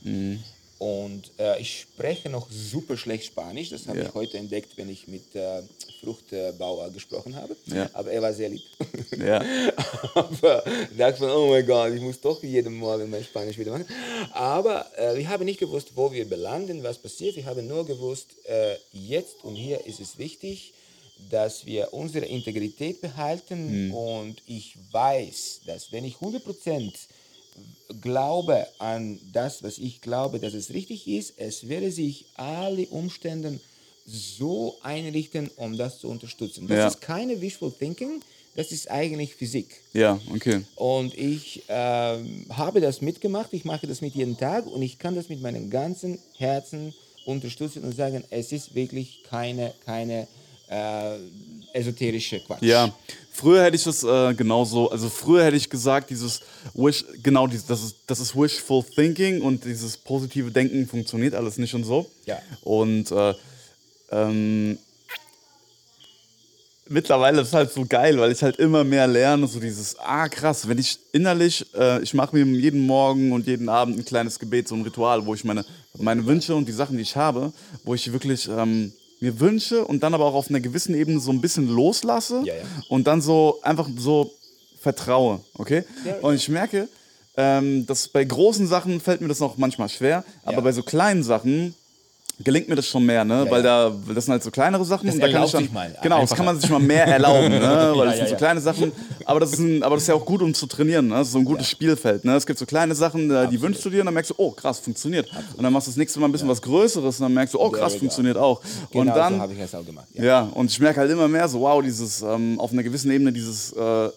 Und 0.78 1.30
äh, 1.38 1.58
ich 1.60 1.80
spreche 1.80 2.28
noch 2.28 2.48
super 2.50 2.98
schlecht 2.98 3.24
Spanisch. 3.24 3.70
Das 3.70 3.86
habe 3.88 3.98
Ja. 4.00 4.06
ich 4.08 4.14
heute 4.14 4.36
entdeckt, 4.36 4.76
wenn 4.76 4.90
ich 4.90 5.08
mit 5.08 5.34
äh, 5.34 5.62
Fruchtbauer 6.02 6.90
gesprochen 6.90 7.34
habe. 7.34 7.56
Ja. 7.66 7.88
Aber 7.94 8.10
er 8.10 8.20
war 8.20 8.34
sehr 8.34 8.50
lieb. 8.50 8.62
Ja. 9.16 9.38
Aber 10.14 10.64
ich 10.90 10.96
dachte 10.98 11.16
von, 11.18 11.30
oh 11.30 11.48
mein 11.48 11.66
Gott, 11.66 11.92
ich 11.94 12.00
muss 12.02 12.20
doch 12.20 12.42
jeden 12.42 12.74
Morgen 12.74 13.08
mein 13.08 13.24
Spanisch 13.24 13.56
wieder 13.56 13.72
machen. 13.72 13.86
Aber 14.32 14.86
äh, 14.98 15.16
wir 15.16 15.26
haben 15.28 15.46
nicht 15.46 15.60
gewusst, 15.60 15.92
wo 15.94 16.12
wir 16.12 16.28
belanden, 16.28 16.82
was 16.82 16.98
passiert. 16.98 17.36
Wir 17.36 17.46
haben 17.46 17.66
nur 17.66 17.86
gewusst, 17.86 18.28
äh, 18.44 18.76
jetzt 18.92 19.42
und 19.44 19.54
hier 19.54 19.86
ist 19.86 20.00
es 20.00 20.18
wichtig, 20.18 20.74
dass 21.30 21.64
wir 21.64 21.94
unsere 21.94 22.26
Integrität 22.26 23.00
behalten. 23.00 23.90
Und 23.92 24.42
ich 24.46 24.76
weiß, 24.92 25.60
dass 25.64 25.90
wenn 25.90 26.04
ich 26.04 26.16
100% 26.16 26.92
glaube 28.00 28.66
an 28.78 29.18
das, 29.32 29.62
was 29.62 29.78
ich 29.78 30.00
glaube, 30.00 30.38
dass 30.38 30.54
es 30.54 30.70
richtig 30.70 31.06
ist, 31.06 31.34
es 31.38 31.68
werde 31.68 31.90
sich 31.90 32.26
alle 32.34 32.86
Umstände 32.86 33.60
so 34.04 34.76
einrichten, 34.82 35.50
um 35.56 35.76
das 35.76 35.98
zu 35.98 36.08
unterstützen. 36.08 36.68
Das 36.68 36.78
Ja. 36.78 36.86
ist 36.88 37.00
keine 37.00 37.40
Wishful 37.40 37.72
Thinking, 37.72 38.20
das 38.54 38.72
ist 38.72 38.90
eigentlich 38.90 39.34
Physik. 39.34 39.82
Ja, 39.92 40.20
okay. 40.32 40.62
Und 40.76 41.16
ich 41.16 41.64
ähm, 41.68 42.46
habe 42.50 42.80
das 42.80 43.00
mitgemacht, 43.00 43.52
ich 43.52 43.64
mache 43.64 43.86
das 43.86 44.00
mit 44.00 44.14
jeden 44.14 44.36
Tag 44.36 44.66
und 44.66 44.82
ich 44.82 44.98
kann 44.98 45.14
das 45.14 45.28
mit 45.28 45.40
meinem 45.40 45.70
ganzen 45.70 46.18
Herzen 46.36 46.94
unterstützen 47.24 47.82
und 47.82 47.94
sagen, 47.94 48.24
es 48.30 48.52
ist 48.52 48.74
wirklich 48.74 49.22
keine, 49.24 49.74
keine 49.84 50.28
äh, 50.68 51.18
esoterische 51.76 52.40
Quatsch. 52.40 52.62
Ja, 52.62 52.92
früher 53.32 53.62
hätte 53.62 53.76
ich 53.76 53.84
das 53.84 54.02
äh, 54.02 54.34
genauso, 54.34 54.90
also 54.90 55.08
früher 55.08 55.44
hätte 55.44 55.56
ich 55.56 55.68
gesagt, 55.68 56.10
dieses 56.10 56.40
Wish, 56.74 57.04
genau, 57.22 57.46
dieses, 57.46 57.66
das, 57.66 57.82
ist, 57.84 57.96
das 58.06 58.20
ist 58.20 58.34
Wishful 58.34 58.82
Thinking 58.82 59.42
und 59.42 59.64
dieses 59.64 59.96
positive 59.96 60.50
Denken 60.50 60.86
funktioniert 60.86 61.34
alles 61.34 61.58
nicht 61.58 61.74
und 61.74 61.84
so. 61.84 62.10
Ja. 62.24 62.38
Und 62.62 63.10
äh, 63.12 63.34
ähm, 64.10 64.78
mittlerweile 66.88 67.42
ist 67.42 67.48
es 67.48 67.54
halt 67.54 67.72
so 67.72 67.84
geil, 67.84 68.18
weil 68.18 68.32
ich 68.32 68.42
halt 68.42 68.56
immer 68.56 68.84
mehr 68.84 69.06
lerne, 69.06 69.46
so 69.46 69.60
dieses, 69.60 69.98
ah 69.98 70.28
krass, 70.28 70.68
wenn 70.68 70.78
ich 70.78 70.98
innerlich, 71.12 71.66
äh, 71.74 72.02
ich 72.02 72.14
mache 72.14 72.36
mir 72.36 72.58
jeden 72.58 72.86
Morgen 72.86 73.32
und 73.32 73.46
jeden 73.46 73.68
Abend 73.68 73.98
ein 73.98 74.04
kleines 74.04 74.38
Gebet, 74.38 74.68
so 74.68 74.74
ein 74.74 74.82
Ritual, 74.82 75.26
wo 75.26 75.34
ich 75.34 75.44
meine, 75.44 75.64
meine 75.98 76.24
Wünsche 76.26 76.54
und 76.54 76.66
die 76.66 76.72
Sachen, 76.72 76.96
die 76.96 77.02
ich 77.02 77.16
habe, 77.16 77.52
wo 77.84 77.94
ich 77.94 78.12
wirklich 78.12 78.48
ähm, 78.48 78.92
mir 79.20 79.40
wünsche 79.40 79.84
und 79.84 80.02
dann 80.02 80.14
aber 80.14 80.24
auch 80.26 80.34
auf 80.34 80.48
einer 80.50 80.60
gewissen 80.60 80.94
Ebene 80.94 81.20
so 81.20 81.30
ein 81.30 81.40
bisschen 81.40 81.68
loslasse 81.68 82.42
Ja, 82.44 82.54
ja. 82.54 82.60
und 82.88 83.06
dann 83.06 83.20
so 83.22 83.58
einfach 83.62 83.88
so 83.96 84.32
vertraue, 84.80 85.40
okay? 85.54 85.84
Ja, 86.04 86.16
Und 86.20 86.34
ich 86.34 86.48
merke, 86.48 86.88
ähm, 87.36 87.86
dass 87.86 88.08
bei 88.08 88.24
großen 88.24 88.66
Sachen 88.66 89.00
fällt 89.00 89.20
mir 89.20 89.28
das 89.28 89.40
noch 89.40 89.56
manchmal 89.56 89.88
schwer, 89.88 90.24
aber 90.44 90.62
bei 90.62 90.72
so 90.72 90.82
kleinen 90.82 91.22
Sachen 91.22 91.74
gelingt 92.38 92.68
mir 92.68 92.74
das 92.76 92.86
schon 92.86 93.04
mehr, 93.06 93.24
ne? 93.24 93.44
Ja, 93.44 93.50
Weil 93.50 93.64
ja. 93.64 93.88
da 93.90 93.96
das 94.14 94.26
sind 94.26 94.32
halt 94.32 94.42
so 94.42 94.50
kleinere 94.50 94.84
Sachen 94.84 95.06
Das 95.06 95.18
da 95.18 95.28
kann 95.30 95.44
ich 95.44 95.52
dann 95.52 95.68
mal 95.72 95.96
genau, 96.02 96.20
das 96.20 96.32
einfacher. 96.32 96.36
kann 96.36 96.46
man 96.46 96.60
sich 96.60 96.70
mal 96.70 96.78
mehr 96.80 97.06
erlauben, 97.06 97.48
ne? 97.48 97.60
Weil 97.94 97.98
Ja, 97.98 98.04
das 98.04 98.16
sind 98.16 98.28
so 98.28 98.36
kleine 98.36 98.60
Sachen, 98.60 98.92
aber 99.24 99.40
das 99.40 99.52
ist 99.54 99.58
ein, 99.60 99.82
aber 99.82 99.96
das 99.96 100.02
ist 100.02 100.08
ja 100.08 100.14
auch 100.14 100.24
gut 100.24 100.42
um 100.42 100.52
zu 100.52 100.66
trainieren, 100.66 101.08
ne? 101.08 101.14
Das 101.14 101.28
ist 101.28 101.32
so 101.32 101.38
ein 101.38 101.44
gutes. 101.44 101.68
Spielfeld, 101.70 102.24
ne? 102.24 102.36
Es 102.36 102.46
gibt 102.46 102.58
so 102.58 102.66
kleine 102.66 102.94
Sachen, 102.94 103.30
äh, 103.30 103.48
die 103.48 103.60
wünschst 103.60 103.84
du 103.84 103.90
dir 103.90 104.00
und 104.00 104.06
dann 104.06 104.14
merkst 104.14 104.30
du, 104.30 104.34
oh 104.36 104.50
krass, 104.50 104.78
funktioniert. 104.80 105.28
Und 105.56 105.62
dann 105.62 105.72
machst 105.72 105.86
du 105.86 105.90
das 105.90 105.96
nächste 105.96 106.20
Mal 106.20 106.26
ein 106.26 106.32
bisschen 106.32 106.48
was 106.48 106.60
Größeres 106.62 107.18
und 107.18 107.22
dann 107.22 107.34
merkst 107.34 107.54
du, 107.54 107.60
oh 107.60 107.70
krass, 107.70 107.94
funktioniert 107.96 108.36
auch. 108.36 108.60
Genau 108.90 109.00
und 109.02 109.08
dann 109.08 109.34
so 109.34 109.40
habe 109.40 109.52
ich 109.54 109.58
es 109.60 109.74
auch 109.74 109.84
gemacht. 109.84 110.06
Ja. 110.14 110.24
ja, 110.24 110.40
und 110.54 110.70
ich 110.70 110.78
merke 110.78 111.00
halt 111.00 111.10
immer 111.10 111.28
mehr 111.28 111.48
so, 111.48 111.60
wow, 111.60 111.82
dieses, 111.82 112.22
ähm, 112.22 112.60
auf 112.60 112.72
einer 112.72 112.82
gewissen 112.82 113.10
Ebene 113.10 113.32
dieses, 113.32 113.72
äh, 113.72 114.08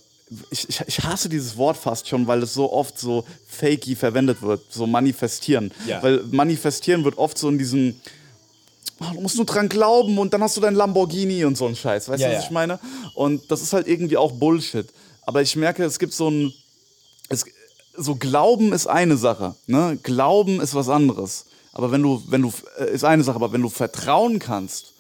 ich, 0.52 0.70
ich, 0.70 0.82
ich 0.88 1.04
hasse 1.04 1.30
dieses 1.30 1.58
Wort 1.58 1.78
fast 1.78 2.08
schon, 2.08 2.28
weil 2.28 2.44
es 2.44 2.54
so 2.54 2.72
oft 2.72 3.00
so 3.00 3.26
fakey 3.48 3.96
verwendet 3.96 4.42
wird, 4.42 4.62
so 4.70 4.86
manifestieren. 4.86 5.72
Ja. 5.88 6.04
Weil 6.04 6.24
manifestieren 6.32 7.04
wird 7.04 7.18
oft 7.18 7.38
so 7.38 7.50
in 7.50 7.58
diesem, 7.58 7.96
oh, 9.00 9.14
du 9.14 9.22
musst 9.22 9.38
nur 9.38 9.46
dran 9.46 9.70
glauben 9.70 10.18
und 10.20 10.34
dann 10.34 10.44
hast 10.44 10.56
du 10.58 10.62
dein 10.62 10.76
Lamborghini 10.76 11.46
und 11.46 11.58
so 11.58 11.66
ein 11.66 11.76
Scheiß, 11.76 12.10
weißt 12.10 12.22
Ja, 12.22 12.30
du, 12.30 12.36
was 12.36 12.44
ja. 12.44 12.48
ich 12.48 12.52
meine? 12.52 12.80
Und 13.16 13.50
das 13.52 13.62
ist 13.62 13.74
halt 13.74 13.88
irgendwie 13.88 14.18
auch 14.18 14.32
Bullshit. 14.34 14.88
Aber 15.24 15.42
ich 15.42 15.56
merke, 15.56 15.84
es 15.84 16.00
gibt 16.00 16.14
so 16.14 16.30
ein, 16.30 16.54
es, 17.30 17.46
so 17.98 18.16
Glauben 18.16 18.72
ist 18.72 18.88
eine 18.88 19.18
Sache, 19.18 19.56
ne? 19.68 19.98
Glauben 20.04 20.62
ist 20.62 20.76
was 20.76 20.90
anderes. 20.90 21.46
Aber 21.72 21.92
wenn 21.92 22.02
du, 22.02 22.22
wenn 22.28 22.42
du, 22.42 22.52
äh, 22.80 22.92
ist 22.92 23.04
eine 23.04 23.24
Sache, 23.24 23.36
aber 23.36 23.52
wenn 23.52 23.62
du 23.62 23.70
vertrauen 23.70 24.40
kannst, 24.40 24.94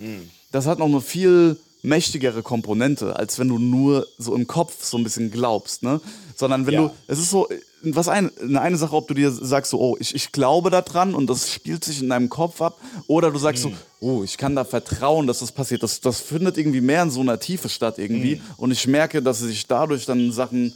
das 0.51 0.65
hat 0.65 0.79
noch 0.79 0.85
eine 0.87 1.01
viel 1.01 1.57
mächtigere 1.81 2.43
Komponente, 2.43 3.15
als 3.15 3.39
wenn 3.39 3.47
du 3.47 3.57
nur 3.57 4.05
so 4.17 4.35
im 4.35 4.47
Kopf 4.47 4.83
so 4.83 4.97
ein 4.97 5.03
bisschen 5.03 5.31
glaubst, 5.31 5.81
ne? 5.83 6.01
Sondern 6.35 6.65
wenn 6.67 6.73
Ja. 6.73 6.81
du, 6.87 6.91
es 7.07 7.19
ist 7.19 7.29
so, 7.29 7.47
was 7.81 8.07
eine, 8.09 8.31
eine 8.59 8.77
Sache, 8.77 8.95
ob 8.95 9.07
du 9.07 9.13
dir 9.13 9.31
sagst, 9.31 9.71
so, 9.71 9.79
oh, 9.79 9.97
ich, 9.99 10.13
ich 10.13 10.31
glaube 10.33 10.69
daran 10.69 11.15
und 11.15 11.29
das 11.29 11.49
spielt 11.51 11.85
sich 11.85 12.01
in 12.01 12.09
deinem 12.09 12.27
Kopf 12.29 12.61
ab, 12.61 12.79
oder 13.07 13.31
du 13.31 13.39
sagst 13.39 13.63
so, 13.63 13.71
oh, 14.01 14.23
ich 14.23 14.37
kann 14.37 14.55
da 14.55 14.65
vertrauen, 14.65 15.27
dass 15.27 15.39
das 15.39 15.51
passiert. 15.53 15.83
Das, 15.83 16.01
das 16.01 16.19
findet 16.19 16.57
irgendwie 16.57 16.81
mehr 16.81 17.03
in 17.03 17.11
so 17.11 17.21
einer 17.21 17.39
Tiefe 17.39 17.69
statt 17.69 17.97
irgendwie. 17.97 18.41
Und 18.57 18.71
ich 18.71 18.85
merke, 18.87 19.21
dass 19.21 19.39
sich 19.39 19.65
dadurch 19.67 20.05
dann 20.05 20.31
Sachen 20.33 20.73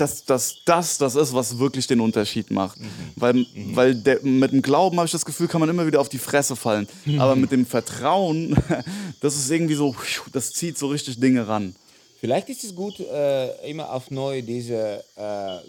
dass, 0.00 0.24
dass 0.24 0.56
das 0.64 0.98
das 0.98 1.14
ist, 1.14 1.34
was 1.34 1.58
wirklich 1.58 1.86
den 1.86 2.00
Unterschied 2.00 2.50
macht. 2.50 2.78
Weil, 3.16 3.46
weil 3.74 3.94
der, 3.94 4.20
mit 4.22 4.52
dem 4.52 4.62
Glauben 4.62 4.96
habe 4.96 5.06
ich 5.06 5.12
das 5.12 5.24
Gefühl, 5.24 5.48
kann 5.48 5.60
man 5.60 5.68
immer 5.68 5.86
wieder 5.86 6.00
auf 6.00 6.08
die 6.08 6.18
Fresse 6.18 6.56
fallen. 6.56 6.88
Aber 7.18 7.36
mit 7.36 7.52
dem 7.52 7.66
Vertrauen, 7.66 8.56
das 9.20 9.36
ist 9.36 9.50
irgendwie 9.50 9.74
so, 9.74 9.94
das 10.32 10.52
zieht 10.52 10.78
so 10.78 10.88
richtig 10.88 11.20
Dinge 11.20 11.46
ran. 11.46 11.74
Vielleicht 12.20 12.50
ist 12.50 12.64
es 12.64 12.74
gut, 12.74 13.00
äh, 13.00 13.70
immer 13.70 13.90
auf 13.90 14.10
neu 14.10 14.42
diese 14.42 15.02
äh, 15.16 15.20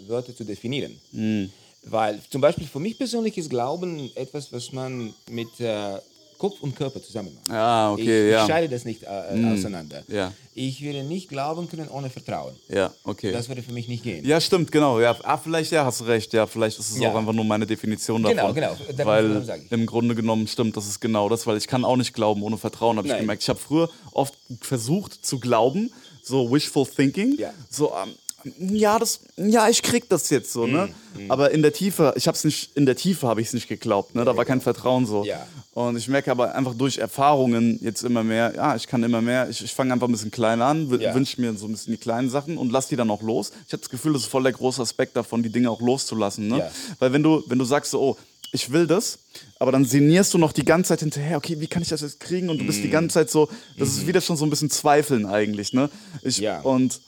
Wörter 0.08 0.36
zu 0.36 0.44
definieren. 0.44 1.00
Hm. 1.12 1.50
Weil 1.84 2.20
zum 2.30 2.40
Beispiel 2.40 2.66
für 2.66 2.78
mich 2.78 2.96
persönlich 2.96 3.36
ist 3.38 3.50
Glauben 3.50 4.10
etwas, 4.14 4.52
was 4.52 4.70
man 4.72 5.14
mit 5.30 5.48
äh, 5.60 5.98
Kopf 6.42 6.60
und 6.60 6.74
Körper 6.74 7.00
zusammen 7.00 7.32
macht. 7.36 7.48
Ah, 7.56 7.92
okay, 7.92 8.26
ich, 8.26 8.32
ja. 8.32 8.42
Ich 8.42 8.50
scheide 8.50 8.68
das 8.68 8.84
nicht 8.84 9.04
äh, 9.04 9.06
auseinander. 9.54 10.02
ja. 10.08 10.32
Ich 10.54 10.82
würde 10.82 11.04
nicht 11.04 11.28
glauben 11.28 11.66
können 11.70 11.88
ohne 11.88 12.10
Vertrauen. 12.10 12.54
Ja, 12.68 12.92
okay. 13.04 13.30
Das 13.32 13.48
würde 13.48 13.62
für 13.62 13.72
mich 13.72 13.86
nicht 13.86 14.02
gehen. 14.02 14.26
ja, 14.26 14.38
stimmt, 14.40 14.70
genau. 14.72 15.00
Ja, 15.00 15.16
ah, 15.22 15.38
vielleicht 15.38 15.70
ja, 15.70 15.84
hast 15.84 16.00
du 16.00 16.04
recht. 16.04 16.32
Ja, 16.34 16.46
vielleicht 16.48 16.78
ist 16.80 16.90
es 16.90 16.98
Ja. 16.98 17.10
auch 17.12 17.14
einfach 17.14 17.32
nur 17.32 17.44
meine 17.44 17.64
Definition 17.64 18.22
Genau, 18.24 18.34
davon. 18.34 18.54
genau. 18.56 18.76
Darum- 18.96 19.06
Weil 19.06 19.62
im 19.70 19.86
Grunde 19.86 20.14
genommen 20.16 20.48
stimmt, 20.48 20.76
das 20.76 20.86
ist 20.88 21.00
genau 21.00 21.28
das, 21.30 21.46
weil 21.46 21.56
ich 21.56 21.68
kann 21.68 21.84
auch 21.84 21.96
nicht 21.96 22.12
glauben 22.12 22.42
ohne 22.42 22.58
Vertrauen, 22.58 22.98
habe 22.98 23.06
ich 23.08 23.16
gemerkt. 23.16 23.42
Ich 23.44 23.48
habe 23.48 23.60
früher 23.60 23.88
oft 24.10 24.34
versucht 24.60 25.24
zu 25.24 25.38
glauben, 25.38 25.90
so 26.24 26.52
wishful 26.52 26.86
thinking, 26.86 27.36
Ja. 27.38 27.54
so 27.70 27.92
ähm, 27.92 28.12
ja, 28.58 28.98
das, 28.98 29.20
ja, 29.36 29.68
ich 29.68 29.82
krieg 29.82 30.08
das 30.08 30.30
jetzt 30.30 30.52
so, 30.52 30.66
ne? 30.66 30.88
Mhm, 31.18 31.30
Aber 31.30 31.50
in 31.50 31.62
der 31.62 31.72
Tiefe, 31.72 32.12
ich 32.16 32.26
hab's 32.28 32.44
nicht, 32.44 32.76
in 32.76 32.86
der 32.86 32.96
Tiefe 32.96 33.26
habe 33.28 33.40
ich 33.40 33.48
es 33.48 33.52
nicht 33.52 33.68
geglaubt, 33.68 34.14
ne? 34.14 34.24
Da 34.24 34.36
war 34.36 34.44
kein 34.44 34.60
Vertrauen 34.60 35.06
so. 35.06 35.24
Ja. 35.24 35.46
Und 35.74 35.96
ich 35.96 36.08
merke 36.08 36.30
aber 36.30 36.54
einfach 36.54 36.74
durch 36.74 36.98
Erfahrungen 36.98 37.78
jetzt 37.82 38.02
immer 38.02 38.22
mehr, 38.22 38.52
ja, 38.54 38.76
ich 38.76 38.86
kann 38.86 39.02
immer 39.02 39.22
mehr, 39.22 39.48
ich, 39.48 39.62
ich 39.64 39.72
fange 39.72 39.92
einfach 39.92 40.08
ein 40.08 40.12
bisschen 40.12 40.30
klein 40.30 40.60
an, 40.60 40.88
Ja. 41.00 41.14
wünsche 41.14 41.40
mir 41.40 41.54
so 41.54 41.66
ein 41.66 41.72
bisschen 41.72 41.92
die 41.92 41.98
kleinen 42.00 42.28
Sachen 42.30 42.58
und 42.58 42.70
lass 42.72 42.88
die 42.88 42.96
dann 42.96 43.10
auch 43.10 43.22
los. 43.22 43.52
Ich 43.66 43.72
habe 43.72 43.80
das 43.80 43.88
Gefühl, 43.90 44.12
das 44.12 44.22
ist 44.22 44.28
voll 44.28 44.42
der 44.42 44.52
große 44.52 44.82
Aspekt 44.82 45.16
davon, 45.16 45.42
die 45.42 45.50
Dinge 45.50 45.70
auch 45.70 45.80
loszulassen, 45.80 46.48
ne? 46.48 46.58
Ja. 46.58 46.70
Weil 46.98 47.12
wenn 47.12 47.22
du, 47.22 47.42
wenn 47.46 47.58
du 47.58 47.64
sagst 47.64 47.90
so, 47.92 48.00
oh, 48.00 48.16
ich 48.54 48.70
will 48.70 48.86
das, 48.86 49.18
aber 49.58 49.72
dann 49.72 49.86
sinnierst 49.86 50.34
du 50.34 50.36
noch 50.38 50.52
die 50.52 50.64
ganze 50.66 50.88
Zeit 50.88 51.00
hinterher, 51.00 51.38
okay, 51.38 51.58
wie 51.58 51.66
kann 51.68 51.80
ich 51.80 51.88
das 51.88 52.02
jetzt 52.02 52.20
kriegen? 52.20 52.50
Und 52.50 52.58
du 52.58 52.66
bist 52.66 52.82
die 52.82 52.88
Mhm. 52.88 52.92
ganze 52.92 53.14
Zeit 53.14 53.30
so, 53.30 53.48
das 53.78 53.88
ist 53.90 54.06
wieder 54.06 54.20
schon 54.20 54.36
so 54.36 54.44
ein 54.44 54.50
bisschen 54.50 54.68
Zweifeln 54.68 55.24
eigentlich, 55.24 55.72
ne? 55.72 55.88
Ich, 56.22 56.36
Ja. 56.36 56.60
Und 56.60 57.00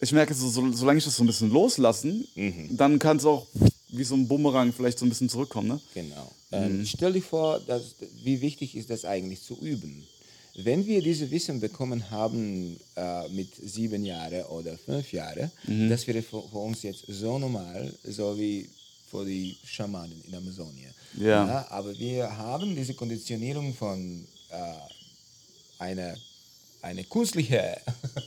ich 0.00 0.12
merke, 0.12 0.34
so, 0.34 0.48
so, 0.48 0.70
solange 0.72 0.98
ich 0.98 1.04
das 1.04 1.16
so 1.16 1.22
ein 1.24 1.26
bisschen 1.26 1.50
loslassen, 1.50 2.26
Mhm. 2.34 2.76
dann 2.76 2.98
kann 2.98 3.16
es 3.18 3.24
auch 3.24 3.46
wie 3.88 4.04
so 4.04 4.14
ein 4.14 4.26
Bumerang 4.28 4.72
vielleicht 4.72 4.98
so 4.98 5.04
ein 5.06 5.08
bisschen 5.08 5.28
zurückkommen, 5.28 5.68
ne? 5.68 5.80
Genau. 5.94 6.30
Ähm, 6.52 6.84
stell 6.86 7.12
dir 7.12 7.22
vor, 7.22 7.60
dass, 7.60 7.94
wie 8.24 8.40
wichtig 8.40 8.76
ist 8.76 8.88
das 8.90 9.04
eigentlich 9.04 9.42
zu 9.42 9.56
üben. 9.60 10.04
Wenn 10.56 10.84
wir 10.86 11.00
diese 11.02 11.30
Wissen 11.30 11.60
bekommen 11.60 12.10
haben 12.10 12.76
äh, 12.96 13.28
mit 13.28 13.48
sieben 13.54 14.04
Jahren 14.04 14.44
oder 14.46 14.76
fünf 14.78 15.12
Jahren, 15.12 15.50
das 15.88 16.06
wäre 16.06 16.22
für, 16.22 16.42
für 16.42 16.58
uns 16.58 16.82
jetzt 16.82 17.04
so 17.08 17.38
normal, 17.38 17.92
so 18.04 18.36
wie 18.38 18.68
für 19.10 19.24
die 19.24 19.56
Schamanen 19.64 20.20
in 20.26 20.34
Amazonien. 20.34 20.92
Ja. 21.18 21.66
aber 21.70 21.96
wir 21.98 22.36
haben 22.36 22.74
diese 22.76 22.94
Konditionierung 22.94 23.74
von 23.74 24.24
äh, 24.50 24.56
einer 25.82 26.14
eine 26.82 27.04
künstliche, 27.04 27.76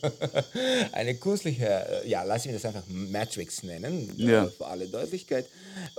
eine 0.92 1.16
künstliche, 1.16 1.66
äh, 2.04 2.10
ja, 2.10 2.24
lassen 2.24 2.46
wir 2.46 2.54
das 2.54 2.66
einfach 2.66 2.84
Matrix 2.88 3.64
nennen, 3.64 4.14
äh, 4.20 4.24
Ja. 4.32 4.48
für 4.48 4.66
alle 4.68 4.88
Deutlichkeit. 4.88 5.46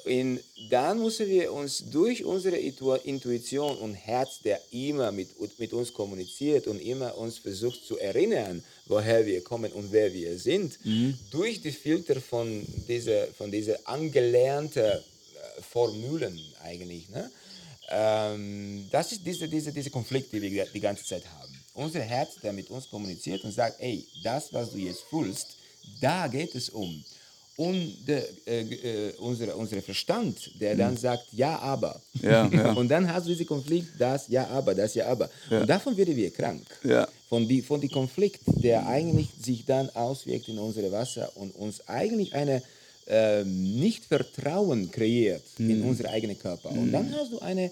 Und 0.05 0.40
dann 0.70 1.00
müssen 1.02 1.28
wir 1.28 1.52
uns 1.52 1.84
durch 1.90 2.24
unsere 2.24 2.57
Intu- 2.57 3.00
Intuition 3.05 3.76
und 3.78 3.94
Herz, 3.94 4.40
der 4.44 4.61
immer 4.70 5.11
mit, 5.12 5.28
mit 5.59 5.72
uns 5.72 5.92
kommuniziert 5.92 6.66
und 6.66 6.80
immer 6.80 7.16
uns 7.18 7.38
versucht 7.38 7.84
zu 7.84 7.98
erinnern, 7.98 8.62
woher 8.86 9.26
wir 9.26 9.42
kommen 9.42 9.72
und 9.72 9.90
wer 9.92 10.12
wir 10.12 10.38
sind, 10.38 10.78
durch 11.30 11.61
die 11.61 11.72
Filter 11.72 12.20
von 12.20 12.64
dieser, 12.88 13.26
von 13.28 13.50
dieser 13.50 13.76
angelernten 13.84 14.82
äh, 14.84 15.62
Formulen 15.62 16.38
eigentlich. 16.62 17.09
Ne? 17.09 17.30
Ähm, 17.90 18.86
das 18.90 19.12
ist 19.12 19.26
diese, 19.26 19.48
diese, 19.48 19.72
diese 19.72 19.90
Konflikt, 19.90 20.32
die 20.32 20.40
wir 20.40 20.66
die 20.66 20.80
ganze 20.80 21.05
Zeit 21.05 21.24
haben. 21.26 21.43
Unser 21.74 22.00
Herz, 22.00 22.36
der 22.42 22.52
mit 22.52 22.70
uns 22.70 22.88
kommuniziert 22.88 23.42
und 23.44 23.52
sagt, 23.52 23.80
ey, 23.80 24.06
das, 24.22 24.52
was 24.52 24.70
du 24.70 24.78
jetzt 24.78 25.02
fühlst, 25.10 25.48
da 26.00 26.26
geht 26.28 26.54
es 26.54 26.70
um. 26.70 27.02
Und 27.56 27.96
der, 28.08 28.24
äh, 28.46 28.62
äh, 28.62 29.12
unsere, 29.18 29.54
unser 29.54 29.80
Verstand, 29.80 30.50
der 30.60 30.74
dann 30.74 30.96
sagt, 30.96 31.26
ja, 31.32 31.56
aber. 31.60 32.00
Ja, 32.20 32.48
ja. 32.48 32.72
und 32.80 32.88
dann 32.88 33.12
hast 33.12 33.26
du 33.26 33.30
diesen 33.30 33.46
Konflikt, 33.46 33.88
das, 33.98 34.26
ja, 34.28 34.46
aber, 34.48 34.74
das, 34.74 34.94
ja, 34.94 35.06
aber. 35.06 35.30
Und 35.50 35.68
davon 35.68 35.96
werden 35.96 36.16
wir 36.16 36.30
krank. 36.32 36.64
Ja. 36.82 37.06
Von 37.28 37.46
dem 37.46 37.62
von 37.62 37.80
die 37.80 37.88
Konflikt, 37.88 38.40
der 38.46 38.86
eigentlich 38.86 39.28
sich 39.40 39.64
dann 39.64 39.88
auswirkt 39.90 40.48
in 40.48 40.58
unsere 40.58 40.90
Wasser 40.90 41.30
und 41.36 41.54
uns 41.56 41.86
eigentlich 41.88 42.34
eine 42.34 42.60
ähm, 43.06 43.78
Nicht-Vertrauen 43.80 44.90
kreiert 44.90 45.42
in 45.58 45.80
Mhm. 45.80 45.88
unsere 45.88 46.08
eigenen 46.10 46.38
Körper. 46.38 46.70
Und 46.70 46.90
dann 46.90 47.14
hast 47.14 47.32
du 47.32 47.38
einen 47.40 47.70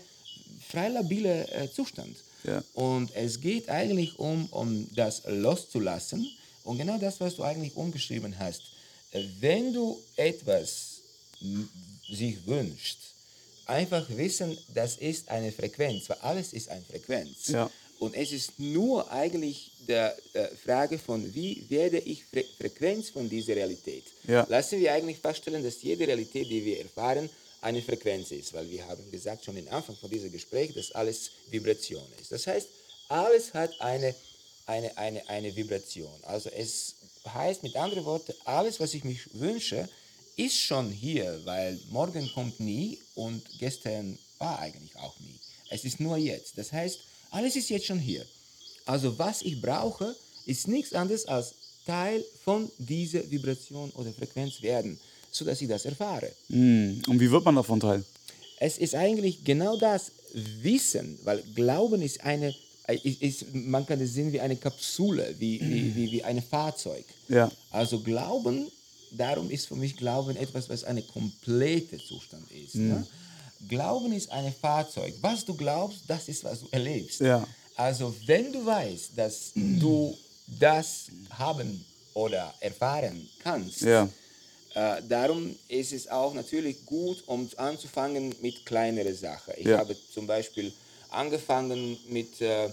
frei 0.68 0.88
labile 0.90 1.48
äh, 1.53 1.68
Zustand. 1.72 2.16
Ja. 2.45 2.62
Und 2.74 3.14
es 3.14 3.40
geht 3.40 3.68
eigentlich 3.68 4.18
um, 4.18 4.47
um 4.51 4.88
das 4.95 5.22
loszulassen. 5.26 6.28
Und 6.64 6.78
genau 6.78 6.99
das, 6.99 7.20
was 7.20 7.36
du 7.36 7.43
eigentlich 7.43 7.76
umgeschrieben 7.76 8.38
hast. 8.38 8.62
Wenn 9.40 9.72
du 9.72 10.01
etwas 10.16 11.01
sich 12.09 12.47
wünscht, 12.47 12.99
einfach 13.66 14.09
wissen, 14.11 14.57
das 14.74 14.97
ist 14.97 15.28
eine 15.28 15.53
Frequenz, 15.53 16.09
weil 16.09 16.18
alles 16.18 16.53
ist 16.53 16.68
eine 16.68 16.82
Frequenz. 16.82 17.49
Ja. 17.49 17.70
Und 17.99 18.14
es 18.16 18.32
ist 18.32 18.59
nur 18.59 19.11
eigentlich 19.12 19.70
die 19.86 20.09
Frage 20.64 20.99
von, 20.99 21.32
wie 21.34 21.64
werde 21.68 21.99
ich 21.99 22.24
Fre 22.24 22.45
Frequenz 22.59 23.11
von 23.11 23.28
dieser 23.28 23.55
Realität. 23.55 24.05
Ja. 24.26 24.45
Lassen 24.49 24.80
wir 24.80 24.93
eigentlich 24.93 25.18
feststellen, 25.18 25.62
dass 25.62 25.82
jede 25.82 26.07
Realität, 26.07 26.51
die 26.51 26.64
wir 26.64 26.80
erfahren, 26.80 27.30
eine 27.63 27.81
Frequenz 27.81 28.31
ist, 28.33 28.53
weil 28.53 28.69
wir 28.69 28.87
haben 28.87 29.11
gesagt 29.11 29.45
schon 29.45 29.57
am 29.57 29.69
Anfang 29.69 29.97
von 29.97 30.11
diesem 30.11 30.31
Gespräch, 30.31 30.75
dass 30.75 30.93
alles 30.93 31.31
Vibration 31.49 32.07
ist. 32.21 32.33
Das 32.33 32.47
heißt, 32.47 32.69
alles 33.09 33.55
hat 33.55 33.81
eine, 33.81 34.15
eine, 34.67 34.97
eine, 34.99 35.29
eine 35.29 35.55
Vibration. 35.55 36.13
Also 36.25 36.51
es 36.51 36.97
heißt 37.27 37.63
mit 37.63 37.77
anderen 37.77 38.05
Worten, 38.05 38.35
alles, 38.45 38.81
was 38.81 38.95
ich 38.95 39.05
mich 39.05 39.33
wünsche, 39.35 39.89
ist 40.37 40.59
schon 40.59 40.91
hier, 40.91 41.41
weil 41.45 41.79
morgen 41.91 42.29
kommt 42.33 42.59
nie 42.59 43.01
und 43.15 43.43
gestern 43.59 44.19
war 44.39 44.59
eigentlich 44.59 44.97
auch 44.97 45.19
nie. 45.21 45.39
Es 45.71 45.85
ist 45.85 46.01
nur 46.01 46.17
jetzt. 46.17 46.59
Das 46.59 46.73
heißt, 46.73 46.99
alles 47.31 47.55
ist 47.55 47.71
jetzt 47.71 47.87
schon 47.87 47.99
hier. 47.99 48.27
Also 48.87 49.17
was 49.19 49.43
ich 49.43 49.61
brauche, 49.61 50.17
ist 50.47 50.67
nichts 50.67 50.93
anderes 50.93 51.27
als 51.27 51.55
Teil 51.87 52.25
von 52.45 52.71
dieser 52.79 53.31
Vibration 53.31 53.91
oder 53.93 54.13
Frequenz 54.13 54.63
werden, 54.63 54.99
sodass 55.33 55.61
ich 55.61 55.68
das 55.68 55.85
erfahre. 55.85 56.30
Hm. 56.49 57.03
Und 57.09 57.18
wie 57.18 57.30
wird 57.30 57.45
man 57.45 57.57
davon 57.57 57.80
Teil? 57.80 58.05
Es 58.61 58.78
ist 58.78 58.95
eigentlich 58.95 59.43
genau 59.43 59.76
das 59.76 60.12
Wissen, 60.62 61.18
weil 61.24 61.43
Glauben 61.55 62.01
ist 62.01 62.22
eine, 62.22 62.55
ist, 63.03 63.53
man 63.53 63.85
kann 63.85 64.01
es 64.01 64.14
sehen 64.14 64.33
wie 64.33 64.41
eine 64.41 64.57
Kapsule, 64.57 65.35
wie, 65.39 65.61
wie, 65.61 65.97
wie, 65.97 66.12
wie 66.12 66.22
ein 66.22 66.41
Fahrzeug. 66.43 67.05
Ja. 67.28 67.51
Also 67.70 68.01
Glauben, 68.01 68.70
darum 69.11 69.51
ist 69.51 69.66
für 69.66 69.76
mich 69.76 69.97
Glauben 69.97 70.37
etwas, 70.37 70.68
was 70.68 70.85
ein 70.85 71.03
kompletter 71.09 71.99
Zustand 71.99 72.45
ist. 72.53 72.76
Ne? 72.76 73.05
Glauben 73.68 74.12
ist 74.12 74.30
ein 74.30 74.53
Fahrzeug. 74.53 75.14
Was 75.20 75.45
du 75.45 75.55
glaubst, 75.55 76.01
das 76.07 76.28
ist, 76.28 76.45
was 76.45 76.61
du 76.61 76.68
erlebst. 76.70 77.20
Ja. 77.20 77.47
Also 77.76 78.14
wenn 78.26 78.53
du 78.53 78.64
weißt, 78.64 79.11
dass 79.16 79.53
du 79.55 80.16
das 80.47 81.07
haben 81.30 81.85
oder 82.14 82.55
erfahren 82.61 83.28
kannst, 83.43 83.80
Ja. 83.83 84.09
Äh, 84.75 85.03
darum 85.09 85.57
ist 85.68 85.93
es 85.93 86.09
auch 86.09 86.35
natürlich 86.35 86.85
gut, 86.87 87.23
um 87.27 87.49
anzufangen 87.57 88.35
mit 88.41 88.64
kleineren 88.64 89.14
Sachen. 89.14 89.55
Ich 89.57 89.66
Ja. 89.66 89.79
habe 89.79 89.97
zum 90.12 90.27
Beispiel 90.27 90.73
angefangen 91.11 91.99
mit 92.09 92.41
äh, 92.41 92.68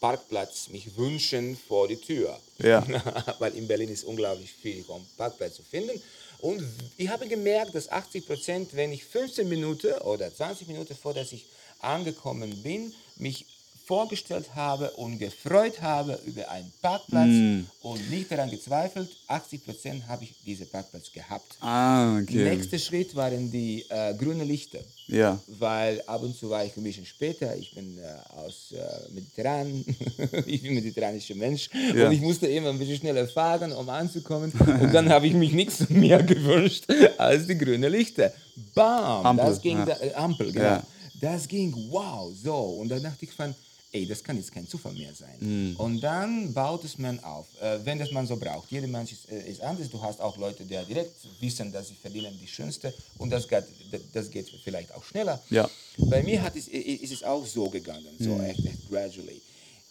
Parkplatz, 0.00 0.68
mich 0.68 0.96
wünschen 0.96 1.56
vor 1.68 1.86
die 1.88 1.96
Tür. 1.96 2.38
Ja. 2.58 2.84
Weil 3.38 3.54
in 3.54 3.66
Berlin 3.66 3.90
ist 3.90 4.04
unglaublich 4.04 4.50
schwierig, 4.60 4.88
um 4.88 5.06
Parkplatz 5.16 5.56
zu 5.56 5.62
finden. 5.62 6.00
Und 6.38 6.62
ich 6.96 7.08
habe 7.08 7.26
gemerkt, 7.28 7.74
dass 7.74 7.90
80 7.90 8.26
Prozent, 8.26 8.74
wenn 8.74 8.92
ich 8.92 9.04
15 9.04 9.46
Minuten 9.48 9.92
oder 10.02 10.34
20 10.34 10.68
Minuten 10.68 10.94
vor, 10.96 11.12
dass 11.12 11.32
ich 11.32 11.44
angekommen 11.80 12.62
bin, 12.62 12.94
mich 13.16 13.44
vorgestellt 13.90 14.46
habe 14.54 14.88
und 14.92 15.18
gefreut 15.18 15.82
habe 15.82 16.16
über 16.24 16.48
einen 16.48 16.72
Parkplatz 16.80 17.34
und 17.82 18.08
nicht 18.08 18.30
daran 18.30 18.48
gezweifelt, 18.48 19.08
80 19.26 19.64
Prozent 19.64 20.06
habe 20.06 20.22
ich 20.22 20.32
diesen 20.46 20.68
Parkplatz 20.68 21.10
gehabt. 21.10 21.56
Ah, 21.60 22.16
okay. 22.20 22.44
Nächster 22.44 22.78
Schritt 22.78 23.16
waren 23.16 23.50
die 23.50 23.84
äh, 23.88 24.14
grünen 24.14 24.46
Lichter, 24.46 24.78
Ja. 25.08 25.40
weil 25.58 26.00
ab 26.06 26.22
und 26.22 26.36
zu 26.38 26.48
war 26.48 26.64
ich 26.64 26.76
ein 26.76 26.84
bisschen 26.84 27.04
später. 27.04 27.56
Ich 27.56 27.74
bin 27.74 27.98
äh, 27.98 28.02
aus 28.38 28.70
äh, 28.70 29.12
Mediterran, 29.12 29.84
ich 30.46 30.62
bin 30.62 30.74
mediterranischer 30.74 31.34
Mensch 31.34 31.68
Ja. 31.92 32.06
und 32.06 32.12
ich 32.12 32.20
musste 32.20 32.46
immer 32.46 32.68
ein 32.68 32.78
bisschen 32.78 32.98
schneller 32.98 33.26
fahren, 33.26 33.72
um 33.72 33.88
anzukommen. 33.88 34.52
Und 34.52 34.94
dann 34.94 35.08
habe 35.08 35.26
ich 35.26 35.32
mich 35.34 35.52
nichts 35.52 35.88
mehr 35.90 36.22
gewünscht 36.22 36.84
als 37.18 37.48
die 37.48 37.58
grünen 37.58 37.90
Lichter. 37.90 38.32
Bam, 38.72 39.26
Ampel, 39.26 39.46
das 39.46 39.60
ging 39.60 39.78
ja. 39.78 39.84
da, 39.84 39.96
äh, 40.00 40.14
Ampel, 40.14 40.52
genau. 40.52 40.64
Ja. 40.64 40.82
Das 41.20 41.48
ging, 41.48 41.74
wow, 41.90 42.32
so. 42.32 42.54
Und 42.54 42.88
dann 42.88 43.02
dachte 43.02 43.24
ich 43.24 43.32
von, 43.32 43.52
ey, 43.92 44.06
das 44.06 44.22
kann 44.22 44.36
jetzt 44.36 44.52
kein 44.52 44.68
Zufall 44.68 44.92
mehr 44.92 45.12
sein. 45.14 45.36
Mhm. 45.40 45.76
Und 45.76 46.00
dann 46.00 46.52
baut 46.52 46.84
es 46.84 46.98
man 46.98 47.18
auf, 47.24 47.46
äh, 47.60 47.84
wenn 47.84 47.98
das 47.98 48.10
man 48.12 48.26
so 48.26 48.36
braucht. 48.36 48.70
Jeder 48.70 48.86
Mensch 48.86 49.12
ist, 49.12 49.30
äh, 49.30 49.50
ist 49.50 49.60
anders. 49.60 49.90
Du 49.90 50.00
hast 50.00 50.20
auch 50.20 50.36
Leute, 50.36 50.64
die 50.64 50.76
direkt 50.86 51.16
wissen, 51.40 51.72
dass 51.72 51.88
sie 51.88 51.94
verdienen 51.94 52.38
die 52.40 52.46
Schönste 52.46 52.94
und 53.18 53.30
das 53.30 53.48
geht, 53.48 53.64
das 54.12 54.30
geht 54.30 54.48
vielleicht 54.62 54.94
auch 54.94 55.04
schneller. 55.04 55.42
Ja. 55.50 55.68
Bei 55.96 56.22
mir 56.22 56.42
hat 56.42 56.56
es, 56.56 56.68
ist 56.68 57.12
es 57.12 57.22
auch 57.24 57.44
so 57.46 57.68
gegangen, 57.68 58.14
so 58.18 58.38
echt, 58.40 58.64
echt 58.64 58.88
gradually. 58.88 59.40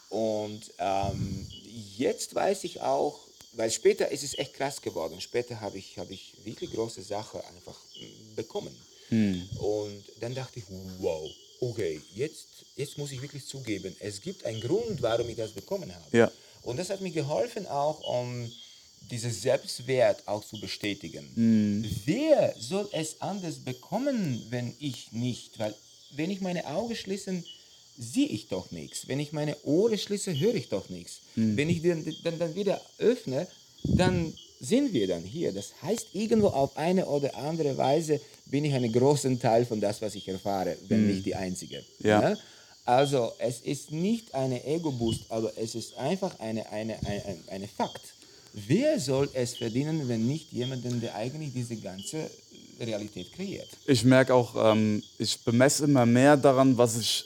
Und 0.10 0.62
ähm, 0.80 1.48
jetzt 1.98 2.34
weiß 2.34 2.64
ich 2.64 2.82
auch, 2.82 3.20
weil 3.54 3.70
später 3.72 4.10
ist 4.10 4.24
es 4.24 4.38
echt 4.38 4.54
krass 4.54 4.82
geworden. 4.82 5.20
Später 5.22 5.60
habe 5.60 5.78
ich, 5.78 5.98
habe 5.98 6.14
ich 6.14 6.34
wirklich 6.44 6.72
große 6.72 7.02
Sachen 7.02 7.42
einfach 7.42 7.78
mm, 7.96 8.36
bekommen. 8.36 8.76
Und 9.12 10.04
dann 10.20 10.36
dachte 10.36 10.60
ich, 10.60 10.66
wow, 11.00 11.30
okay, 11.62 12.02
jetzt, 12.16 12.48
jetzt 12.76 12.98
muss 12.98 13.12
ich 13.12 13.22
wirklich 13.22 13.46
zugeben, 13.46 13.96
es 14.00 14.22
gibt 14.22 14.46
einen 14.46 14.62
Grund, 14.62 15.02
warum 15.02 15.28
ich 15.30 15.36
das 15.36 15.52
bekommen 15.52 15.94
habe. 15.94 16.18
Ja. 16.18 16.32
Und 16.64 16.78
das 16.78 16.90
hat 16.90 17.02
mir 17.02 17.12
geholfen, 17.12 17.66
auch 17.68 18.02
um 18.02 18.52
diesen 19.10 19.32
Selbstwert 19.32 20.28
auch 20.28 20.46
zu 20.46 20.60
bestätigen. 20.60 21.86
Wer 22.06 22.54
soll 22.60 22.88
es 22.92 23.22
anders 23.22 23.56
bekommen, 23.60 24.46
wenn 24.50 24.76
ich 24.80 25.12
nicht? 25.12 25.58
Weil 25.58 25.74
wenn 26.12 26.32
ich 26.32 26.42
meine 26.42 26.66
Augen 26.66 26.96
schließe, 26.96 27.44
sehe 27.98 28.28
ich 28.28 28.48
doch 28.48 28.72
nichts. 28.72 29.08
Wenn 29.08 29.20
ich 29.20 29.32
meine 29.32 29.56
Ohren 29.64 29.98
schließe, 29.98 30.38
höre 30.38 30.56
ich 30.56 30.70
doch 30.70 30.90
nichts. 30.90 31.22
Wenn 31.36 31.70
ich 31.70 31.82
den, 31.82 32.16
dann, 32.24 32.40
dann 32.40 32.56
wieder 32.56 32.82
öffne, 32.98 33.48
dann 33.84 34.34
sind 34.60 34.94
wir 34.94 35.08
dann 35.08 35.24
hier. 35.24 35.52
Das 35.54 35.74
heißt, 35.82 36.08
irgendwo 36.14 36.48
auf 36.48 36.76
eine 36.78 37.06
oder 37.06 37.36
andere 37.36 37.78
Weise 37.78 38.20
bin 38.46 38.66
ich 38.66 38.74
einen 38.74 38.92
großen 38.92 39.40
Teil 39.40 39.66
von 39.66 39.80
das, 39.80 40.02
was 40.02 40.16
ich 40.16 40.28
erfahre, 40.28 40.76
wenn 40.88 41.08
nicht 41.08 41.26
die 41.26 41.36
einzige. 41.36 41.84
Ja. 42.00 42.22
Ne? 42.22 42.38
Also 42.86 43.32
es 43.40 43.62
ist 43.62 43.92
nicht 43.92 44.34
eine 44.34 44.66
Ego-Boost, 44.66 45.26
aber 45.30 45.52
es 45.58 45.76
ist 45.76 45.96
einfach 45.98 46.40
eine, 46.40 46.70
eine, 46.72 46.98
eine, 47.06 47.38
eine 47.52 47.68
Fakt. 47.68 48.02
Wer 48.54 49.00
soll 49.00 49.30
es 49.34 49.56
verdienen, 49.56 50.08
wenn 50.08 50.28
nicht 50.28 50.52
jemanden, 50.52 51.00
der 51.00 51.16
eigentlich 51.16 51.54
diese 51.54 51.76
ganze 51.76 52.30
Realität 52.80 53.32
kreiert? 53.34 53.70
Ich 53.86 54.04
merke 54.04 54.34
auch, 54.34 54.56
ähm, 54.74 55.04
ich 55.20 55.40
bemesse 55.40 55.84
immer 55.84 56.06
mehr 56.06 56.36
daran, 56.36 56.78
was 56.78 56.98
ich, 56.98 57.26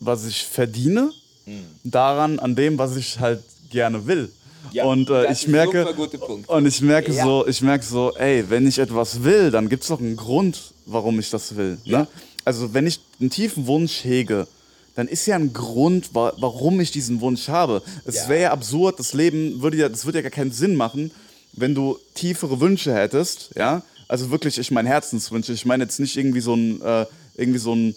was 0.00 0.26
ich 0.26 0.42
verdiene, 0.44 1.12
daran, 1.84 2.38
an 2.38 2.54
dem, 2.54 2.78
was 2.78 2.96
ich 2.96 3.18
halt 3.18 3.42
gerne 3.70 4.06
will. 4.06 4.30
Ja, 4.72 4.84
und 4.84 5.10
äh, 5.10 5.26
das 5.28 5.42
ich 5.42 5.48
merke, 5.48 5.82
super 5.82 5.94
guter 5.94 6.18
Punkt. 6.18 6.48
und 6.48 6.66
ich 6.66 6.80
merke 6.80 7.12
Ja. 7.12 7.24
so, 7.24 7.46
ich 7.46 7.60
merke 7.62 7.84
so, 7.84 8.12
ey, 8.16 8.44
wenn 8.48 8.66
ich 8.66 8.78
etwas 8.78 9.22
will, 9.24 9.50
dann 9.50 9.68
gibt 9.68 9.82
es 9.82 9.88
doch 9.88 10.00
einen 10.00 10.16
Grund, 10.16 10.72
warum 10.86 11.18
ich 11.18 11.30
das 11.30 11.56
will. 11.56 11.78
Ja. 11.84 12.00
Ne? 12.00 12.06
Also 12.44 12.72
wenn 12.74 12.86
ich 12.86 13.00
einen 13.20 13.30
tiefen 13.30 13.66
Wunsch 13.66 14.04
hege, 14.04 14.46
dann 14.96 15.08
ist 15.08 15.26
ja 15.26 15.36
ein 15.36 15.52
Grund, 15.52 16.14
wa 16.14 16.32
warum 16.38 16.80
ich 16.80 16.90
diesen 16.90 17.20
Wunsch 17.20 17.48
habe. 17.48 17.82
Es 18.04 18.16
Ja. 18.16 18.28
wäre 18.28 18.42
ja 18.42 18.50
absurd, 18.52 18.98
das 18.98 19.12
Leben 19.14 19.60
würde 19.62 19.76
ja, 19.76 19.88
das 19.88 20.04
würde 20.04 20.18
ja 20.18 20.22
gar 20.22 20.30
keinen 20.30 20.52
Sinn 20.52 20.76
machen, 20.76 21.10
wenn 21.52 21.74
du 21.74 21.98
tiefere 22.14 22.60
Wünsche 22.60 22.94
hättest, 22.94 23.50
ja. 23.56 23.82
Also 24.08 24.30
wirklich, 24.30 24.58
ich 24.58 24.70
meine 24.72 24.88
Herzenswünsche. 24.88 25.52
Ich 25.52 25.64
meine 25.66 25.84
jetzt 25.84 26.00
nicht 26.00 26.16
irgendwie 26.16 26.40
so 26.40 26.54
ein, 26.54 26.82
äh, 26.82 27.06
irgendwie 27.36 27.58
so 27.60 27.74
ein, 27.74 27.94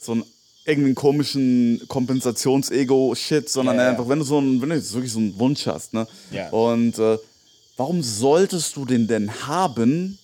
so 0.00 0.12
ein 0.16 0.24
irgendeinen 0.68 0.94
komischen 0.94 1.80
Kompensations-Ego-Shit, 1.88 3.48
sondern 3.48 3.76
Ja, 3.76 3.84
ja. 3.84 3.90
einfach, 3.90 4.08
wenn 4.08 4.18
du 4.18 4.24
so 4.24 4.38
ein, 4.38 4.60
wenn 4.60 4.68
du 4.68 4.76
jetzt 4.76 4.92
wirklich 4.92 5.12
so 5.12 5.18
einen 5.18 5.38
Wunsch 5.38 5.66
hast, 5.66 5.94
ne? 5.94 6.06
Ja. 6.30 6.50
Und 6.50 6.98
äh, 6.98 7.18
warum 7.76 8.02
solltest 8.02 8.76
du 8.76 8.84
den 8.84 9.08
denn 9.08 9.30
haben, 9.46 10.18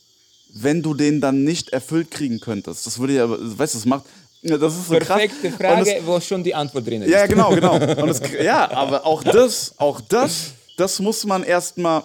wenn 0.53 0.82
du 0.82 0.95
den 0.95 1.20
dann 1.20 1.45
nicht 1.45 1.70
erfüllt 1.70 2.11
kriegen 2.11 2.40
könntest? 2.40 2.86
Das 2.86 2.99
würde 2.99 3.14
ja, 3.14 3.26
weißt 3.28 3.74
du, 3.74 3.78
das 3.78 3.86
macht, 3.86 4.05
ja, 4.42 4.59
das 4.59 4.74
ist 4.74 4.88
so 4.88 4.95
Perfekte 4.95 5.51
krass. 5.51 5.57
Frage, 5.57 5.95
das, 5.97 6.07
wo 6.07 6.20
schon 6.20 6.45
die 6.45 6.55
Antwort 6.55 6.86
drin 6.86 7.03
ist. 7.03 7.11
ja, 7.11 7.26
genau, 7.26 7.51
genau. 7.55 7.78
Das, 8.07 8.20
ja, 8.42 8.70
aber 8.70 9.07
auch 9.07 9.24
das, 9.24 9.72
auch 9.78 10.03
das, 10.03 10.53
das 10.76 11.01
muss 11.01 11.24
man 11.24 11.42
erstmal 11.42 12.03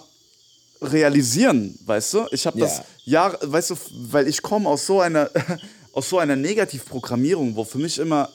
realisieren, 0.80 1.78
weißt 1.84 2.14
du? 2.14 2.26
Ich 2.30 2.46
habe 2.46 2.58
das 2.58 2.80
Ja. 3.04 3.36
Weißt 3.42 3.70
du, 3.70 3.74
weil 4.10 4.26
ich 4.28 4.40
komme 4.40 4.66
aus 4.68 4.86
so 4.86 5.00
einer 5.00 5.28
aus 5.92 6.08
so 6.08 6.18
einer 6.18 6.36
Negativprogrammierung, 6.36 7.56
wo 7.56 7.64
für 7.64 7.78
mich 7.78 7.98
immer 7.98 8.28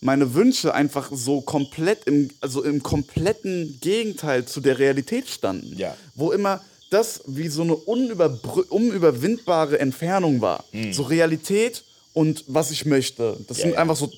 meine 0.00 0.34
Wünsche 0.34 0.74
einfach 0.74 1.10
so 1.12 1.40
komplett 1.40 2.04
im 2.06 2.30
also 2.40 2.62
im 2.62 2.82
kompletten 2.82 3.78
Gegenteil 3.80 4.44
zu 4.44 4.60
der 4.60 4.78
Realität 4.78 5.28
standen. 5.28 5.76
Ja. 5.78 5.96
Wo 6.14 6.30
immer 6.32 6.60
das 6.90 7.22
wie 7.26 7.48
so 7.48 7.62
eine 7.62 7.74
unüberwindbare 7.74 9.78
Entfernung 9.80 10.40
war. 10.40 10.64
So 10.92 11.02
Realität 11.04 11.82
und 12.12 12.44
was 12.46 12.70
ich 12.70 12.84
möchte. 12.86 13.36
Das 13.48 13.56
sind 13.58 13.68
Hm. 13.68 13.74
ja. 13.74 13.78
einfach 13.80 13.96
so 13.96 14.10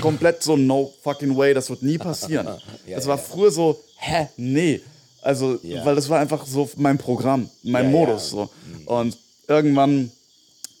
komplett 0.00 0.42
so 0.42 0.56
no 0.56 0.92
fucking 1.02 1.36
way, 1.36 1.52
das 1.54 1.70
wird 1.70 1.82
nie 1.82 1.98
passieren. 1.98 2.46
Ja, 2.86 2.96
das 2.96 3.06
war 3.06 3.16
ja. 3.16 3.22
früher 3.22 3.50
so, 3.50 3.80
hä, 3.96 4.28
nee. 4.36 4.80
Also, 5.22 5.58
Ja. 5.62 5.84
weil 5.84 5.94
das 5.96 6.08
war 6.08 6.18
einfach 6.20 6.46
so 6.46 6.68
mein 6.76 6.98
Programm, 6.98 7.48
mein 7.62 7.86
Ja, 7.86 7.90
Modus. 7.90 8.30
ja. 8.32 8.38
So. 8.38 8.50
Und 8.86 9.16
irgendwann, 9.48 10.10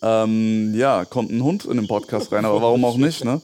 ähm, 0.02 0.74
ja, 0.74 1.04
kommt 1.04 1.30
ein 1.30 1.42
Hund 1.42 1.64
in 1.66 1.76
den 1.76 1.86
Podcast 1.86 2.32
rein, 2.32 2.44
aber 2.44 2.62
warum 2.62 2.84
auch 2.84 2.96
nicht, 2.96 3.24
ne? 3.24 3.40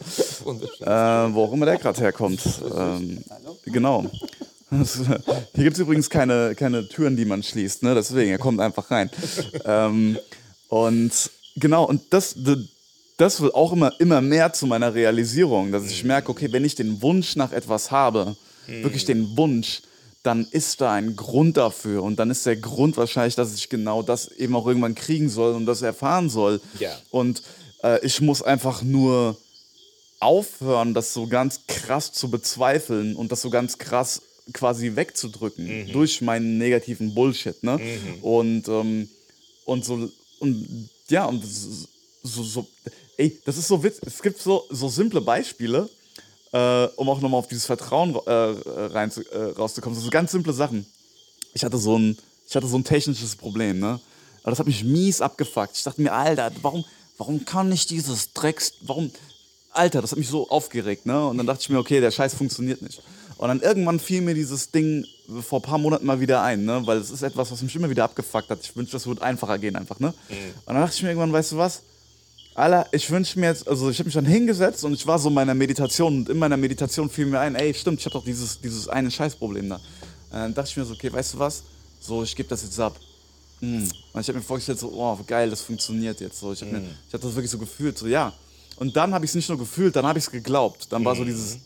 Äh, 0.80 0.86
wo 0.86 1.44
auch 1.44 1.52
immer 1.52 1.66
der 1.66 1.76
gerade 1.76 2.00
herkommt. 2.00 2.40
Ähm, 2.74 3.22
genau. 3.66 4.06
Hier 4.70 5.64
gibt 5.64 5.74
es 5.74 5.78
übrigens 5.78 6.10
keine, 6.10 6.54
keine 6.54 6.88
Türen, 6.88 7.16
die 7.16 7.24
man 7.24 7.42
schließt, 7.42 7.82
ne? 7.82 7.94
deswegen, 7.94 8.30
er 8.30 8.38
kommt 8.38 8.60
einfach 8.60 8.90
rein. 8.90 9.10
ähm, 9.64 10.18
und 10.68 11.12
genau, 11.56 11.84
und 11.84 12.02
das, 12.10 12.34
das 13.16 13.40
wird 13.40 13.54
auch 13.54 13.72
immer, 13.72 13.92
immer 14.00 14.20
mehr 14.20 14.52
zu 14.52 14.66
meiner 14.66 14.94
Realisierung, 14.94 15.70
dass 15.70 15.86
ich 15.86 16.04
merke, 16.04 16.30
okay, 16.30 16.52
wenn 16.52 16.64
ich 16.64 16.74
den 16.74 17.00
Wunsch 17.00 17.36
nach 17.36 17.52
etwas 17.52 17.90
habe, 17.90 18.36
wirklich 18.66 19.04
den 19.04 19.36
Wunsch, 19.36 19.82
dann 20.26 20.44
ist 20.50 20.80
da 20.80 20.92
ein 20.92 21.14
Grund 21.14 21.56
dafür. 21.56 22.02
Und 22.02 22.16
dann 22.16 22.30
ist 22.30 22.44
der 22.46 22.56
Grund 22.56 22.96
wahrscheinlich, 22.96 23.36
dass 23.36 23.54
ich 23.54 23.68
genau 23.68 24.02
das 24.02 24.28
eben 24.28 24.56
auch 24.56 24.66
irgendwann 24.66 24.94
kriegen 24.94 25.28
soll 25.28 25.54
und 25.54 25.66
das 25.66 25.82
erfahren 25.82 26.28
soll. 26.28 26.60
Ja. 26.80 26.98
Und 27.10 27.42
äh, 27.82 28.04
ich 28.04 28.20
muss 28.20 28.42
einfach 28.42 28.82
nur 28.82 29.38
aufhören, 30.18 30.94
das 30.94 31.12
so 31.12 31.26
ganz 31.26 31.60
krass 31.68 32.12
zu 32.12 32.30
bezweifeln 32.30 33.14
und 33.14 33.30
das 33.30 33.42
so 33.42 33.50
ganz 33.50 33.78
krass 33.78 34.22
quasi 34.52 34.96
wegzudrücken 34.96 35.92
durch 35.92 36.20
meinen 36.20 36.58
negativen 36.58 37.14
Bullshit, 37.14 37.62
ne? 37.62 37.78
Und, 38.22 38.68
ähm, 38.68 39.08
und 39.64 39.84
so, 39.84 40.08
und 40.38 40.88
ja, 41.08 41.26
und 41.26 41.44
so, 41.44 42.42
so, 42.42 42.66
ey, 43.16 43.40
das 43.44 43.56
ist 43.58 43.68
so 43.68 43.82
witzig. 43.82 44.04
Es 44.06 44.22
gibt 44.22 44.40
so, 44.40 44.64
so 44.70 44.88
simple 44.88 45.20
Beispiele, 45.20 45.88
äh, 46.56 46.88
um 46.96 47.08
auch 47.08 47.20
nochmal 47.20 47.38
auf 47.38 47.48
dieses 47.48 47.66
Vertrauen 47.66 48.14
äh, 48.26 48.30
rein 48.30 49.10
zu, 49.10 49.20
äh, 49.30 49.52
rauszukommen. 49.58 49.98
So 49.98 50.08
ganz 50.10 50.32
simple 50.32 50.52
Sachen. 50.52 50.86
Ich 51.52 51.64
hatte 51.64 51.76
so 51.78 51.98
ein, 51.98 52.16
ich 52.48 52.56
hatte 52.56 52.66
so 52.66 52.76
ein 52.76 52.84
technisches 52.84 53.36
Problem, 53.36 53.78
ne? 53.78 54.00
Aber 54.42 54.52
das 54.52 54.58
hat 54.60 54.66
mich 54.66 54.84
mies 54.84 55.20
abgefuckt. 55.20 55.76
Ich 55.76 55.82
dachte 55.82 56.00
mir, 56.00 56.12
Alter, 56.12 56.52
warum, 56.62 56.84
warum 57.18 57.44
kann 57.44 57.70
ich 57.72 57.86
dieses 57.86 58.32
Drecks, 58.32 58.74
warum, 58.82 59.10
Alter, 59.72 60.00
das 60.00 60.12
hat 60.12 60.18
mich 60.18 60.28
so 60.28 60.48
aufgeregt, 60.48 61.04
ne? 61.04 61.26
Und 61.26 61.38
dann 61.38 61.46
dachte 61.46 61.62
ich 61.62 61.68
mir, 61.68 61.78
okay, 61.78 62.00
der 62.00 62.10
Scheiß 62.10 62.34
funktioniert 62.34 62.80
nicht. 62.80 63.02
Und 63.38 63.48
dann 63.48 63.60
irgendwann 63.60 64.00
fiel 64.00 64.22
mir 64.22 64.34
dieses 64.34 64.70
Ding 64.70 65.04
vor 65.42 65.58
ein 65.58 65.62
paar 65.62 65.78
Monaten 65.78 66.06
mal 66.06 66.20
wieder 66.20 66.42
ein, 66.42 66.64
ne? 66.64 66.86
Weil 66.86 66.98
es 66.98 67.10
ist 67.10 67.22
etwas, 67.22 67.50
was 67.50 67.60
mich 67.60 67.74
immer 67.76 67.90
wieder 67.90 68.04
abgefuckt 68.04 68.48
hat. 68.48 68.60
Ich 68.62 68.74
wünschte, 68.74 68.96
das 68.96 69.06
würde 69.06 69.20
einfacher 69.22 69.58
gehen 69.58 69.76
einfach, 69.76 70.00
ne? 70.00 70.14
Und 70.64 70.74
dann 70.74 70.76
dachte 70.76 70.94
ich 70.96 71.02
mir 71.02 71.10
irgendwann, 71.10 71.32
weißt 71.32 71.52
du 71.52 71.58
was? 71.58 71.82
Alter, 72.56 72.86
ich 72.90 73.10
wünsche 73.10 73.38
mir 73.38 73.48
jetzt, 73.48 73.68
also 73.68 73.90
ich 73.90 73.98
habe 73.98 74.06
mich 74.06 74.14
dann 74.14 74.24
hingesetzt 74.24 74.82
und 74.82 74.94
ich 74.94 75.06
war 75.06 75.18
so 75.18 75.28
in 75.28 75.34
meiner 75.34 75.52
Meditation 75.52 76.20
und 76.20 76.28
in 76.30 76.38
meiner 76.38 76.56
Meditation 76.56 77.10
fiel 77.10 77.26
mir 77.26 77.38
ein, 77.38 77.54
ey, 77.54 77.74
stimmt, 77.74 78.00
ich 78.00 78.06
habe 78.06 78.14
doch 78.14 78.24
dieses, 78.24 78.58
dieses 78.58 78.88
eine 78.88 79.10
Scheißproblem 79.10 79.68
da. 79.68 79.76
Und 79.76 79.82
dann 80.30 80.54
dachte 80.54 80.70
ich 80.70 80.76
mir 80.78 80.86
so, 80.86 80.94
okay, 80.94 81.12
weißt 81.12 81.34
du 81.34 81.38
was? 81.38 81.64
So, 82.00 82.22
ich 82.22 82.34
gebe 82.34 82.48
das 82.48 82.62
jetzt 82.62 82.80
ab. 82.80 82.98
Mm. 83.60 83.82
Und 84.12 84.20
ich 84.20 84.28
habe 84.28 84.38
mir 84.38 84.42
vorgestellt, 84.42 84.78
so, 84.78 84.90
oh, 84.90 85.18
geil, 85.26 85.50
das 85.50 85.60
funktioniert 85.60 86.18
jetzt. 86.22 86.40
So, 86.40 86.54
ich 86.54 86.62
habe 86.62 86.82
ich 87.06 87.12
hab 87.12 87.20
das 87.20 87.34
wirklich 87.34 87.50
so 87.50 87.58
gefühlt, 87.58 87.98
so, 87.98 88.06
ja. 88.06 88.32
Und 88.76 88.96
dann 88.96 89.12
habe 89.12 89.26
ich 89.26 89.32
es 89.32 89.34
nicht 89.34 89.50
nur 89.50 89.58
gefühlt, 89.58 89.94
dann 89.94 90.06
habe 90.06 90.18
ich 90.18 90.24
es 90.24 90.30
geglaubt. 90.30 90.90
Dann 90.90 91.04
war 91.04 91.14
so 91.14 91.24
dieses, 91.24 91.58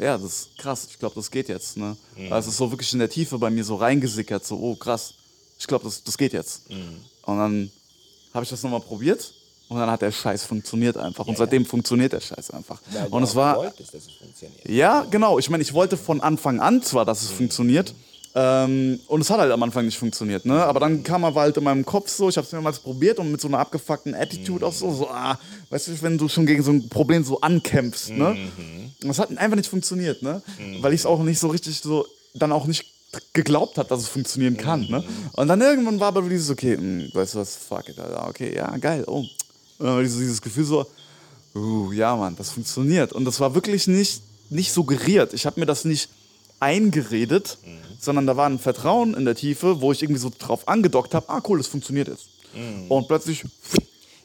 ja, 0.00 0.18
das 0.18 0.26
ist 0.26 0.58
krass, 0.58 0.88
ich 0.90 0.98
glaube, 0.98 1.14
das 1.14 1.30
geht 1.30 1.48
jetzt. 1.48 1.76
Ne? 1.76 1.96
Also 2.30 2.48
es 2.48 2.54
ist 2.54 2.56
so 2.56 2.68
wirklich 2.68 2.92
in 2.92 2.98
der 2.98 3.10
Tiefe 3.10 3.38
bei 3.38 3.48
mir 3.48 3.62
so 3.62 3.76
reingesickert, 3.76 4.44
so, 4.44 4.58
oh 4.58 4.74
krass, 4.74 5.14
ich 5.56 5.68
glaube, 5.68 5.84
das, 5.84 6.02
das 6.02 6.18
geht 6.18 6.32
jetzt. 6.32 6.62
Und 6.68 7.38
dann 7.38 7.70
habe 8.32 8.42
ich 8.42 8.50
das 8.50 8.60
nochmal 8.64 8.80
probiert 8.80 9.32
und 9.68 9.78
dann 9.78 9.90
hat 9.90 10.02
der 10.02 10.12
Scheiß 10.12 10.44
funktioniert 10.44 10.96
einfach. 10.96 11.26
Und 11.26 11.38
seitdem 11.38 11.64
funktioniert 11.64 12.12
der 12.12 12.20
Scheiß 12.20 12.50
einfach. 12.50 12.80
Weil 12.92 13.06
und 13.08 13.22
es 13.22 13.34
war, 13.34 13.56
wolltest, 13.56 13.94
dass 13.94 14.02
es 14.06 14.12
funktioniert. 14.12 14.68
ja, 14.68 15.06
genau. 15.10 15.38
Ich 15.38 15.48
meine, 15.50 15.62
ich 15.62 15.72
wollte 15.72 15.96
von 15.96 16.20
Anfang 16.20 16.60
an 16.60 16.82
zwar, 16.82 17.04
dass 17.04 17.22
es 17.22 17.30
funktioniert. 17.30 17.94
Ähm, 18.36 18.98
und 19.06 19.20
es 19.20 19.30
hat 19.30 19.38
halt 19.38 19.52
am 19.52 19.62
Anfang 19.62 19.84
nicht 19.84 19.96
funktioniert, 19.96 20.44
ne? 20.44 20.64
Aber 20.64 20.80
dann 20.80 21.04
kam 21.04 21.24
aber 21.24 21.42
halt 21.42 21.56
in 21.56 21.62
meinem 21.62 21.84
Kopf 21.84 22.08
so, 22.10 22.28
ich 22.28 22.36
habe 22.36 22.44
es 22.44 22.52
mehrmals 22.52 22.80
probiert 22.80 23.20
und 23.20 23.30
mit 23.30 23.40
so 23.40 23.46
einer 23.46 23.60
abgefuckten 23.60 24.12
Attitude 24.12 24.66
auch 24.66 24.72
so, 24.72 24.92
so, 24.92 25.08
ah, 25.08 25.38
weißt 25.70 25.86
du, 25.86 26.02
wenn 26.02 26.18
du 26.18 26.28
schon 26.28 26.44
gegen 26.44 26.60
so 26.64 26.72
ein 26.72 26.88
Problem 26.88 27.22
so 27.22 27.40
ankämpfst, 27.40 28.10
ne? 28.10 28.36
Und 29.04 29.10
es 29.10 29.20
hat 29.20 29.36
einfach 29.38 29.56
nicht 29.56 29.70
funktioniert, 29.70 30.22
ne? 30.22 30.42
Weil 30.80 30.92
ich 30.94 31.02
es 31.02 31.06
auch 31.06 31.22
nicht 31.22 31.38
so 31.38 31.46
richtig 31.46 31.78
so, 31.80 32.06
dann 32.34 32.50
auch 32.50 32.66
nicht 32.66 32.84
geglaubt 33.32 33.78
hat, 33.78 33.92
dass 33.92 34.00
es 34.00 34.08
funktionieren 34.08 34.56
kann, 34.56 34.88
ne? 34.88 35.04
Und 35.34 35.46
dann 35.46 35.60
irgendwann 35.60 36.00
war 36.00 36.08
aber 36.08 36.22
dieses, 36.22 36.50
okay, 36.50 36.76
mh, 36.76 37.14
weißt 37.14 37.34
du 37.36 37.38
was, 37.38 37.54
fuck 37.54 37.88
it, 37.88 38.00
Alter, 38.00 38.26
okay, 38.28 38.52
ja, 38.54 38.76
geil, 38.78 39.04
oh. 39.06 39.24
Und 39.78 39.86
dann 39.86 39.96
war 39.96 40.02
dieses, 40.02 40.18
dieses 40.18 40.42
Gefühl 40.42 40.64
so, 40.64 40.86
uh, 41.54 41.92
ja, 41.92 42.14
Mann, 42.16 42.36
das 42.36 42.50
funktioniert. 42.50 43.12
Und 43.12 43.24
das 43.24 43.40
war 43.40 43.54
wirklich 43.54 43.86
nicht, 43.86 44.22
nicht 44.50 44.72
suggeriert. 44.72 45.32
Ich 45.34 45.46
habe 45.46 45.60
mir 45.60 45.66
das 45.66 45.84
nicht 45.84 46.08
eingeredet, 46.60 47.58
sondern 48.00 48.26
da 48.26 48.36
war 48.36 48.48
ein 48.48 48.58
Vertrauen 48.58 49.14
in 49.14 49.24
der 49.24 49.34
Tiefe, 49.34 49.80
wo 49.80 49.92
ich 49.92 50.02
irgendwie 50.02 50.20
so 50.20 50.30
drauf 50.36 50.66
angedockt 50.68 51.14
habe, 51.14 51.28
ah 51.28 51.42
cool, 51.48 51.58
das 51.58 51.66
funktioniert 51.66 52.08
jetzt. 52.08 52.28
Und 52.88 53.08
plötzlich 53.08 53.44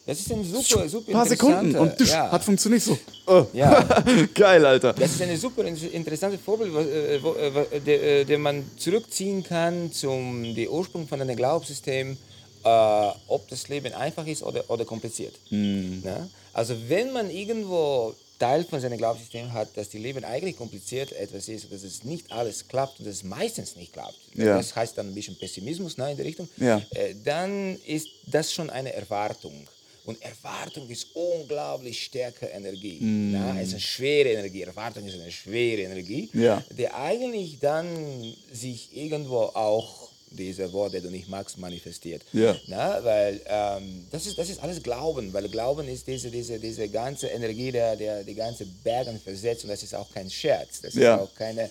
Das 0.06 0.20
ist 0.20 0.32
ein 0.32 0.44
super, 0.44 0.88
super 0.88 1.10
ein 1.10 1.14
paar 1.14 1.26
Sekunden 1.26 1.76
und 1.76 1.98
tsch, 1.98 2.12
ja. 2.12 2.32
hat 2.32 2.44
funktioniert 2.44 2.82
so. 2.82 2.98
Oh. 3.28 3.46
Ja. 3.54 3.84
Geil, 4.34 4.66
Alter. 4.66 4.94
Das 4.94 5.12
ist 5.12 5.22
eine 5.22 5.38
super 5.38 5.64
in- 5.66 5.76
interessante 5.92 6.38
Vorbild, 6.38 6.74
äh, 6.76 7.18
äh, 7.18 8.22
äh, 8.22 8.26
der 8.26 8.38
man 8.40 8.64
zurückziehen 8.78 9.44
kann 9.44 9.92
zum 9.92 10.46
Ursprung 10.70 11.08
von 11.08 11.22
einem 11.22 11.36
Glaubenssystem, 11.36 12.18
äh, 12.64 13.12
ob 13.28 13.48
das 13.50 13.68
Leben 13.68 13.94
einfach 13.94 14.26
ist 14.28 14.44
oder, 14.44 14.70
oder 14.70 14.86
kompliziert. 14.86 15.34
Ne? 15.50 16.30
Also 16.54 16.76
wenn 16.88 17.12
man 17.14 17.30
irgendwo 17.30 18.14
Teil 18.40 18.64
von 18.64 18.80
seinem 18.80 18.98
Glaubenssystem 18.98 19.52
hat, 19.52 19.76
dass 19.76 19.90
die 19.90 19.98
Leben 19.98 20.24
eigentlich 20.24 20.56
kompliziert 20.58 21.12
etwas 21.12 21.50
ist, 21.50 21.72
dass 21.72 21.84
es 21.84 22.04
nicht 22.06 22.32
alles 22.32 22.68
klappt 22.68 23.00
und 23.00 23.06
dass 23.06 23.16
es 23.16 23.24
meistens 23.24 23.76
nicht 23.76 23.92
klappt, 23.94 24.16
Ja. 24.34 24.56
das 24.58 24.76
heißt 24.76 24.98
dann 24.98 25.08
ein 25.10 25.14
bisschen 25.16 25.38
Pessimismus 25.38 25.98
ne, 25.98 26.12
in 26.12 26.18
der 26.18 26.26
Richtung, 26.26 26.48
Ja. 26.58 26.82
äh, 26.92 27.16
dann 27.24 27.78
ist 27.86 28.08
das 28.28 28.54
schon 28.54 28.70
eine 28.70 28.94
Erwartung. 28.94 29.68
Und 30.06 30.20
Erwartung 30.24 30.90
ist 30.90 31.08
unglaublich 31.14 32.04
starke 32.06 32.48
Energie. 32.48 32.98
Mm. 33.00 33.34
Ja, 33.36 33.56
es 33.60 33.68
ist 33.68 33.74
eine 33.74 33.80
schwere 33.82 34.30
Energie. 34.30 34.64
Erwartung 34.64 35.06
ist 35.06 35.14
eine 35.20 35.32
schwere 35.32 35.82
Energie, 35.84 36.30
Ja. 36.34 36.64
die 36.76 36.88
eigentlich 36.90 37.60
dann 37.60 38.34
sich 38.52 38.96
irgendwo 38.96 39.42
auch 39.42 40.09
diese 40.32 40.72
Worte, 40.74 40.98
die 40.98 41.04
du 41.08 41.12
nicht 41.12 41.28
magst, 41.28 41.58
manifestiert. 41.58 42.22
Ja. 42.34 42.56
Na, 42.68 43.04
weil 43.04 43.42
ähm, 43.48 44.06
das, 44.12 44.26
ist, 44.28 44.38
das 44.38 44.50
ist 44.50 44.62
alles 44.62 44.82
Glauben, 44.84 45.34
weil 45.34 45.48
Glauben 45.50 45.88
ist 45.88 46.08
diese, 46.08 46.30
diese, 46.30 46.60
diese 46.60 46.88
ganze 46.90 47.28
Energie, 47.28 47.72
der, 47.72 47.96
der 47.96 48.24
die 48.24 48.36
ganze 48.36 48.66
Bergen 48.66 49.20
versetzt 49.20 49.64
und 49.64 49.70
das 49.70 49.84
ist 49.84 49.96
auch 49.96 50.10
kein 50.14 50.30
Scherz, 50.30 50.82
das 50.82 50.94
Ja. 50.96 51.16
ist 51.16 51.22
auch 51.22 51.34
keine, 51.36 51.70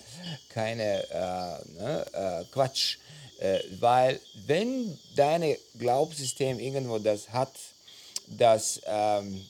keine 0.49 1.03
äh, 1.09 1.79
ne, 1.81 2.05
äh, 2.13 2.45
Quatsch. 2.51 2.97
Äh, 3.39 3.59
weil 3.79 4.19
wenn 4.47 4.97
dein 5.15 5.55
Glaubenssystem 5.77 6.59
irgendwo 6.59 6.99
das 6.99 7.29
hat, 7.29 7.53
dass 8.27 8.81
ähm, 8.85 9.41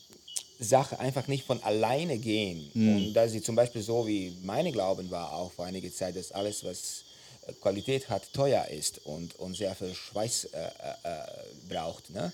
Sachen 0.60 1.00
einfach 1.00 1.28
nicht 1.28 1.46
von 1.46 1.62
alleine 1.64 2.18
gehen 2.18 2.70
und 2.76 3.14
dass 3.14 3.32
sie 3.32 3.42
zum 3.42 3.56
Beispiel 3.56 3.82
so 3.82 4.06
wie 4.06 4.38
meine 4.44 4.72
Glauben 4.72 5.10
war 5.10 5.32
auch 5.34 5.52
vor 5.54 5.66
einiger 5.66 5.92
Zeit, 5.92 6.16
dass 6.18 6.32
alles, 6.34 6.64
was 6.64 7.04
Qualität 7.54 8.10
hat, 8.10 8.32
teuer 8.34 8.66
ist 8.68 9.06
und, 9.06 9.36
und 9.40 9.56
sehr 9.56 9.76
viel 9.76 9.94
Schweiß 9.94 10.46
äh, 10.46 10.58
äh, 10.58 10.68
äh, 11.04 11.22
braucht, 11.68 12.10
ne? 12.10 12.32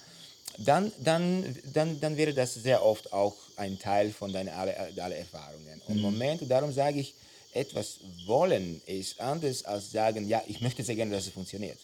dann, 0.60 0.92
dann, 1.00 1.56
dann, 1.74 2.00
dann 2.00 2.18
wäre 2.18 2.34
das 2.34 2.54
sehr 2.54 2.84
oft 2.84 3.12
auch 3.12 3.36
ein 3.58 3.78
Teil 3.80 4.12
von 4.12 4.32
deinen 4.32 4.50
alle, 4.50 4.76
alle 5.02 5.16
Erfahrungen. 5.16 5.82
Und 5.88 5.98
im 5.98 6.02
Moment, 6.02 6.50
darum 6.50 6.72
sage 6.72 7.00
ich, 7.00 7.14
etwas 7.54 8.00
wollen 8.26 8.82
ist 8.86 9.20
anders 9.20 9.64
als 9.64 9.92
sagen, 9.92 10.28
ja, 10.28 10.44
ich 10.48 10.62
möchte 10.62 10.84
sehr 10.84 10.96
gerne, 10.96 11.12
dass 11.12 11.26
es 11.26 11.34
funktioniert. 11.34 11.78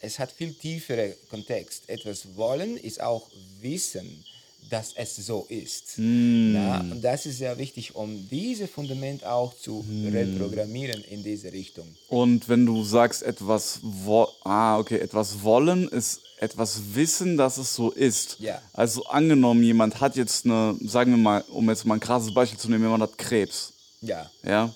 Es 0.00 0.18
hat 0.18 0.32
viel 0.32 0.52
tiefere 0.52 1.14
Kontext. 1.30 1.88
Etwas 1.88 2.36
wollen 2.36 2.76
ist 2.76 3.00
auch 3.00 3.28
wissen, 3.60 4.24
dass 4.70 4.92
es 4.94 5.16
so 5.16 5.46
ist. 5.48 5.98
Ja, 5.98 6.80
und 6.80 7.02
das 7.02 7.26
ist 7.26 7.38
sehr 7.38 7.58
wichtig, 7.58 7.94
um 7.94 8.28
dieses 8.30 8.70
Fundament 8.70 9.24
auch 9.24 9.54
zu 9.54 9.84
reprogrammieren 10.10 11.02
in 11.04 11.22
diese 11.22 11.52
Richtung. 11.52 11.86
Und 12.08 12.48
wenn 12.48 12.64
du 12.66 12.82
sagst, 12.84 13.22
etwas, 13.22 13.80
ah, 14.44 14.78
okay, 14.78 14.98
etwas 14.98 15.42
wollen 15.42 15.88
ist 15.88 16.20
etwas 16.38 16.80
wissen, 16.94 17.36
dass 17.36 17.56
es 17.56 17.72
so 17.74 17.90
ist. 17.90 18.36
Ja. 18.40 18.60
Also 18.72 19.04
angenommen, 19.06 19.62
jemand 19.62 20.00
hat 20.00 20.16
jetzt 20.16 20.44
eine, 20.44 20.76
sagen 20.84 21.12
wir 21.12 21.18
mal, 21.18 21.42
um 21.50 21.68
jetzt 21.70 21.84
mal 21.86 21.94
ein 21.94 22.00
krasses 22.00 22.34
Beispiel 22.34 22.58
zu 22.58 22.68
nehmen, 22.68 22.82
jemand 22.82 23.02
hat 23.04 23.16
Krebs, 23.16 23.72
Ja, 24.00 24.28
ja, 24.44 24.74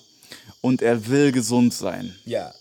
und 0.61 0.81
er 0.81 1.07
will 1.07 1.31
gesund 1.31 1.73
sein. 1.73 2.15
ja. 2.25 2.53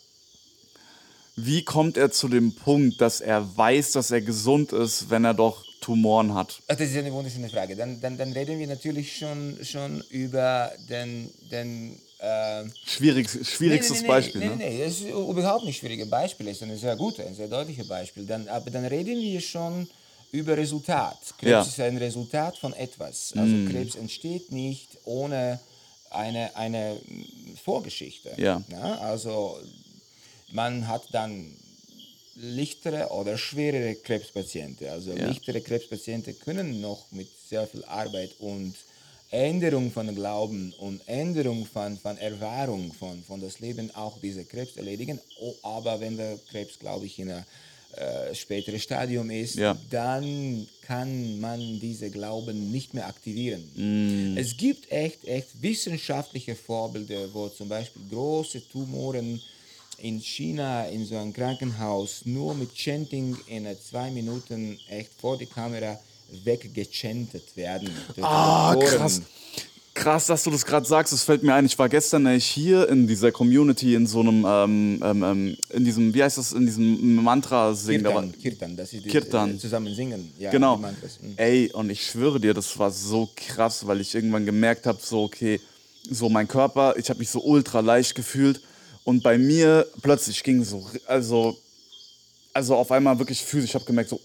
Wie 1.38 1.62
kommt 1.62 1.98
er 1.98 2.10
zu 2.10 2.28
dem 2.28 2.54
Punkt, 2.54 2.98
dass 3.02 3.20
er 3.20 3.46
weiß, 3.58 3.92
dass 3.92 4.10
er 4.10 4.22
gesund 4.22 4.72
ist, 4.72 5.10
wenn 5.10 5.22
er 5.26 5.34
doch 5.34 5.65
Tumoren 5.86 6.34
hat? 6.34 6.60
Ach, 6.66 6.74
das 6.74 6.90
ist 6.90 6.96
eine 6.96 7.12
wunderschöne 7.12 7.48
Frage. 7.48 7.76
Dann, 7.76 8.00
dann, 8.00 8.18
dann 8.18 8.32
reden 8.32 8.58
wir 8.58 8.66
natürlich 8.66 9.16
schon, 9.16 9.56
schon 9.62 10.02
über 10.10 10.72
den, 10.88 11.30
den 11.52 11.96
äh, 12.18 12.64
Schwierig, 12.84 13.30
schwierigstes 13.30 13.98
nee, 13.98 14.02
nee, 14.02 14.08
Beispiel, 14.08 14.40
nee, 14.40 14.46
ne? 14.48 14.56
Nee, 14.56 14.70
nee, 14.70 14.84
das 14.84 14.94
ist 14.94 15.08
überhaupt 15.10 15.64
nicht 15.64 15.78
schwierige 15.78 16.06
Beispiel, 16.06 16.48
es 16.48 16.56
ist 16.56 16.64
ein 16.64 16.76
sehr 16.76 16.96
gutes, 16.96 17.24
ein 17.24 17.36
sehr 17.36 17.46
deutliches 17.46 17.86
Beispiel. 17.86 18.26
Dann, 18.26 18.48
aber 18.48 18.68
dann 18.68 18.84
reden 18.84 19.20
wir 19.20 19.40
schon 19.40 19.88
über 20.32 20.56
Resultat. 20.56 21.18
Krebs 21.38 21.50
Ja. 21.50 21.62
ist 21.62 21.78
ein 21.78 21.98
Resultat 21.98 22.58
von 22.58 22.72
etwas. 22.72 23.32
Also 23.36 23.54
Krebs 23.70 23.94
entsteht 23.94 24.50
nicht 24.50 24.88
ohne 25.04 25.60
eine, 26.10 26.56
eine 26.56 26.96
mm, 27.06 27.56
Vorgeschichte. 27.64 28.32
Ja. 28.38 28.60
Also 29.02 29.56
man 30.50 30.88
hat 30.88 31.02
dann 31.12 31.54
lichtere 32.36 33.08
oder 33.10 33.36
schwerere 33.38 33.94
Krebspatienten. 33.96 34.88
Also 34.88 35.12
Ja. 35.12 35.26
lichtere 35.28 35.60
Krebspatienten 35.60 36.38
können 36.38 36.80
noch 36.80 37.10
mit 37.10 37.28
sehr 37.48 37.66
viel 37.66 37.84
Arbeit 37.84 38.32
und 38.38 38.74
Änderung 39.30 39.90
von 39.90 40.14
Glauben 40.14 40.72
und 40.78 41.00
Änderung 41.08 41.66
von, 41.66 41.98
von 41.98 42.16
Erfahrung 42.18 42.92
von, 42.92 43.22
von 43.24 43.40
das 43.40 43.58
Leben 43.60 43.92
auch 43.94 44.18
diese 44.22 44.44
Krebs 44.44 44.76
erledigen. 44.76 45.18
Oh, 45.40 45.54
aber 45.62 45.98
wenn 46.00 46.16
der 46.16 46.38
Krebs, 46.50 46.78
glaube 46.78 47.06
ich, 47.06 47.18
in 47.18 47.30
einem 47.30 47.44
äh, 47.96 48.34
späteren 48.34 48.78
Stadium 48.78 49.30
ist, 49.30 49.56
Ja. 49.56 49.76
dann 49.90 50.68
kann 50.82 51.40
man 51.40 51.80
diese 51.80 52.10
Glauben 52.10 52.70
nicht 52.70 52.94
mehr 52.94 53.06
aktivieren. 53.08 53.62
Mm. 53.74 54.36
Es 54.36 54.56
gibt 54.56 54.92
echt, 54.92 55.24
echt 55.24 55.60
wissenschaftliche 55.60 56.54
Vorbilder, 56.54 57.32
wo 57.32 57.48
zum 57.48 57.68
Beispiel 57.68 58.02
große 58.10 58.68
Tumoren 58.68 59.40
in 59.98 60.20
China 60.20 60.84
in 60.86 61.04
so 61.06 61.16
einem 61.16 61.32
Krankenhaus 61.32 62.22
nur 62.24 62.54
mit 62.54 62.74
Chanting 62.74 63.36
in 63.46 63.66
zwei 63.82 64.10
Minuten 64.10 64.78
echt 64.88 65.10
vor 65.20 65.38
die 65.38 65.46
Kamera 65.46 65.98
weggechantet 66.44 67.56
werden. 67.56 67.90
Ah, 68.20 68.74
krass. 68.78 69.22
Krass, 69.94 70.26
dass 70.26 70.44
du 70.44 70.50
das 70.50 70.66
gerade 70.66 70.84
sagst. 70.84 71.14
Es 71.14 71.22
fällt 71.22 71.42
mir 71.42 71.54
ein. 71.54 71.64
Ich 71.64 71.78
war 71.78 71.88
gestern 71.88 72.24
nämlich 72.24 72.44
hier 72.44 72.86
in 72.90 73.06
dieser 73.06 73.32
Community 73.32 73.94
in 73.94 74.06
so 74.06 74.20
einem, 74.20 74.44
ähm, 74.46 75.00
ähm, 75.02 75.22
ähm, 75.22 75.56
in 75.70 75.84
diesem, 75.86 76.12
wie 76.12 76.22
heißt 76.22 76.36
das, 76.36 76.52
in 76.52 76.66
diesem 76.66 77.14
Mantra-Singen. 77.16 78.04
Da 78.04 78.14
war- 78.14 78.22
Kirtan, 78.24 78.40
Kirtan, 78.42 78.76
das 78.76 78.92
ist 78.92 79.04
die, 79.06 79.08
Kirtan. 79.08 79.54
äh, 79.54 79.58
zusammen 79.58 79.94
singen. 79.94 80.30
Ja, 80.38 80.50
Genau. 80.50 80.76
Mhm. 80.76 80.84
Ey, 81.38 81.70
und 81.72 81.88
ich 81.88 82.06
schwöre 82.06 82.38
dir, 82.38 82.52
das 82.52 82.78
war 82.78 82.90
so 82.90 83.30
krass, 83.34 83.86
weil 83.86 84.02
ich 84.02 84.14
irgendwann 84.14 84.44
gemerkt 84.44 84.84
habe, 84.84 84.98
so, 85.02 85.22
okay, 85.24 85.58
so 86.10 86.28
mein 86.28 86.46
Körper, 86.46 86.94
ich 86.98 87.08
habe 87.08 87.18
mich 87.20 87.30
so 87.30 87.40
ultra 87.42 87.80
leicht 87.80 88.14
gefühlt. 88.14 88.60
Und 89.06 89.22
bei 89.22 89.38
mir 89.38 89.86
plötzlich 90.02 90.42
ging 90.42 90.64
so, 90.64 90.84
also, 91.06 91.56
also 92.52 92.74
auf 92.74 92.90
einmal 92.90 93.16
wirklich 93.20 93.40
physisch, 93.40 93.70
ich 93.70 93.74
habe 93.76 93.84
gemerkt, 93.84 94.10
so, 94.10 94.20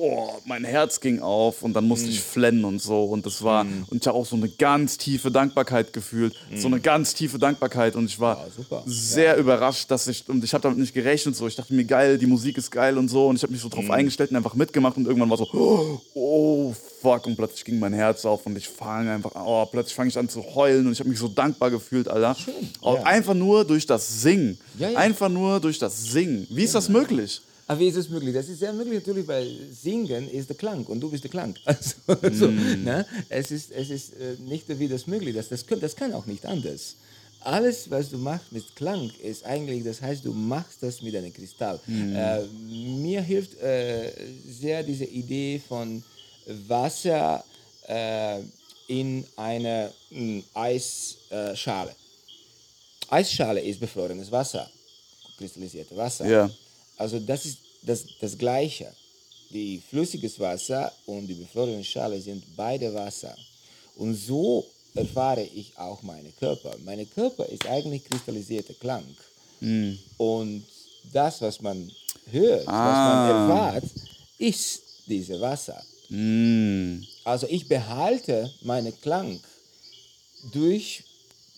boah, 0.00 0.38
mein 0.46 0.64
Herz 0.64 1.00
ging 1.00 1.20
auf 1.20 1.62
und 1.62 1.74
dann 1.74 1.86
musste 1.86 2.06
Mhm. 2.06 2.12
ich 2.12 2.20
flennen 2.20 2.64
und 2.64 2.80
so. 2.80 3.04
Und 3.04 3.26
das 3.26 3.42
war, 3.42 3.62
und 3.62 4.00
ich 4.00 4.06
habe 4.06 4.16
auch 4.16 4.24
so 4.24 4.36
eine 4.36 4.48
ganz 4.48 4.96
tiefe 4.96 5.30
Dankbarkeit 5.30 5.92
gefühlt. 5.92 6.34
So 6.56 6.68
eine 6.68 6.80
ganz 6.80 7.12
tiefe 7.14 7.38
Dankbarkeit. 7.38 7.96
Und 7.96 8.06
ich 8.06 8.18
war. 8.18 8.38
Ja, 8.38 8.46
super. 8.56 8.82
sehr 8.86 9.36
überrascht, 9.36 9.90
dass 9.90 10.08
ich, 10.08 10.26
und 10.28 10.42
ich 10.42 10.54
habe 10.54 10.62
damit 10.62 10.78
nicht 10.78 10.94
gerechnet. 10.94 11.36
So. 11.36 11.46
Ich 11.46 11.56
dachte 11.56 11.74
mir, 11.74 11.84
geil, 11.84 12.16
die 12.18 12.26
Musik 12.26 12.56
ist 12.56 12.70
geil 12.70 12.96
und 12.96 13.08
so. 13.08 13.28
Und 13.28 13.36
ich 13.36 13.42
habe 13.42 13.52
mich 13.52 13.60
so 13.60 13.68
drauf 13.68 13.90
eingestellt 13.90 14.30
und 14.30 14.36
einfach 14.36 14.54
mitgemacht. 14.54 14.96
Und 14.96 15.06
irgendwann 15.06 15.28
war 15.30 15.36
so, 15.36 15.46
oh, 15.52 16.00
oh, 16.14 16.74
fuck. 17.02 17.26
Und 17.26 17.36
plötzlich 17.36 17.64
ging 17.64 17.78
mein 17.78 17.92
Herz 17.92 18.24
auf 18.24 18.46
und 18.46 18.56
ich 18.56 18.68
fange 18.68 19.12
einfach, 19.12 19.32
oh, 19.34 19.66
plötzlich 19.66 19.94
fange 19.94 20.08
ich 20.08 20.18
an 20.18 20.28
zu 20.28 20.42
heulen 20.54 20.86
und 20.86 20.92
ich 20.92 21.00
habe 21.00 21.10
mich 21.10 21.18
so 21.18 21.28
dankbar 21.28 21.70
gefühlt, 21.70 22.08
Alter. 22.08 22.36
Auch 22.80 22.96
ja. 22.96 23.02
Einfach 23.04 23.34
nur 23.34 23.64
durch 23.64 23.84
das 23.86 24.22
Singen. 24.22 24.58
Ja, 24.78 24.90
ja. 24.90 24.98
Einfach 24.98 25.28
nur 25.28 25.60
durch 25.60 25.78
das 25.78 26.04
Singen. 26.04 26.46
Wie 26.50 26.64
ist 26.64 26.74
das 26.74 26.88
möglich? 26.88 27.42
Aber 27.70 27.78
wie 27.78 27.86
ist 27.86 27.94
es 27.94 28.08
möglich? 28.08 28.34
Das 28.34 28.48
ist 28.48 28.58
sehr 28.58 28.72
möglich 28.72 28.94
natürlich, 28.94 29.28
weil 29.28 29.48
Singen 29.70 30.28
ist 30.28 30.48
der 30.48 30.56
Klang 30.56 30.84
und 30.86 30.98
du 30.98 31.08
bist 31.08 31.22
der 31.22 31.30
Klang. 31.30 31.54
Also, 31.64 31.94
also, 32.20 32.46
ne? 32.48 33.06
es 33.28 33.52
ist, 33.52 33.70
es 33.70 33.90
ist 33.90 34.12
äh, 34.14 34.34
nicht 34.40 34.68
wie 34.76 34.88
das 34.88 35.06
möglich. 35.06 35.36
Das, 35.36 35.50
das, 35.50 35.64
kann, 35.64 35.78
das 35.78 35.94
kann 35.94 36.12
auch 36.12 36.26
nicht 36.26 36.44
anders. 36.46 36.96
Alles, 37.38 37.88
was 37.88 38.10
du 38.10 38.18
machst 38.18 38.50
mit 38.50 38.74
Klang, 38.74 39.12
ist 39.22 39.44
eigentlich, 39.44 39.84
das 39.84 40.02
heißt, 40.02 40.24
du 40.24 40.32
machst 40.32 40.82
das 40.82 41.00
mit 41.00 41.14
einem 41.14 41.32
Kristall. 41.32 41.78
Äh, 41.86 42.42
mir 42.66 43.22
hilft 43.22 43.56
äh, 43.60 44.10
sehr 44.48 44.82
diese 44.82 45.04
Idee 45.04 45.62
von 45.68 46.02
Wasser 46.66 47.44
äh, 47.86 48.40
in 48.88 49.24
eine 49.36 49.92
mh, 50.10 50.42
Eisschale. 50.54 51.94
Eisschale 53.08 53.60
ist 53.60 53.78
befrorenes 53.78 54.28
Wasser, 54.32 54.68
kristallisierte 55.38 55.96
Wasser. 55.96 56.26
Ja. 56.26 56.50
Also 57.00 57.18
das 57.18 57.46
ist 57.46 57.58
das, 57.82 58.04
das 58.20 58.36
Gleiche. 58.36 58.92
Die 59.48 59.82
flüssiges 59.90 60.38
Wasser 60.38 60.92
und 61.06 61.26
die 61.26 61.34
befrorene 61.34 61.82
Schale 61.82 62.20
sind 62.20 62.44
beide 62.54 62.92
Wasser. 62.92 63.34
Und 63.96 64.14
so 64.14 64.66
erfahre 64.94 65.42
ich 65.42 65.72
auch 65.78 66.02
meinen 66.02 66.32
Körper. 66.38 66.76
Mein 66.84 67.08
Körper 67.10 67.46
ist 67.46 67.66
eigentlich 67.66 68.04
kristallisierter 68.04 68.74
Klang. 68.74 69.04
Und 70.18 70.64
das, 71.12 71.40
was 71.40 71.60
man 71.60 71.90
hört, 72.30 72.66
was 72.66 72.74
man 73.08 73.30
erfahrt, 73.30 73.84
ist 74.38 74.82
dieses 75.06 75.40
Wasser. 75.40 75.82
Mm. 76.10 77.02
Also 77.24 77.46
ich 77.48 77.66
behalte 77.66 78.52
meinen 78.62 78.98
Klang 79.00 79.40
durch 80.52 81.02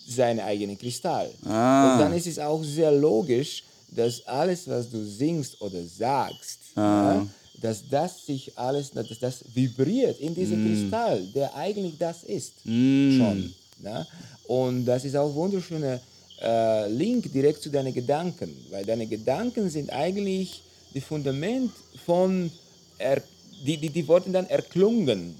seinen 0.07 0.39
eigenen 0.39 0.77
Kristall. 0.77 1.31
Ah. 1.45 1.93
Und 1.93 1.99
dann 1.99 2.13
ist 2.13 2.27
es 2.27 2.39
auch 2.39 2.63
sehr 2.63 2.91
logisch, 2.91 3.63
dass 3.95 4.25
alles, 4.27 4.67
was 4.67 4.89
du 4.89 5.03
singst 5.03 5.59
oder 5.61 5.83
sagst, 5.83 6.59
ja, 6.75 7.25
dass 7.61 7.87
das 7.89 8.25
sich 8.25 8.57
alles, 8.57 8.91
dass 8.91 9.07
das 9.19 9.45
vibriert 9.53 10.19
in 10.19 10.35
diesem 10.35 10.65
Kristall, 10.65 11.25
der 11.33 11.55
eigentlich 11.55 11.97
das 11.97 12.23
ist. 12.23 12.53
Schon. 12.63 13.53
Ja? 13.81 14.05
Und 14.47 14.85
das 14.85 15.05
ist 15.05 15.15
auch 15.15 15.29
ein 15.29 15.35
wunderschöner 15.35 15.99
äh, 16.41 16.89
Link 16.89 17.31
direkt 17.31 17.63
zu 17.63 17.69
deinen 17.69 17.93
Gedanken, 17.93 18.53
weil 18.69 18.83
deine 18.85 19.07
Gedanken 19.07 19.69
sind 19.69 19.89
eigentlich 19.91 20.61
das 20.93 21.03
Fundament 21.05 21.71
von, 22.05 22.51
er, 22.97 23.21
die, 23.65 23.77
die, 23.77 23.89
die 23.89 24.07
wurden 24.07 24.33
dann 24.33 24.47
erklungen. 24.47 25.35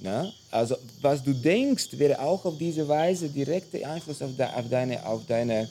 Na? 0.00 0.30
Also 0.50 0.76
was 1.00 1.22
du 1.22 1.32
denkst, 1.32 1.88
wäre 1.92 2.20
auch 2.20 2.44
auf 2.44 2.58
diese 2.58 2.86
Weise 2.86 3.28
direkter 3.28 3.88
Einfluss 3.88 4.20
auf, 4.20 4.36
de, 4.36 4.46
auf 4.46 4.68
deine, 4.68 5.06
auf 5.06 5.22
deine 5.26 5.68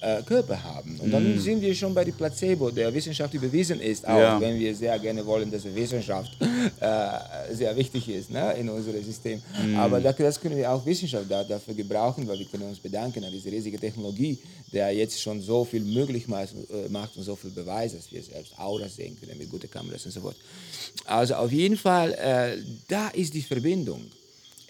äh, 0.00 0.22
Körper 0.22 0.62
haben. 0.62 0.98
Und 1.00 1.10
dann 1.10 1.34
Mhm. 1.34 1.38
sind 1.40 1.60
wir 1.60 1.74
schon 1.74 1.92
bei 1.94 2.04
dem 2.04 2.14
Placebo, 2.14 2.70
der 2.70 2.92
Wissenschaft 2.94 3.34
überwiesen 3.34 3.80
ist, 3.80 4.06
auch 4.06 4.18
Ja. 4.18 4.40
wenn 4.40 4.58
wir 4.58 4.74
sehr 4.74 4.98
gerne 4.98 5.24
wollen, 5.26 5.50
dass 5.50 5.62
die 5.62 5.74
Wissenschaft 5.74 6.32
äh, 6.80 7.54
sehr 7.54 7.76
wichtig 7.76 8.08
ist 8.08 8.30
ne, 8.30 8.54
in 8.58 8.68
unserem 8.68 9.02
System. 9.04 9.42
Mhm. 9.62 9.76
Aber 9.76 10.00
da, 10.00 10.12
das 10.12 10.40
können 10.40 10.56
wir 10.56 10.70
auch 10.70 10.84
Wissenschaft 10.86 11.26
da, 11.28 11.44
dafür 11.44 11.74
gebrauchen, 11.74 12.26
weil 12.28 12.38
wir 12.38 12.46
können 12.46 12.64
uns 12.64 12.78
bedanken 12.78 13.22
an 13.24 13.30
diese 13.32 13.50
riesige 13.50 13.78
Technologie, 13.78 14.38
der 14.72 14.90
jetzt 14.92 15.20
schon 15.20 15.40
so 15.42 15.64
viel 15.64 15.82
möglich 15.82 16.26
macht, 16.28 16.54
äh, 16.70 16.88
macht 16.88 17.16
und 17.16 17.22
so 17.24 17.36
viel 17.36 17.50
beweist, 17.50 17.96
dass 17.96 18.10
wir 18.10 18.22
selbst 18.22 18.58
Auras 18.58 18.96
sehen 18.96 19.16
können 19.20 19.36
mit 19.36 19.50
guten 19.50 19.70
Kameras 19.70 20.06
und 20.06 20.12
so 20.12 20.20
fort. 20.20 20.36
Also 21.04 21.34
auf 21.34 21.52
jeden 21.52 21.76
Fall, 21.76 22.12
äh, 22.14 22.56
da 22.88 23.08
ist 23.08 23.34
die 23.34 23.42
Verbindung. 23.42 24.02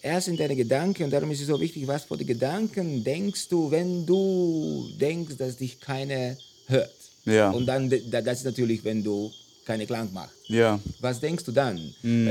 Erst 0.03 0.29
in 0.29 0.37
deine 0.37 0.57
Gedanken, 0.57 1.05
und 1.05 1.11
darum 1.11 1.31
ist 1.31 1.41
es 1.43 1.47
so 1.47 1.61
wichtig, 1.61 1.87
was 1.87 2.05
für 2.05 2.17
die 2.17 2.25
Gedanken 2.25 3.05
denkst 3.05 3.49
du, 3.49 3.71
wenn 3.71 4.07
du 4.07 4.89
denkst, 4.99 5.37
dass 5.37 5.57
dich 5.57 5.79
keiner 5.79 6.37
hört. 6.69 6.95
Ja. 7.27 7.51
Und 7.51 7.67
dann, 7.67 7.91
da- 8.11 8.23
das 8.23 8.39
ist 8.39 8.45
natürlich, 8.45 8.83
wenn 8.83 9.05
du 9.05 9.31
keine 9.67 9.87
Klang 9.87 10.11
machst. 10.13 10.35
Ja. 10.49 10.81
Was 11.01 11.21
denkst 11.21 11.45
du 11.45 11.53
dann? 11.53 11.79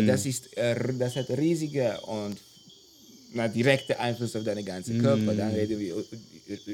Das, 0.08 0.26
ist, 0.26 0.58
äh, 0.58 0.76
das 0.98 1.16
hat 1.16 1.30
riesige 1.30 2.00
und 2.02 2.38
na, 3.34 3.48
direkte 3.48 4.00
Einfluss 4.00 4.36
auf 4.36 4.44
deinen 4.44 4.66
ganzen 4.66 5.00
Körper. 5.02 5.36
Dann 5.36 5.52
reden 5.54 5.80
wir 5.80 5.94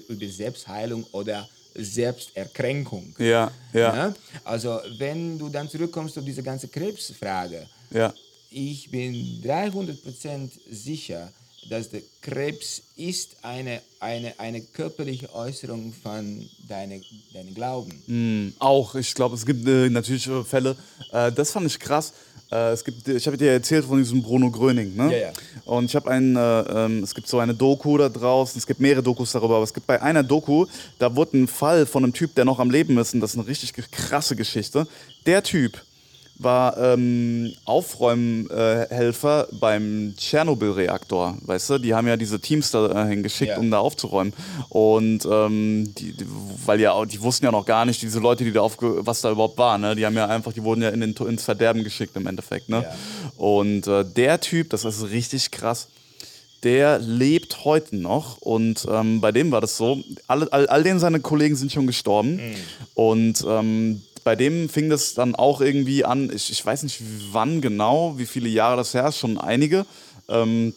über 0.08 0.28
Selbstheilung 0.28 1.06
oder 1.12 1.48
Selbsterkränkung. 1.76 3.14
Ja. 3.20 3.52
Ja. 3.74 3.96
Ja? 3.96 4.14
Also 4.46 4.80
wenn 4.98 5.38
du 5.38 5.50
dann 5.50 5.68
zurückkommst 5.70 6.18
auf 6.18 6.24
diese 6.26 6.42
ganze 6.44 6.68
Krebsfrage, 6.70 7.68
Ja. 7.92 8.14
Ich 8.52 8.90
bin 8.92 9.42
300% 9.44 10.50
sicher, 10.72 11.32
dass 11.70 11.90
der 11.90 12.02
Krebs 12.22 12.82
ist 12.96 13.38
eine, 13.42 13.82
eine, 14.00 14.40
eine 14.40 14.62
körperliche 14.62 15.34
Äußerung 15.34 15.94
von 16.02 16.48
deinem 16.68 17.02
deine 17.34 17.52
Glauben. 17.52 17.92
Mm, 18.08 18.54
Auch, 18.60 18.96
ich 18.96 19.14
glaube, 19.14 19.36
es 19.36 19.46
gibt 19.46 19.68
äh, 19.68 19.90
natürlich 19.90 20.28
äh, 20.28 20.44
Fälle, 20.44 20.76
äh, 21.12 21.32
das 21.32 21.52
fand 21.52 21.66
ich 21.66 21.80
krass. 21.80 22.14
Äh, 22.52 22.74
es 22.74 22.84
gibt, 22.84 23.08
ich 23.08 23.26
habe 23.26 23.38
dir 23.38 23.52
erzählt 23.52 23.86
von 23.86 23.98
diesem 23.98 24.22
Bruno 24.22 24.52
Gröning, 24.52 24.96
ne? 24.96 25.12
Ja, 25.12 25.18
ja. 25.18 25.34
Und 25.66 25.86
ich 25.86 25.96
habe 25.96 26.12
einen, 26.12 26.36
äh, 26.36 26.40
ähm, 26.62 27.04
es 27.04 27.16
gibt 27.16 27.28
so 27.28 27.40
eine 27.40 27.56
Doku 27.56 27.98
da 27.98 28.10
draußen, 28.10 28.60
es 28.60 28.68
gibt 28.68 28.80
mehrere 28.80 29.02
Dokus 29.02 29.32
darüber, 29.32 29.56
aber 29.56 29.64
es 29.64 29.74
gibt 29.74 29.88
bei 29.88 30.00
einer 30.00 30.22
Doku, 30.22 30.68
da 31.00 31.16
wurde 31.16 31.38
ein 31.38 31.48
Fall 31.48 31.88
von 31.88 32.04
einem 32.04 32.14
Typ, 32.14 32.36
der 32.36 32.46
noch 32.46 32.60
am 32.60 32.70
Leben 32.70 32.98
ist, 33.00 33.16
und 33.16 33.22
das 33.22 33.32
ist 33.32 33.40
eine 33.40 33.48
richtig 33.48 33.74
krasse 33.92 34.36
Geschichte. 34.36 34.88
Der 35.26 35.42
Typ 35.42 35.82
war 36.38 36.78
ähm, 36.78 37.54
Aufräumhelfer 38.50 39.48
beim 39.60 40.14
Tschernobyl-Reaktor, 40.18 41.38
weißt 41.42 41.70
du? 41.72 41.78
Die 41.80 41.94
haben 41.94 42.08
ja 42.08 42.18
diese 42.18 42.40
Teams 42.40 42.72
da 42.72 43.06
äh, 43.06 43.10
hingeschickt, 43.10 43.52
Ja. 43.52 43.58
um 43.58 43.72
da 43.72 43.80
aufzuräumen. 43.80 44.34
Und 44.70 45.26
ähm, 45.30 45.94
die, 45.98 46.12
die, 46.14 46.26
weil 46.66 46.82
ja, 46.82 46.92
auch- 46.94 47.06
die 47.06 47.22
wussten 47.22 47.46
ja 47.46 47.52
noch 47.52 47.66
gar 47.66 47.86
nicht, 47.86 48.02
diese 48.02 48.20
Leute, 48.20 48.44
die 48.44 48.52
da 48.52 48.62
aufge 48.62 49.06
was 49.06 49.22
da 49.22 49.32
überhaupt 49.32 49.58
war, 49.58 49.78
ne? 49.78 49.96
Die 49.96 50.06
haben 50.06 50.16
ja 50.16 50.28
einfach, 50.28 50.54
die 50.54 50.64
wurden 50.64 50.82
ja 50.82 50.90
in 50.90 51.02
den, 51.02 51.14
ins 51.16 51.44
Verderben 51.44 51.84
geschickt 51.84 52.16
im 52.16 52.28
Endeffekt, 52.28 52.70
ne? 52.70 52.84
Ja. 52.84 52.96
Und 53.38 53.88
äh, 53.88 54.04
der 54.06 54.40
Typ, 54.42 54.70
das 54.72 54.84
ist 54.86 55.10
richtig 55.10 55.52
krass, 55.52 55.88
der 56.64 57.00
lebt 57.00 57.64
heute 57.64 57.96
noch 57.96 58.38
und 58.40 58.86
ähm, 58.90 59.22
bei 59.22 59.32
dem 59.32 59.52
war 59.52 59.62
das 59.62 59.78
so, 59.78 60.00
alle, 60.28 60.52
all, 60.52 60.68
all 60.68 60.84
den 60.84 61.00
seine 61.00 61.20
Kollegen 61.20 61.56
sind 61.56 61.72
schon 61.72 61.86
gestorben 61.86 62.40
und 62.96 63.46
ähm, 63.48 64.02
bei 64.26 64.36
dem 64.36 64.68
fing 64.70 64.90
das 64.90 65.14
dann 65.14 65.36
auch 65.36 65.62
irgendwie 65.62 66.04
an, 66.04 66.32
ich, 66.34 66.52
ich 66.52 66.66
weiß 66.66 66.84
nicht 66.84 67.02
wann 67.32 67.62
genau, 67.62 68.18
wie 68.18 68.26
viele 68.26 68.50
Jahre 68.50 68.78
das 68.78 68.94
her 68.96 69.08
ist, 69.08 69.20
schon 69.20 69.38
einige, 69.38 69.86
ähm, 70.28 70.74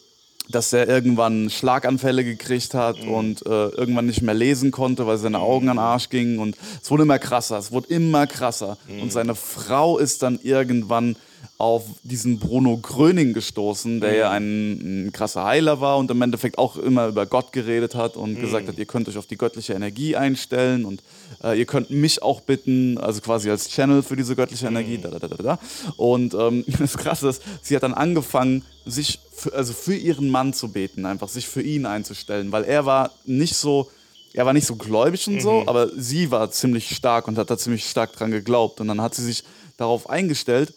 dass 0.50 0.72
er 0.74 0.86
irgendwann 0.86 1.48
Schlaganfälle 1.48 2.24
gekriegt 2.24 2.74
hat 2.74 3.00
und 3.00 3.44
äh, 3.46 3.68
irgendwann 3.68 4.06
nicht 4.06 4.20
mehr 4.20 4.34
lesen 4.34 4.70
konnte, 4.70 5.06
weil 5.06 5.16
seine 5.16 5.40
Augen 5.40 5.70
an 5.70 5.76
den 5.76 5.82
Arsch 5.82 6.10
gingen. 6.10 6.38
Und 6.38 6.56
es 6.82 6.90
wurde 6.90 7.04
immer 7.04 7.18
krasser, 7.18 7.58
es 7.58 7.72
wurde 7.72 7.88
immer 7.88 8.26
krasser. 8.26 8.78
Und 9.00 9.12
seine 9.12 9.34
Frau 9.34 9.98
ist 9.98 10.22
dann 10.22 10.38
irgendwann 10.42 11.16
auf 11.58 11.84
diesen 12.04 12.38
Bruno 12.38 12.76
Gröning 12.76 13.32
gestoßen, 13.32 14.00
der 14.00 14.14
ja 14.14 14.30
ein, 14.30 15.06
ein 15.08 15.12
krasser 15.12 15.44
Heiler 15.44 15.80
war 15.80 15.98
und 15.98 16.08
im 16.10 16.22
Endeffekt 16.22 16.56
auch 16.56 16.76
immer 16.76 17.08
über 17.08 17.26
Gott 17.26 17.52
geredet 17.52 17.96
hat 17.96 18.16
und 18.16 18.40
gesagt 18.40 18.68
hat, 18.68 18.78
ihr 18.78 18.86
könnt 18.86 19.08
euch 19.08 19.18
auf 19.18 19.26
die 19.26 19.36
göttliche 19.36 19.72
Energie 19.72 20.14
einstellen 20.14 20.84
und 20.84 21.02
äh, 21.42 21.58
ihr 21.58 21.66
könnt 21.66 21.90
mich 21.90 22.22
auch 22.22 22.42
bitten, 22.42 22.96
also 22.98 23.20
quasi 23.20 23.50
als 23.50 23.68
Channel 23.68 24.04
für 24.04 24.14
diese 24.14 24.36
göttliche 24.36 24.68
Energie. 24.68 24.98
Da, 24.98 25.10
da, 25.10 25.18
da, 25.18 25.28
da, 25.28 25.42
da. 25.42 25.58
Und 25.96 26.34
ähm, 26.34 26.64
das 26.78 26.96
Krasse 26.96 27.28
ist, 27.28 27.42
sie 27.62 27.74
hat 27.74 27.82
dann 27.82 27.94
angefangen, 27.94 28.64
sich 28.86 29.18
für, 29.32 29.52
also 29.52 29.72
für 29.72 29.96
ihren 29.96 30.30
Mann 30.30 30.54
zu 30.54 30.68
beten, 30.68 31.06
einfach 31.06 31.28
sich 31.28 31.48
für 31.48 31.62
ihn 31.62 31.86
einzustellen, 31.86 32.52
weil 32.52 32.64
er 32.64 32.86
war 32.86 33.10
nicht 33.26 33.56
so 33.56 33.90
er 34.34 34.46
war 34.46 34.52
nicht 34.52 34.66
so 34.66 34.76
gläubig 34.76 35.26
und 35.26 35.40
so, 35.40 35.64
aber 35.66 35.88
sie 35.96 36.30
war 36.30 36.50
ziemlich 36.50 36.94
stark 36.94 37.26
und 37.26 37.38
hat 37.38 37.50
da 37.50 37.56
ziemlich 37.58 37.88
stark 37.88 38.12
dran 38.12 38.30
geglaubt. 38.30 38.80
Und 38.80 38.88
dann 38.88 39.00
hat 39.00 39.14
sie 39.14 39.24
sich 39.24 39.42
darauf 39.78 40.08
eingestellt. 40.08 40.74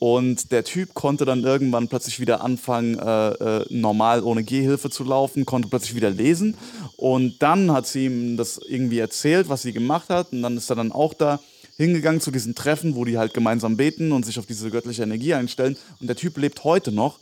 Und 0.00 0.50
der 0.50 0.64
Typ 0.64 0.94
konnte 0.94 1.26
dann 1.26 1.44
irgendwann 1.44 1.88
plötzlich 1.88 2.20
wieder 2.20 2.42
anfangen, 2.42 2.98
äh, 2.98 3.32
äh, 3.32 3.66
normal 3.68 4.22
ohne 4.22 4.42
Gehhilfe 4.42 4.88
zu 4.88 5.04
laufen, 5.04 5.44
konnte 5.44 5.68
plötzlich 5.68 5.94
wieder 5.94 6.08
lesen. 6.08 6.56
Und 6.96 7.42
dann 7.42 7.70
hat 7.70 7.86
sie 7.86 8.06
ihm 8.06 8.38
das 8.38 8.58
irgendwie 8.66 8.98
erzählt, 8.98 9.50
was 9.50 9.60
sie 9.60 9.74
gemacht 9.74 10.08
hat. 10.08 10.32
Und 10.32 10.40
dann 10.40 10.56
ist 10.56 10.70
er 10.70 10.76
dann 10.76 10.90
auch 10.90 11.12
da 11.12 11.38
hingegangen 11.76 12.22
zu 12.22 12.30
diesen 12.30 12.54
Treffen, 12.54 12.94
wo 12.94 13.04
die 13.04 13.18
halt 13.18 13.34
gemeinsam 13.34 13.76
beten 13.76 14.12
und 14.12 14.24
sich 14.24 14.38
auf 14.38 14.46
diese 14.46 14.70
göttliche 14.70 15.02
Energie 15.02 15.34
einstellen. 15.34 15.76
Und 16.00 16.06
der 16.06 16.16
Typ 16.16 16.38
lebt 16.38 16.64
heute 16.64 16.92
noch 16.92 17.18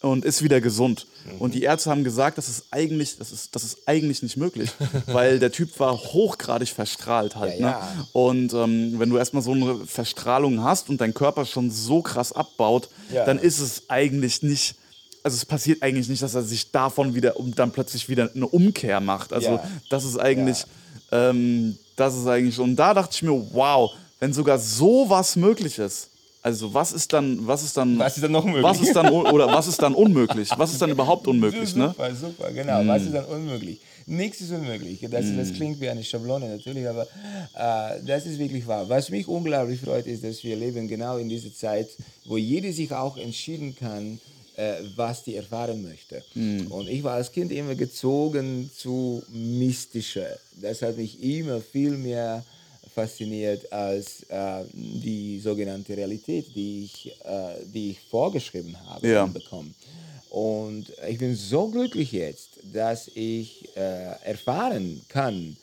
und 0.00 0.24
ist 0.24 0.42
wieder 0.42 0.60
gesund. 0.60 1.06
Und 1.38 1.54
die 1.54 1.62
Ärzte 1.62 1.90
haben 1.90 2.04
gesagt, 2.04 2.38
das 2.38 2.48
ist 2.48 2.64
eigentlich, 2.70 3.18
das 3.18 3.32
ist, 3.32 3.54
das 3.54 3.64
ist 3.64 3.78
eigentlich 3.86 4.22
nicht 4.22 4.36
möglich, 4.38 4.70
weil 5.06 5.38
der 5.38 5.52
Typ 5.52 5.78
war 5.78 5.92
hochgradig 5.96 6.68
verstrahlt 6.70 7.36
halt. 7.36 7.58
Ja, 7.60 7.66
Ne? 7.66 7.72
ja. 7.72 8.06
Und 8.12 8.52
ähm, 8.54 8.94
wenn 8.98 9.10
du 9.10 9.18
erstmal 9.18 9.42
so 9.42 9.52
eine 9.52 9.84
Verstrahlung 9.86 10.62
hast 10.64 10.88
und 10.88 11.00
dein 11.00 11.12
Körper 11.14 11.44
schon 11.44 11.70
so 11.70 12.00
krass 12.02 12.32
abbaut, 12.32 12.88
Ja. 13.12 13.24
dann 13.24 13.38
ist 13.38 13.58
es 13.60 13.84
eigentlich 13.88 14.42
nicht. 14.42 14.74
Also 15.22 15.36
es 15.36 15.44
passiert 15.44 15.82
eigentlich 15.82 16.08
nicht, 16.08 16.22
dass 16.22 16.34
er 16.34 16.42
sich 16.44 16.70
davon 16.70 17.14
wieder 17.14 17.36
und 17.36 17.58
dann 17.58 17.70
plötzlich 17.72 18.08
wieder 18.08 18.30
eine 18.34 18.46
Umkehr 18.46 19.00
macht. 19.00 19.34
Also 19.34 19.60
das 19.90 20.04
ist 20.04 20.16
eigentlich, 20.18 20.64
ähm, 21.12 21.76
das 21.96 22.16
ist 22.16 22.26
eigentlich. 22.26 22.58
Und 22.58 22.76
da 22.76 22.94
dachte 22.94 23.10
ich 23.14 23.22
mir, 23.22 23.32
wow, 23.52 23.92
wenn 24.18 24.32
sogar 24.32 24.58
sowas 24.58 25.36
möglich 25.36 25.78
ist. 25.78 26.08
Also 26.42 26.72
was 26.72 26.92
ist 26.92 27.12
dann, 27.12 27.46
was 27.46 27.62
ist 27.62 27.76
dann, 27.76 27.98
Was 27.98 28.16
ist 28.16 28.22
dann 28.22 28.32
noch 28.32 28.44
möglich? 28.44 28.62
was 28.62 28.80
ist 28.80 28.94
dann 28.94 29.10
oder 29.10 29.46
was 29.48 29.66
ist 29.66 29.82
dann 29.82 29.94
unmöglich? 29.94 30.48
Was 30.56 30.72
ist 30.72 30.80
dann 30.80 30.90
überhaupt 30.90 31.26
unmöglich? 31.26 31.74
Ne? 31.76 31.88
Super, 31.88 32.14
super, 32.14 32.50
genau. 32.52 32.86
Was 32.86 33.02
ist 33.02 33.12
dann 33.14 33.26
unmöglich? 33.26 33.78
Nichts 34.06 34.40
ist 34.40 34.50
unmöglich. 34.50 35.06
Das, 35.10 35.26
das 35.36 35.52
klingt 35.52 35.80
wie 35.80 35.88
eine 35.88 36.02
Schablone 36.02 36.48
natürlich, 36.48 36.88
aber 36.88 37.02
äh, 37.02 38.02
das 38.06 38.24
ist 38.26 38.38
wirklich 38.38 38.66
wahr. 38.66 38.88
Was 38.88 39.10
mich 39.10 39.28
unglaublich 39.28 39.80
freut, 39.80 40.06
ist, 40.06 40.24
dass 40.24 40.42
wir 40.42 40.56
leben 40.56 40.88
genau 40.88 41.18
in 41.18 41.28
dieser 41.28 41.52
Zeit, 41.54 41.88
wo 42.24 42.38
jeder 42.38 42.72
sich 42.72 42.90
auch 42.92 43.18
entschieden 43.18 43.76
kann, 43.76 44.18
äh, 44.56 44.76
was 44.96 45.22
die 45.24 45.36
erfahren 45.36 45.82
möchte. 45.82 46.24
Und 46.70 46.88
ich 46.88 47.04
war 47.04 47.14
als 47.14 47.30
Kind 47.30 47.52
immer 47.52 47.74
gezogen 47.74 48.70
zu 48.74 49.22
mystischer. 49.28 50.38
Das 50.60 50.80
hat 50.82 50.96
mich 50.96 51.22
immer 51.22 51.60
viel 51.60 51.92
mehr 51.92 52.42
fasziniert 53.00 53.62
als 53.72 54.22
äh, 54.28 54.64
die 54.72 55.40
sogenannte 55.40 55.96
Realität, 55.96 56.46
die 56.54 56.84
ich, 56.84 57.10
äh, 57.24 57.64
die 57.74 57.90
ich 57.92 58.00
vorgeschrieben 58.10 58.74
habe 58.86 59.06
Ja. 59.08 59.24
und 59.24 59.34
bekommen. 59.34 59.74
Und 60.30 60.84
ich 61.08 61.18
bin 61.18 61.34
so 61.34 61.68
glücklich 61.68 62.12
jetzt, 62.12 62.50
dass 62.72 63.08
ich 63.14 63.68
äh, 63.76 64.14
erfahren 64.24 65.00
kann, 65.08 65.56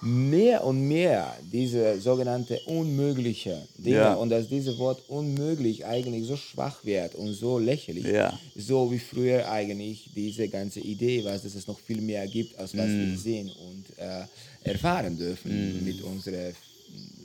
mehr 0.00 0.64
und 0.64 0.86
mehr 0.86 1.34
diese 1.52 1.98
sogenannte 1.98 2.58
unmögliche 2.66 3.56
Dinge 3.78 3.96
Ja. 3.96 4.14
und 4.14 4.28
dass 4.30 4.48
dieses 4.48 4.76
Wort 4.78 5.00
unmöglich 5.08 5.84
eigentlich 5.86 6.26
so 6.26 6.36
schwach 6.36 6.84
wird 6.84 7.14
und 7.14 7.32
so 7.32 7.58
lächerlich, 7.58 8.04
Ja. 8.06 8.38
so 8.56 8.90
wie 8.92 8.98
früher 8.98 9.50
eigentlich 9.50 9.98
diese 10.14 10.48
ganze 10.48 10.80
Idee 10.80 11.24
war, 11.24 11.32
dass 11.32 11.44
es 11.60 11.66
noch 11.66 11.78
viel 11.78 12.00
mehr 12.02 12.26
gibt, 12.26 12.58
als 12.58 12.76
was 12.76 12.90
Mm. 12.90 13.00
wir 13.00 13.18
sehen 13.18 13.50
und 13.68 13.84
äh, 13.98 14.24
erfahren 14.72 15.16
dürfen 15.16 15.84
mit 15.84 16.02
unserer 16.02 16.52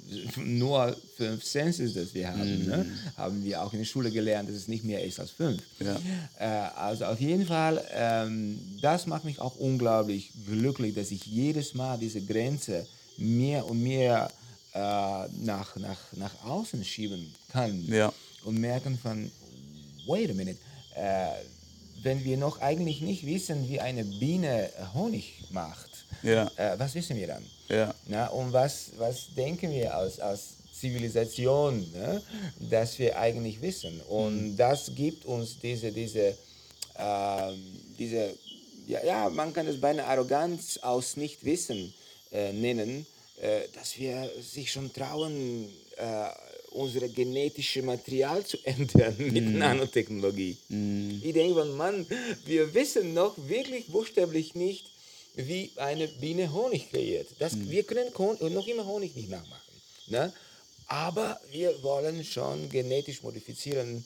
nur 0.38 0.96
fünf 1.18 1.44
Senses, 1.44 1.94
das 1.94 2.14
wir 2.14 2.30
haben, 2.30 2.66
ne? 2.66 2.86
haben 3.18 3.44
wir 3.44 3.62
auch 3.62 3.72
in 3.74 3.80
der 3.80 3.86
Schule 3.86 4.10
gelernt, 4.12 4.50
dass 4.50 4.56
es 4.56 4.68
nicht 4.68 4.84
mehr 4.84 5.04
ist 5.04 5.20
als 5.20 5.32
fünf. 5.32 5.62
Ja. 5.80 6.00
Äh, 6.40 6.70
also 6.76 7.06
auf 7.06 7.20
jeden 7.20 7.46
Fall, 7.46 7.84
ähm, 7.94 8.60
das 8.82 9.06
macht 9.08 9.26
mich 9.26 9.40
auch 9.40 9.56
unglaublich 9.58 10.32
glücklich, 10.48 10.96
dass 10.96 11.12
ich 11.12 11.26
jedes 11.26 11.74
Mal 11.74 11.98
diese 11.98 12.22
Grenze 12.22 12.86
mehr 13.18 13.66
und 13.70 13.82
mehr 13.84 14.30
äh, 14.74 14.80
nach, 14.80 15.76
nach, 15.78 16.00
nach 16.14 16.44
außen 16.46 16.84
schieben 16.84 17.34
kann 17.52 17.86
Ja. 17.88 18.14
und 18.46 18.60
merken 18.60 18.98
von, 18.98 19.30
wait 20.08 20.30
a 20.32 20.34
minute, 20.34 20.58
äh, 20.96 21.28
wenn 22.02 22.24
wir 22.24 22.38
noch 22.38 22.62
eigentlich 22.62 23.02
nicht 23.02 23.26
wissen, 23.26 23.68
wie 23.68 23.80
eine 23.82 24.06
Biene 24.06 24.70
Honig 24.94 25.44
macht, 25.52 25.89
Ja. 26.24 26.52
äh, 26.56 26.78
was 26.78 26.94
wissen 26.96 27.16
wir 27.16 27.28
dann? 27.28 27.46
Ja. 27.68 27.94
Na, 28.08 28.28
und 28.28 28.52
was, 28.52 28.92
was 28.98 29.34
denken 29.36 29.72
wir 29.72 29.94
als, 29.94 30.20
als 30.20 30.56
Zivilisation, 30.74 31.80
ne, 31.92 32.22
dass 32.70 32.98
wir 33.00 33.18
eigentlich 33.18 33.62
wissen? 33.62 34.00
Und 34.10 34.58
das 34.58 34.92
gibt 34.96 35.26
uns 35.26 35.60
diese, 35.60 35.92
diese, 35.92 36.36
ähm, 36.98 37.64
diese 37.98 38.36
ja, 38.90 39.06
ja, 39.06 39.30
man 39.30 39.54
kann 39.54 39.68
es 39.68 39.80
bei 39.80 39.90
einer 39.90 40.08
Arroganz 40.08 40.80
aus 40.82 41.16
Nichtwissen 41.16 41.94
äh, 42.32 42.52
nennen, 42.52 43.06
äh, 43.40 43.62
dass 43.76 43.98
wir 44.00 44.32
sich 44.42 44.72
schon 44.72 44.92
trauen, 44.92 45.70
äh, 45.96 46.30
unser 46.72 47.08
genetische 47.08 47.84
Material 47.84 48.44
zu 48.44 48.58
ändern 48.64 49.16
mit 49.18 49.44
Nanotechnologie. 49.44 50.58
Ich 51.22 51.34
denke, 51.34 51.66
Mann, 51.66 52.06
wir 52.46 52.74
wissen 52.74 53.14
noch 53.14 53.36
wirklich 53.48 53.88
buchstäblich 53.88 54.56
nicht, 54.56 54.90
wie 55.36 55.72
eine 55.78 56.08
Biene 56.08 56.52
Honig 56.52 56.90
kreiert. 56.90 57.28
Das, 57.40 57.58
Wir 57.58 57.84
können 57.84 58.14
Kon 58.14 58.38
noch 58.54 58.68
immer 58.68 58.86
Honig 58.86 59.16
nicht 59.16 59.30
nachmachen. 59.30 59.62
Ne? 60.08 60.34
Aber 60.88 61.40
wir 61.52 61.82
wollen 61.84 62.24
schon 62.24 62.70
genetisch 62.70 63.22
modifizieren, 63.22 64.04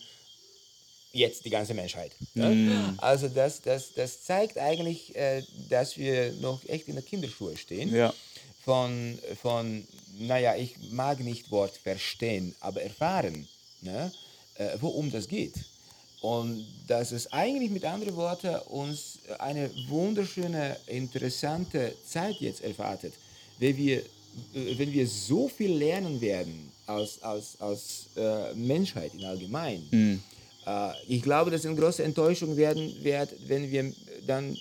jetzt 1.13 1.45
die 1.45 1.49
ganze 1.49 1.73
Menschheit. 1.73 2.11
Ne? 2.33 2.95
Also 2.97 3.29
das, 3.29 3.61
das, 3.61 3.93
das 3.93 4.23
zeigt 4.23 4.57
eigentlich, 4.57 5.15
äh, 5.15 5.43
dass 5.69 5.97
wir 5.97 6.33
noch 6.33 6.63
echt 6.67 6.87
in 6.87 6.95
der 6.95 7.03
Kinderschuhe 7.03 7.55
stehen. 7.55 7.93
Ja. 7.95 8.13
Von, 8.65 9.19
von, 9.41 9.87
naja, 10.19 10.55
ich 10.55 10.75
mag 10.91 11.19
nicht 11.19 11.51
Wort 11.51 11.77
verstehen, 11.77 12.55
aber 12.59 12.81
erfahren, 12.81 13.47
ne? 13.81 14.11
äh, 14.55 14.77
worum 14.79 15.11
das 15.11 15.27
geht. 15.27 15.53
Und 16.23 16.65
dass 16.87 17.11
es 17.11 17.33
eigentlich 17.33 17.69
mit 17.69 17.83
anderen 17.83 18.15
Worten 18.15 18.55
uns 18.69 19.19
eine 19.39 19.69
wunderschöne, 19.89 20.77
interessante 20.87 21.91
Zeit 22.07 22.37
jetzt 22.39 22.63
erwartet, 22.63 23.11
wenn 23.59 23.75
wir, 23.75 24.01
wenn 24.53 24.93
wir 24.93 25.05
so 25.05 25.49
viel 25.49 25.73
lernen 25.73 26.21
werden 26.21 26.71
als, 26.87 27.21
als, 27.21 27.57
als 27.59 28.05
äh, 28.15 28.53
Menschheit 28.55 29.11
in 29.13 29.25
allgemein. 29.25 29.81
Äh, 30.65 30.91
ich 31.09 31.21
glaube, 31.21 31.51
dass 31.51 31.65
eine 31.65 31.75
große 31.75 32.01
Enttäuschung 32.05 32.55
werden 32.55 32.95
wird, 33.01 33.29
wenn 33.47 33.69
wir 33.69 33.91
dann 34.25 34.57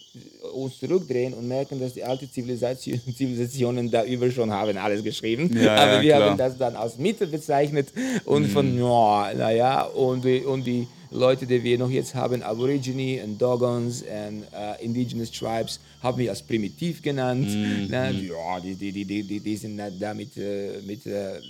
uns 0.52 0.80
zurückdrehen 0.80 1.32
und 1.32 1.46
merken, 1.46 1.78
dass 1.78 1.92
die 1.94 2.02
alte 2.02 2.28
Zivilisation, 2.28 3.00
Zivilisationen 3.16 3.88
da 3.88 4.02
über 4.04 4.28
schon 4.32 4.50
haben 4.50 4.76
alles 4.76 5.04
geschrieben. 5.04 5.56
Ja, 5.56 5.76
Aber 5.76 5.92
ja, 5.98 6.02
wir 6.02 6.16
klar. 6.16 6.30
haben 6.30 6.38
das 6.38 6.58
dann 6.58 6.74
als 6.74 6.98
Mittel 6.98 7.28
bezeichnet 7.28 7.92
und 8.24 8.48
von, 8.48 8.76
ja, 8.76 9.32
naja, 9.32 9.82
und, 9.84 10.24
die- 10.24 10.44
und 10.44 10.64
die 10.64 10.88
Leute, 11.12 11.46
die 11.46 11.62
wir 11.62 11.78
noch 11.78 11.90
jetzt 11.90 12.14
haben, 12.14 12.42
Aborigine 12.42 13.22
und 13.24 13.40
Dogons 13.40 14.02
und 14.02 14.44
äh, 14.52 14.82
Indigenous 14.82 15.30
Tribes, 15.30 15.78
haben 16.02 16.18
wir 16.18 16.30
als 16.30 16.42
primitiv 16.42 17.02
genannt. 17.02 17.48
Na, 17.88 18.10
ja, 18.10 18.60
die, 18.60 18.74
die, 18.74 19.04
die, 19.04 19.22
die, 19.22 19.40
die, 19.40 19.56
sind 19.56 19.76
da 19.76 19.90
da 19.90 20.14
mit, 20.14 20.36
äh, 20.36 20.80
mit 20.86 21.04
äh, 21.06 21.36
äh, 21.36 21.40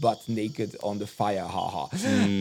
butt 0.00 0.28
naked 0.28 0.82
on 0.82 0.98
the 0.98 1.06
fire, 1.06 1.42
haha. 1.52 1.90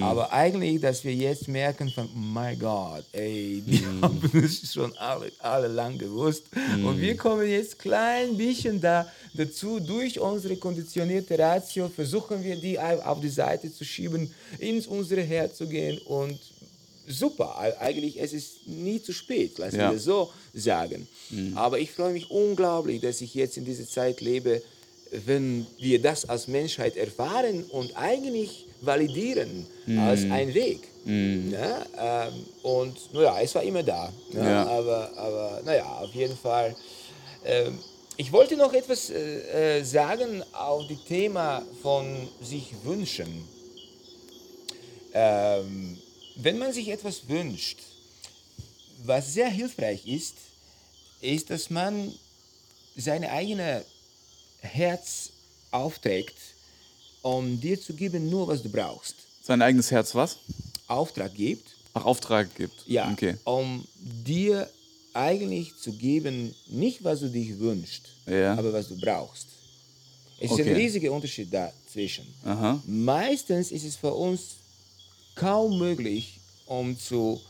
Aber 0.02 0.32
eigentlich, 0.32 0.82
dass 0.82 1.04
wir 1.04 1.14
jetzt 1.14 1.48
merken 1.48 1.90
von, 1.90 2.06
oh 2.14 2.18
my 2.18 2.56
God, 2.56 3.04
ey, 3.12 3.62
die 3.66 3.86
haben 4.02 4.22
es 4.44 4.74
schon 4.74 4.96
alle, 4.98 5.32
alle 5.40 5.68
lang 5.68 5.98
gewusst. 5.98 6.44
Und 6.84 7.00
wir 7.00 7.16
kommen 7.18 7.50
jetzt 7.50 7.80
klein 7.80 8.36
bisschen 8.38 8.80
da 8.82 9.08
dazu, 9.34 9.80
durch 9.80 10.20
unsere 10.20 10.56
konditionierte 10.58 11.38
Ratio 11.38 11.90
versuchen 11.90 12.44
wir 12.44 12.56
die 12.56 12.80
auf 12.80 13.20
die 13.20 13.30
Seite 13.30 13.74
zu 13.74 13.84
schieben, 13.86 14.34
ins 14.60 14.88
unsere 14.88 15.22
Herz 15.22 15.58
zu 15.58 15.68
gehen 15.68 15.98
und 16.06 16.38
super. 17.08 17.56
Eig- 17.60 17.78
Eigentlich 17.80 18.20
es 18.20 18.34
ist 18.34 18.68
nie 18.68 19.02
zu 19.02 19.14
spät, 19.14 19.58
lassen 19.58 19.80
Ja. 19.80 19.92
wir 19.92 20.00
so 20.00 20.32
sagen. 20.54 21.08
Aber 21.56 21.80
ich 21.80 21.92
freue 21.92 22.14
mich 22.14 22.30
unglaublich, 22.32 23.02
dass 23.02 23.22
ich 23.22 23.34
jetzt 23.34 23.58
in 23.58 23.66
dieser 23.66 23.88
Zeit 23.88 24.22
lebe, 24.22 24.62
wenn 25.12 25.66
wir 25.78 26.02
das 26.02 26.28
als 26.28 26.48
Menschheit 26.48 26.96
erfahren 26.98 27.64
und 27.70 27.96
eigentlich 27.96 28.66
validieren 28.82 29.66
als 30.00 30.24
ein 30.30 30.54
Weg. 30.54 30.82
Ja, 31.06 32.28
ähm, 32.28 32.34
und 32.64 33.14
naja, 33.14 33.40
es 33.42 33.56
war 33.56 33.64
immer 33.64 33.82
da. 33.84 34.12
Ja, 34.34 34.44
Ja. 34.44 34.68
Aber, 34.68 35.12
aber 35.18 35.62
naja, 35.64 35.86
auf 36.00 36.14
jeden 36.14 36.38
Fall. 36.38 36.76
Ähm, 37.46 37.80
ich 38.18 38.32
wollte 38.32 38.58
noch 38.58 38.74
etwas 38.74 39.10
äh, 39.10 39.78
äh, 39.78 39.84
sagen 39.84 40.44
auf 40.52 40.86
das 40.90 40.98
Thema 41.06 41.64
von 41.82 42.28
sich 42.42 42.74
wünschen. 42.84 43.48
Ähm, 45.14 45.98
wenn 46.36 46.58
man 46.58 46.74
sich 46.74 46.90
etwas 46.90 47.28
wünscht, 47.30 47.80
was 49.06 49.34
sehr 49.34 49.50
hilfreich 49.50 50.06
ist, 50.06 50.36
ist, 51.22 51.50
dass 51.50 51.70
man 51.70 52.14
seine 52.96 53.32
eigene 53.32 53.86
Herz 54.68 55.30
aufträgt, 55.72 56.36
um 57.22 57.60
dir 57.60 57.80
zu 57.82 57.94
geben, 57.94 58.30
nur 58.30 58.48
was 58.48 58.62
du 58.64 58.70
brauchst. 58.70 59.16
Sein 59.44 59.62
eigenes 59.62 59.92
Herz 59.92 60.14
was? 60.16 60.38
Auftrag 60.88 61.34
gibt, 61.36 61.76
Ach, 61.94 62.06
Auftrag 62.06 62.54
gibt. 62.56 62.84
ja, 62.88 63.12
Okay. 63.12 63.36
um 63.44 63.86
dir 64.00 64.70
eigentlich 65.14 65.76
zu 65.82 65.92
geben, 65.94 66.54
nicht 66.68 67.04
was 67.04 67.22
du 67.22 67.30
dich 67.30 67.58
wünschst, 67.60 68.04
Ja. 68.28 68.54
aber 68.56 68.72
was 68.72 68.88
du 68.88 68.98
brauchst. 69.00 69.48
Es 70.40 70.52
ist 70.52 70.60
Okay. 70.60 70.70
ein 70.70 70.76
riesiger 70.76 71.12
Unterschied 71.12 71.52
dazwischen. 71.52 72.26
Aha. 72.46 72.82
Meistens 72.86 73.72
ist 73.72 73.84
es 73.84 73.96
für 73.96 74.14
uns 74.14 74.42
kaum 75.36 75.80
möglich, 75.80 76.40
um 76.68 76.98
zu 77.00 77.42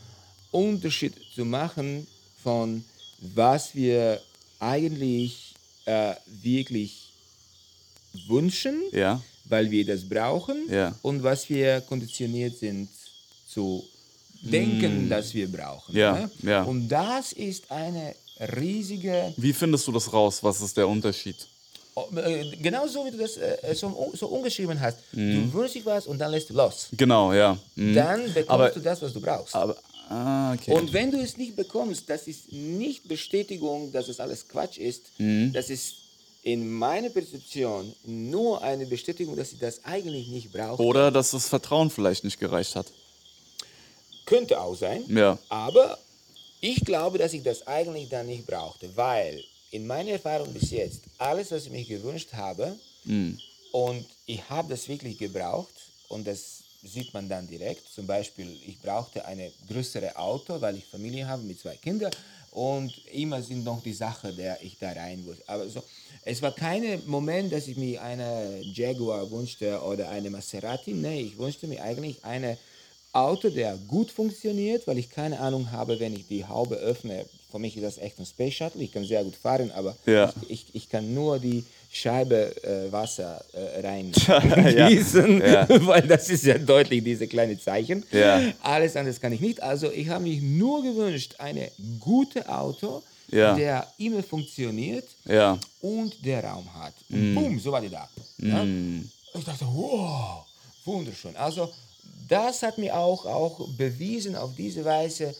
Unterschied 0.50 1.12
zu 1.34 1.44
machen 1.44 2.06
von 2.42 2.84
was 3.20 3.74
wir 3.74 4.22
eigentlich 4.60 5.54
äh, 5.84 6.14
wirklich 6.42 7.07
wünschen, 8.28 8.82
Ja. 8.92 9.20
weil 9.44 9.70
wir 9.70 9.84
das 9.86 10.08
brauchen, 10.08 10.66
Ja. 10.70 10.94
und 11.02 11.22
was 11.22 11.48
wir 11.48 11.80
konditioniert 11.82 12.56
sind 12.58 12.88
zu 13.48 13.84
denken, 14.42 15.08
dass 15.08 15.34
wir 15.34 15.50
brauchen. 15.50 15.94
Mm. 15.94 15.98
Ja, 15.98 16.30
ne? 16.42 16.64
Und 16.64 16.88
das 16.88 17.32
ist 17.32 17.70
eine 17.70 18.14
riesige 18.56 19.32
Wie 19.36 19.52
findest 19.52 19.86
du 19.86 19.92
das 19.92 20.12
raus? 20.12 20.42
Was 20.42 20.60
ist 20.60 20.76
der 20.76 20.86
Unterschied? 20.88 21.36
äh, 22.16 22.56
Genauso 22.62 23.04
wie 23.04 23.10
du 23.10 23.18
das 23.18 23.36
äh, 23.36 23.74
so, 23.74 24.12
so 24.14 24.26
umgeschrieben 24.28 24.78
hast. 24.80 24.98
Mm. 25.12 25.50
Du 25.50 25.52
wünschst 25.54 25.74
dich 25.76 25.86
was 25.86 26.06
und 26.06 26.18
dann 26.18 26.30
lässt 26.30 26.50
du 26.50 26.54
los. 26.54 26.88
Genau, 26.92 27.32
ja. 27.32 27.58
Mhm. 27.74 27.94
Dann 27.94 28.20
bekommst 28.32 28.50
Aber- 28.50 28.70
du 28.70 28.80
das, 28.80 29.02
was 29.02 29.12
du 29.12 29.20
brauchst. 29.20 29.54
Aber, 29.56 29.76
ah, 30.08 30.52
okay. 30.52 30.72
Und 30.72 30.92
wenn 30.92 31.10
du 31.10 31.18
es 31.20 31.36
nicht 31.36 31.56
bekommst, 31.56 32.08
das 32.08 32.28
ist 32.28 32.52
nicht 32.52 33.08
Bestätigung, 33.08 33.90
dass 33.90 34.06
es 34.08 34.20
alles 34.20 34.46
Quatsch 34.46 34.78
ist. 34.78 35.06
Mhm. 35.18 35.52
Das 35.52 35.68
ist 35.70 35.94
in 36.48 36.70
meiner 36.70 37.10
Perzeption 37.10 37.94
nur 38.06 38.62
eine 38.62 38.86
Bestätigung, 38.86 39.36
dass 39.36 39.52
ich 39.52 39.58
das 39.58 39.84
eigentlich 39.84 40.28
nicht 40.28 40.50
brauche. 40.50 40.82
Oder 40.82 41.10
dass 41.10 41.32
das 41.32 41.46
Vertrauen 41.46 41.90
vielleicht 41.90 42.24
nicht 42.24 42.40
gereicht 42.40 42.74
hat. 42.74 42.86
Könnte 44.24 44.58
auch 44.58 44.74
sein. 44.74 45.04
Ja. 45.08 45.38
Aber 45.50 45.98
ich 46.62 46.82
glaube, 46.86 47.18
dass 47.18 47.34
ich 47.34 47.42
das 47.42 47.66
eigentlich 47.66 48.08
dann 48.08 48.26
nicht 48.26 48.46
brauchte, 48.46 48.88
weil 48.96 49.44
in 49.72 49.86
meiner 49.86 50.12
Erfahrung 50.12 50.50
bis 50.54 50.70
jetzt, 50.70 51.02
alles, 51.18 51.50
was 51.50 51.66
ich 51.66 51.70
mir 51.70 51.84
gewünscht 51.84 52.32
habe, 52.32 52.74
und 53.72 54.06
ich 54.24 54.48
habe 54.48 54.70
das 54.70 54.88
wirklich 54.88 55.18
gebraucht, 55.18 55.74
und 56.08 56.26
das 56.26 56.62
sieht 56.82 57.12
man 57.12 57.28
dann 57.28 57.46
direkt. 57.46 57.92
Zum 57.92 58.06
Beispiel, 58.06 58.56
ich 58.66 58.80
brauchte 58.80 59.22
eine 59.26 59.52
größere 59.68 60.16
Auto, 60.16 60.58
weil 60.62 60.78
ich 60.78 60.86
Familie 60.86 61.28
habe 61.28 61.42
mit 61.42 61.60
zwei 61.60 61.76
Kindern. 61.76 62.12
Und 62.58 62.92
immer 63.12 63.40
sind 63.40 63.62
noch 63.62 63.80
die 63.84 63.92
Sachen, 63.92 64.36
der 64.36 64.60
ich 64.64 64.76
da 64.80 64.90
rein 64.90 65.24
wollte. 65.24 65.44
Aber 65.46 65.68
so, 65.68 65.80
es 66.24 66.42
war 66.42 66.50
kein 66.50 67.00
Moment, 67.06 67.52
dass 67.52 67.68
ich 67.68 67.76
mir 67.76 68.02
eine 68.02 68.60
Jaguar 68.74 69.30
wünschte 69.30 69.80
oder 69.80 70.08
eine 70.08 70.28
Maserati. 70.28 70.92
Nee, 70.92 71.20
ich 71.20 71.38
wünschte 71.38 71.68
mir 71.68 71.80
eigentlich 71.80 72.16
eine 72.24 72.58
Auto, 73.12 73.48
der 73.48 73.76
gut 73.86 74.10
funktioniert, 74.10 74.88
weil 74.88 74.98
ich 74.98 75.08
keine 75.08 75.38
Ahnung 75.38 75.70
habe, 75.70 76.00
wenn 76.00 76.12
ich 76.16 76.26
die 76.26 76.44
Haube 76.44 76.74
öffne. 76.74 77.26
Für 77.48 77.60
mich 77.60 77.76
ist 77.76 77.84
das 77.84 77.98
echt 77.98 78.18
ein 78.18 78.26
Space 78.26 78.54
Shuttle. 78.54 78.82
Ich 78.82 78.90
kann 78.90 79.04
sehr 79.04 79.22
gut 79.22 79.36
fahren, 79.36 79.70
aber 79.70 79.96
Ja. 80.04 80.34
ich, 80.42 80.50
ich, 80.50 80.66
ich 80.74 80.88
kann 80.88 81.14
nur 81.14 81.38
die 81.38 81.64
Scheibe 81.90 82.54
äh, 82.62 82.92
Wasser 82.92 83.42
äh, 83.52 83.80
rein 83.80 84.12
Ja. 84.26 84.88
Ja. 84.88 85.66
weil 85.86 86.02
das 86.02 86.28
ist 86.28 86.44
ja 86.44 86.58
deutlich 86.58 87.02
diese 87.02 87.26
kleine 87.26 87.58
Zeichen. 87.58 88.04
Ja. 88.12 88.40
Alles 88.62 88.94
andere 88.96 89.14
kann 89.14 89.32
ich 89.32 89.40
nicht. 89.40 89.62
Also 89.62 89.90
ich 89.90 90.08
habe 90.08 90.24
mich 90.24 90.42
nur 90.42 90.82
gewünscht, 90.82 91.34
eine 91.38 91.70
gute 91.98 92.48
Auto, 92.48 93.02
der 93.30 93.86
immer 93.98 94.22
funktioniert 94.22 95.06
und 95.80 96.24
der 96.24 96.44
Raum 96.44 96.66
hat. 96.74 96.94
Mm. 97.08 97.14
Und 97.14 97.34
boom, 97.34 97.60
so 97.60 97.72
war 97.72 97.80
die 97.80 97.90
da. 97.90 98.08
Ja? 98.38 98.64
Ich 99.34 99.44
dachte, 99.44 99.66
wow, 99.66 100.46
wunderschön. 100.84 101.36
Also 101.36 101.70
das 102.28 102.62
hat 102.62 102.78
mir 102.78 102.96
auch, 102.96 103.24
auch 103.26 103.68
bewiesen 103.76 104.36
auf 104.36 104.50
diese 104.56 104.84
Weise, 104.84 105.34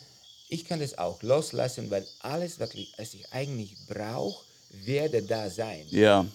ich 0.48 0.66
kann 0.66 0.80
das 0.80 0.96
auch 0.96 1.22
loslassen, 1.22 1.90
weil 1.90 2.06
alles, 2.20 2.58
wirklich, 2.58 2.92
was 2.96 3.14
ich 3.14 3.30
eigentlich 3.32 3.74
brauche, 3.86 4.44
werde 4.70 5.22
da 5.22 5.50
sein. 5.50 5.86
Ja. 5.90 6.26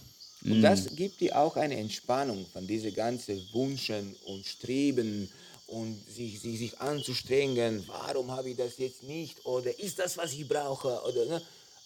Und 0.46 0.62
das 0.62 0.96
gibt 0.96 1.22
dir 1.22 1.38
auch 1.38 1.56
eine 1.56 1.78
Entspannung 1.78 2.46
von 2.52 2.68
diese 2.68 2.92
ganzen 2.92 3.42
Wünschen 3.54 4.16
und 4.26 4.46
Streben 4.46 5.30
und 5.68 5.98
sich, 6.10 6.40
sich, 6.42 6.60
sich 6.60 6.80
anzustrengen, 6.80 7.84
warum 7.88 8.30
habe 8.32 8.50
ich 8.50 8.58
das 8.58 8.78
jetzt 8.78 9.04
nicht? 9.04 9.46
Oder 9.46 9.78
ist 9.80 10.00
das, 10.00 10.18
was 10.18 10.34
ich 10.34 10.48
brauche? 10.48 11.02
Oder 11.04 11.26
ne? 11.26 11.42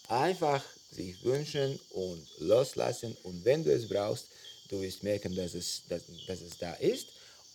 einfach 0.08 0.62
sich 0.90 1.22
wünschen 1.22 1.78
und 1.90 2.26
loslassen. 2.40 3.16
Und 3.22 3.44
wenn 3.44 3.62
du 3.62 3.72
es 3.72 3.88
brauchst, 3.88 4.26
du 4.68 4.80
wirst 4.80 5.02
merken, 5.02 5.34
dass 5.34 5.54
es, 5.54 5.82
dass, 5.88 6.02
dass 6.26 6.40
es 6.40 6.58
da 6.58 6.72
ist. 6.74 7.08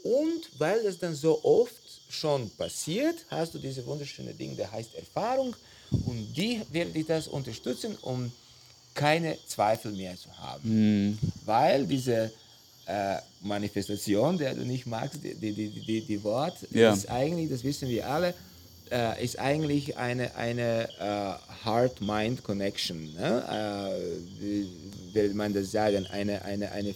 Und 0.03 0.49
weil 0.57 0.83
das 0.83 0.99
dann 0.99 1.15
so 1.15 1.43
oft 1.43 1.73
schon 2.09 2.49
passiert, 2.51 3.25
hast 3.29 3.53
du 3.53 3.59
diese 3.59 3.85
wunderschöne 3.85 4.33
Ding, 4.33 4.55
der 4.55 4.71
heißt 4.71 4.95
Erfahrung. 4.95 5.55
Und 5.91 6.33
die 6.33 6.61
wird 6.71 6.95
dich 6.95 7.05
das 7.05 7.27
unterstützen, 7.27 7.97
um 8.01 8.31
keine 8.93 9.37
Zweifel 9.47 9.91
mehr 9.91 10.15
zu 10.17 10.29
haben. 10.37 10.61
Mhm. 11.09 11.17
Weil 11.45 11.85
diese 11.85 12.31
äh, 12.85 13.15
Manifestation, 13.41 14.37
der 14.37 14.53
du 14.53 14.61
nicht 14.61 14.85
magst, 14.85 15.23
die, 15.23 15.35
die, 15.35 15.69
die, 15.69 16.01
die, 16.01 16.23
Wort, 16.23 16.55
Ja. 16.71 16.93
ist 16.93 17.09
eigentlich, 17.09 17.49
das 17.49 17.63
wissen 17.63 17.89
wir 17.89 18.07
alle, 18.07 18.33
äh, 18.91 19.23
ist 19.23 19.39
eigentlich 19.39 19.97
eine, 19.97 20.35
eine 20.35 20.89
äh, 20.99 21.65
Heart-Mind-Connection. 21.65 23.13
Ne? 23.13 23.43
Äh, 23.49 24.41
wie 24.41 24.67
will 25.13 25.33
man 25.33 25.53
das 25.53 25.71
sagen? 25.71 26.05
Eine, 26.07 26.43
eine, 26.43 26.71
eine 26.71 26.93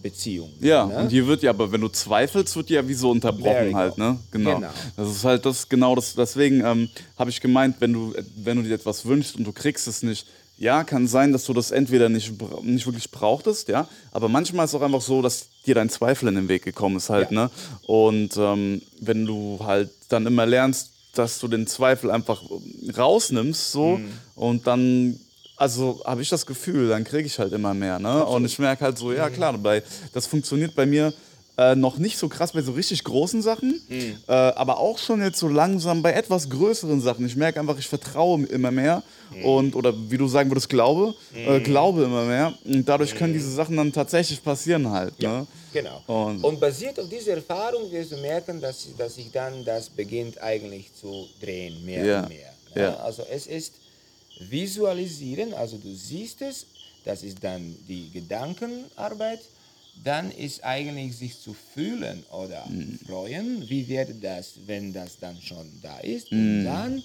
Verstand-Herz-Beziehung. 0.00 0.50
Ja, 0.60 0.86
ne? 0.86 0.98
und 0.98 1.10
hier 1.10 1.26
wird 1.26 1.42
ja, 1.42 1.50
aber 1.50 1.70
wenn 1.72 1.80
du 1.80 1.88
zweifelst, 1.88 2.56
wird 2.56 2.70
ja 2.70 2.86
wie 2.88 2.94
so 2.94 3.10
unterbrochen 3.10 3.74
halt, 3.74 3.98
ne? 3.98 4.18
Genau. 4.30 4.56
Genau. 4.56 4.68
Das 4.96 5.08
ist 5.08 5.24
halt 5.24 5.44
das, 5.46 5.68
genau 5.68 5.94
das, 5.94 6.14
deswegen 6.14 6.64
ähm, 6.64 6.88
habe 7.18 7.30
ich 7.30 7.40
gemeint, 7.40 7.76
wenn 7.80 7.92
du, 7.92 8.14
wenn 8.36 8.56
du 8.58 8.62
dir 8.64 8.74
etwas 8.74 9.04
wünschst 9.06 9.36
und 9.36 9.44
du 9.44 9.52
kriegst 9.52 9.86
es 9.88 10.02
nicht, 10.02 10.26
ja, 10.58 10.84
kann 10.84 11.06
sein, 11.08 11.32
dass 11.32 11.44
du 11.46 11.54
das 11.54 11.70
entweder 11.70 12.08
nicht, 12.10 12.32
nicht 12.62 12.86
wirklich 12.86 13.10
brauchtest, 13.10 13.68
ja, 13.68 13.88
aber 14.12 14.28
manchmal 14.28 14.64
ist 14.66 14.72
es 14.72 14.74
auch 14.74 14.82
einfach 14.84 15.00
so, 15.00 15.22
dass 15.22 15.46
dir 15.66 15.74
dein 15.74 15.88
Zweifel 15.88 16.28
in 16.28 16.34
den 16.34 16.48
Weg 16.48 16.64
gekommen 16.64 16.96
ist 16.96 17.08
halt, 17.10 17.30
Ja. 17.30 17.44
ne? 17.44 17.50
Und 17.86 18.36
ähm, 18.36 18.82
wenn 19.00 19.24
du 19.24 19.58
halt 19.64 19.90
dann 20.10 20.26
immer 20.26 20.44
lernst, 20.46 20.90
dass 21.14 21.38
du 21.40 21.48
den 21.48 21.66
Zweifel 21.66 22.10
einfach 22.10 22.42
rausnimmst, 22.96 23.72
so, 23.72 23.96
Mhm. 23.96 24.08
und 24.36 24.66
dann 24.66 25.18
also 25.60 26.00
habe 26.04 26.22
ich 26.22 26.28
das 26.28 26.46
Gefühl, 26.46 26.88
dann 26.88 27.04
kriege 27.04 27.26
ich 27.26 27.38
halt 27.38 27.52
immer 27.52 27.74
mehr. 27.74 27.98
Ne? 27.98 28.24
Und 28.24 28.44
ich 28.44 28.58
merke 28.58 28.84
halt 28.84 28.96
so, 28.98 29.12
ja 29.12 29.28
klar, 29.30 29.56
bei, 29.58 29.82
das 30.12 30.26
funktioniert 30.26 30.74
bei 30.74 30.86
mir 30.86 31.12
äh, 31.58 31.74
noch 31.74 31.98
nicht 31.98 32.16
so 32.16 32.28
krass 32.28 32.52
bei 32.52 32.62
so 32.62 32.72
richtig 32.72 33.04
großen 33.04 33.42
Sachen, 33.42 33.78
äh, 33.90 34.32
aber 34.32 34.78
auch 34.78 34.96
schon 34.98 35.20
jetzt 35.20 35.38
so 35.38 35.48
langsam 35.48 36.00
bei 36.02 36.12
etwas 36.12 36.48
größeren 36.48 37.00
Sachen. 37.02 37.26
Ich 37.26 37.36
merke 37.36 37.60
einfach, 37.60 37.78
ich 37.78 37.86
vertraue 37.86 38.44
immer 38.46 38.70
mehr 38.70 39.02
und, 39.44 39.76
oder 39.76 39.92
wie 40.10 40.16
du 40.16 40.26
sagen 40.28 40.50
würdest, 40.50 40.70
glaube, 40.70 41.14
äh, 41.34 41.60
glaube 41.60 42.04
immer 42.04 42.24
mehr. 42.24 42.54
Und 42.64 42.88
dadurch 42.88 43.14
können 43.14 43.34
diese 43.34 43.50
Sachen 43.52 43.76
dann 43.76 43.92
tatsächlich 43.92 44.42
passieren 44.42 44.88
halt. 44.90 45.18
Ne? 45.20 45.46
Genau. 45.74 46.00
Und- 46.06 46.42
Und, 46.42 46.58
basiert 46.58 46.98
auf 46.98 47.08
dieser 47.10 47.32
Erfahrung 47.34 47.92
wirst 47.92 48.12
du 48.12 48.16
merken, 48.16 48.60
dass, 48.60 48.88
dass 48.96 49.16
sich 49.16 49.30
dann 49.30 49.62
das 49.64 49.90
beginnt 49.90 50.40
eigentlich 50.42 50.86
zu 50.98 51.26
drehen, 51.42 51.84
mehr 51.84 52.04
Ja. 52.04 52.20
und 52.22 52.28
mehr. 52.30 52.52
ne? 52.74 52.82
Ja. 52.82 52.96
Also 53.04 53.22
es 53.30 53.46
ist 53.46 53.74
visualisieren, 54.48 55.54
also 55.54 55.76
du 55.78 55.94
siehst 55.94 56.42
es, 56.42 56.66
das 57.04 57.22
ist 57.22 57.42
dann 57.42 57.76
die 57.88 58.10
Gedankenarbeit, 58.10 59.40
dann 60.02 60.30
ist 60.30 60.64
eigentlich 60.64 61.16
sich 61.16 61.38
zu 61.38 61.54
fühlen 61.74 62.24
oder 62.32 62.66
Mhm. 62.66 62.98
freuen, 63.06 63.68
wie 63.68 63.86
wäre 63.88 64.14
das, 64.14 64.54
wenn 64.66 64.92
das 64.92 65.18
dann 65.18 65.40
schon 65.42 65.66
da 65.82 65.98
ist 66.00 66.32
Mhm. 66.32 66.38
und 66.38 66.64
dann 66.64 67.02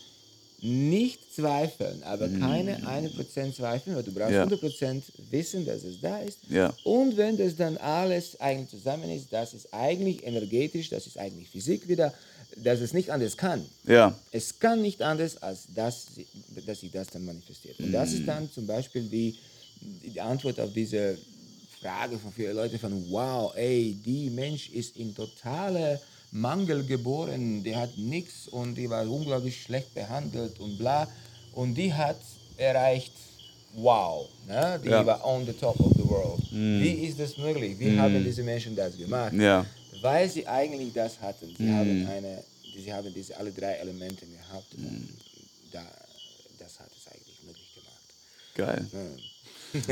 nicht 0.62 1.20
zweifeln, 1.36 2.02
aber 2.04 2.30
keine 2.30 2.88
1% 2.88 3.54
zweifeln, 3.56 3.96
weil 3.96 4.04
du 4.04 4.12
brauchst. 4.14 4.32
Ja. 4.34 4.46
100% 4.46 5.04
wissen, 5.30 5.66
dass 5.66 5.84
es 5.84 6.00
da 6.00 6.20
ist. 6.20 6.40
Ja. 6.50 6.74
Und 6.84 7.18
wenn 7.18 7.38
das 7.38 7.56
dann 7.56 7.78
alles 7.78 8.40
eigentlich 8.40 8.70
zusammen 8.70 9.10
ist, 9.12 9.32
das 9.32 9.54
ist 9.54 9.72
eigentlich 9.74 10.26
energetisch, 10.26 10.90
das 10.90 11.06
ist 11.08 11.18
eigentlich 11.18 11.50
Physik 11.50 11.88
wieder, 11.88 12.14
dass 12.64 12.80
es 12.80 12.94
nicht 12.94 13.10
anders 13.10 13.36
kann. 13.38 13.66
Ja, 13.86 14.18
Es 14.32 14.58
kann 14.60 14.82
nicht 14.82 15.02
anders, 15.02 15.38
als 15.42 15.68
dass, 15.74 16.08
sie- 16.16 16.28
dass 16.66 16.80
sich 16.82 16.92
das 16.92 17.08
dann 17.08 17.26
manifestiert. 17.26 17.80
Und 17.80 17.92
das 17.92 18.14
ist 18.14 18.28
dann 18.28 18.50
zum 18.52 18.66
Beispiel 18.68 19.04
die, 19.04 19.36
die 19.82 20.20
Antwort 20.22 20.60
auf 20.60 20.72
diese 20.74 21.18
Frage 21.82 22.18
von 22.18 22.32
vielen 22.32 22.56
Leuten 22.56 22.80
von, 22.80 23.06
wow, 23.12 23.54
ey, 23.56 23.98
die 24.06 24.30
Mensch 24.30 24.70
ist 24.70 24.96
in 24.98 25.14
totale 25.14 26.00
Mangel 26.32 26.84
geboren, 26.84 27.64
der 27.64 27.78
hat 27.82 27.98
nichts 27.98 28.48
und 28.50 28.76
die 28.76 28.90
war 28.90 29.10
unglaublich 29.10 29.62
schlecht 29.62 29.94
behandelt 29.94 30.60
und 30.60 30.78
bla. 30.78 31.08
Und 31.54 31.76
die 31.76 31.94
hat 31.94 32.20
erreicht, 32.58 33.14
wow, 33.74 34.28
ne? 34.48 34.80
die 34.84 34.90
Ja. 34.90 35.06
war 35.06 35.26
on 35.26 35.46
the 35.46 35.54
top 35.54 35.80
of 35.80 35.92
the 35.96 36.04
world. 36.08 36.42
Wie 36.52 37.06
ist 37.08 37.20
das 37.20 37.38
möglich? 37.38 37.78
Wie 37.80 37.98
haben 37.98 38.24
diese 38.24 38.44
Menschen 38.44 38.76
das 38.76 38.98
gemacht? 38.98 39.34
ja, 39.34 39.66
weil 40.02 40.30
sie 40.30 40.48
eigentlich 40.48 40.94
das 40.94 41.20
hatten. 41.22 41.54
Sie 41.58 41.72
haben 41.72 42.08
eine, 42.10 42.44
sie 42.76 42.94
haben 42.94 43.14
diese 43.14 43.36
alle 43.38 43.52
drei 43.52 43.74
Elemente 43.74 44.26
gehabt 44.26 44.78
Mhm. 44.78 44.86
und 44.86 45.10
da, 45.72 45.82
das 46.60 46.80
hat 46.80 46.88
es 46.98 47.12
eigentlich 47.12 47.40
möglich 47.46 47.74
gemacht. 47.76 48.06
geil. 48.56 48.86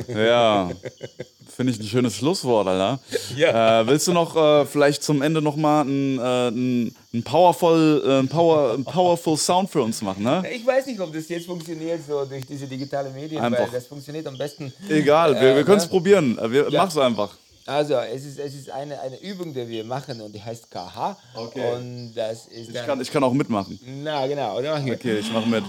Ja. 0.07 0.71
Finde 1.55 1.73
ich 1.73 1.79
ein 1.79 1.85
schönes 1.85 2.15
Schlusswort, 2.15 2.67
Alter. 2.67 2.99
Ja. 3.35 3.81
Äh, 3.81 3.87
willst 3.87 4.07
du 4.07 4.13
noch 4.13 4.33
äh, 4.35 4.65
vielleicht 4.65 5.03
zum 5.03 5.21
Ende 5.21 5.41
noch 5.41 5.57
mal 5.57 5.81
ein, 5.83 6.17
äh, 6.19 6.47
ein, 6.47 6.95
ein 7.13 7.23
powerful, 7.23 8.01
äh, 8.05 8.19
ein 8.19 8.27
Power, 8.29 8.73
ein 8.75 8.85
powerful 8.85 9.37
Sound 9.37 9.69
für 9.69 9.81
uns 9.83 10.01
machen, 10.01 10.23
ne? 10.23 10.41
Ich 10.51 10.65
weiß 10.65 10.85
nicht, 10.87 10.99
ob 11.01 11.11
das 11.13 11.27
jetzt 11.27 11.45
funktioniert 11.45 11.99
so 12.07 12.23
durch 12.25 12.45
diese 12.45 12.65
digitalen 12.65 13.13
Medien, 13.13 13.41
Einfach. 13.41 13.63
weil 13.63 13.71
das 13.71 13.85
funktioniert 13.85 14.25
am 14.25 14.37
besten. 14.37 14.71
Egal, 14.89 15.33
wir, 15.35 15.41
wir 15.41 15.57
Äh, 15.57 15.63
können 15.65 15.77
es 15.79 15.83
ne? 15.83 15.89
probieren. 15.89 16.37
Äh, 16.39 16.49
Wir, 16.51 16.69
Ja. 16.69 16.83
Mach's 16.83 16.97
einfach. 16.97 17.37
Also, 17.65 17.95
es 17.95 18.25
ist, 18.25 18.39
es 18.39 18.55
ist 18.55 18.69
eine, 18.69 18.99
eine 18.99 19.19
Übung, 19.21 19.53
die 19.53 19.67
wir 19.67 19.83
machen 19.85 20.19
und 20.21 20.33
die 20.33 20.41
heißt 20.41 20.69
KH. 20.69 21.17
Okay. 21.33 21.73
Und 21.73 22.13
das 22.13 22.47
ist 22.47 22.69
Ich 22.69 22.85
kann, 22.85 22.99
ich 22.99 23.09
kann 23.11 23.23
auch 23.23 23.33
mitmachen. 23.33 23.79
na, 23.85 24.27
genau. 24.27 24.57
Oder. 24.57 24.75
Okay, 24.75 25.19
ich 25.19 25.31
mach 25.31 25.45
mit. 25.45 25.63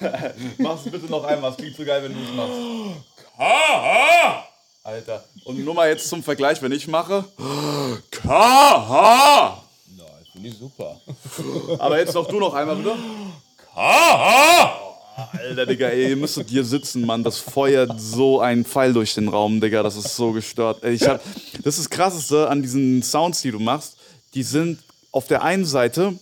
Mach's 0.58 0.82
bitte 0.84 1.06
noch 1.06 1.24
einmal, 1.24 1.50
es 1.50 1.56
klingt 1.56 1.76
so 1.76 1.84
geil, 1.84 2.02
wenn 2.02 2.14
du 2.14 2.20
es 2.22 2.32
machst. 2.34 2.58
Alter. 4.82 5.24
Und 5.44 5.64
nur 5.64 5.74
mal 5.74 5.88
jetzt 5.88 6.08
zum 6.08 6.22
Vergleich, 6.22 6.60
wenn 6.62 6.72
ich 6.72 6.86
mache. 6.88 7.24
K-H! 8.10 9.62
Na, 9.96 10.04
ich 10.22 10.30
finde 10.32 10.48
ich 10.48 10.58
super. 10.58 11.00
Aber 11.78 11.98
jetzt 11.98 12.14
doch 12.14 12.26
du 12.26 12.40
noch 12.40 12.54
einmal, 12.54 12.76
bitte. 12.76 12.96
Alter, 15.18 15.66
Digga, 15.66 15.88
ey, 15.88 16.10
ihr 16.10 16.16
müsstet 16.16 16.48
hier 16.48 16.64
sitzen, 16.64 17.04
Mann. 17.04 17.24
Das 17.24 17.38
feuert 17.38 18.00
so 18.00 18.40
ein 18.40 18.64
Pfeil 18.64 18.92
durch 18.92 19.14
den 19.14 19.28
Raum, 19.28 19.60
Digga. 19.60 19.82
Das 19.82 19.96
ist 19.96 20.14
so 20.14 20.30
gestört. 20.32 20.84
Ich 20.84 21.02
hab, 21.08 21.20
das 21.64 21.78
ist 21.78 21.86
das 21.86 21.90
Krasseste 21.90 22.48
an 22.48 22.62
diesen 22.62 23.02
Sounds, 23.02 23.42
die 23.42 23.50
du 23.50 23.58
machst. 23.58 23.96
Die 24.34 24.44
sind 24.44 24.78
auf 25.10 25.26
der 25.26 25.42
einen 25.42 25.64
Seite 25.64 26.14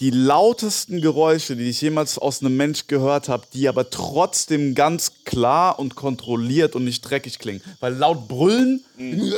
die 0.00 0.10
lautesten 0.10 1.00
Geräusche, 1.00 1.54
die 1.54 1.70
ich 1.70 1.80
jemals 1.80 2.18
aus 2.18 2.40
einem 2.40 2.56
Mensch 2.56 2.88
gehört 2.88 3.28
habe, 3.28 3.44
die 3.54 3.68
aber 3.68 3.90
trotzdem 3.90 4.74
ganz 4.74 5.12
klar 5.24 5.78
und 5.78 5.94
kontrolliert 5.94 6.74
und 6.74 6.84
nicht 6.84 7.02
dreckig 7.02 7.38
klingen. 7.38 7.62
Weil 7.78 7.94
laut 7.94 8.26
brüllen, 8.26 8.84
äh, 8.98 9.30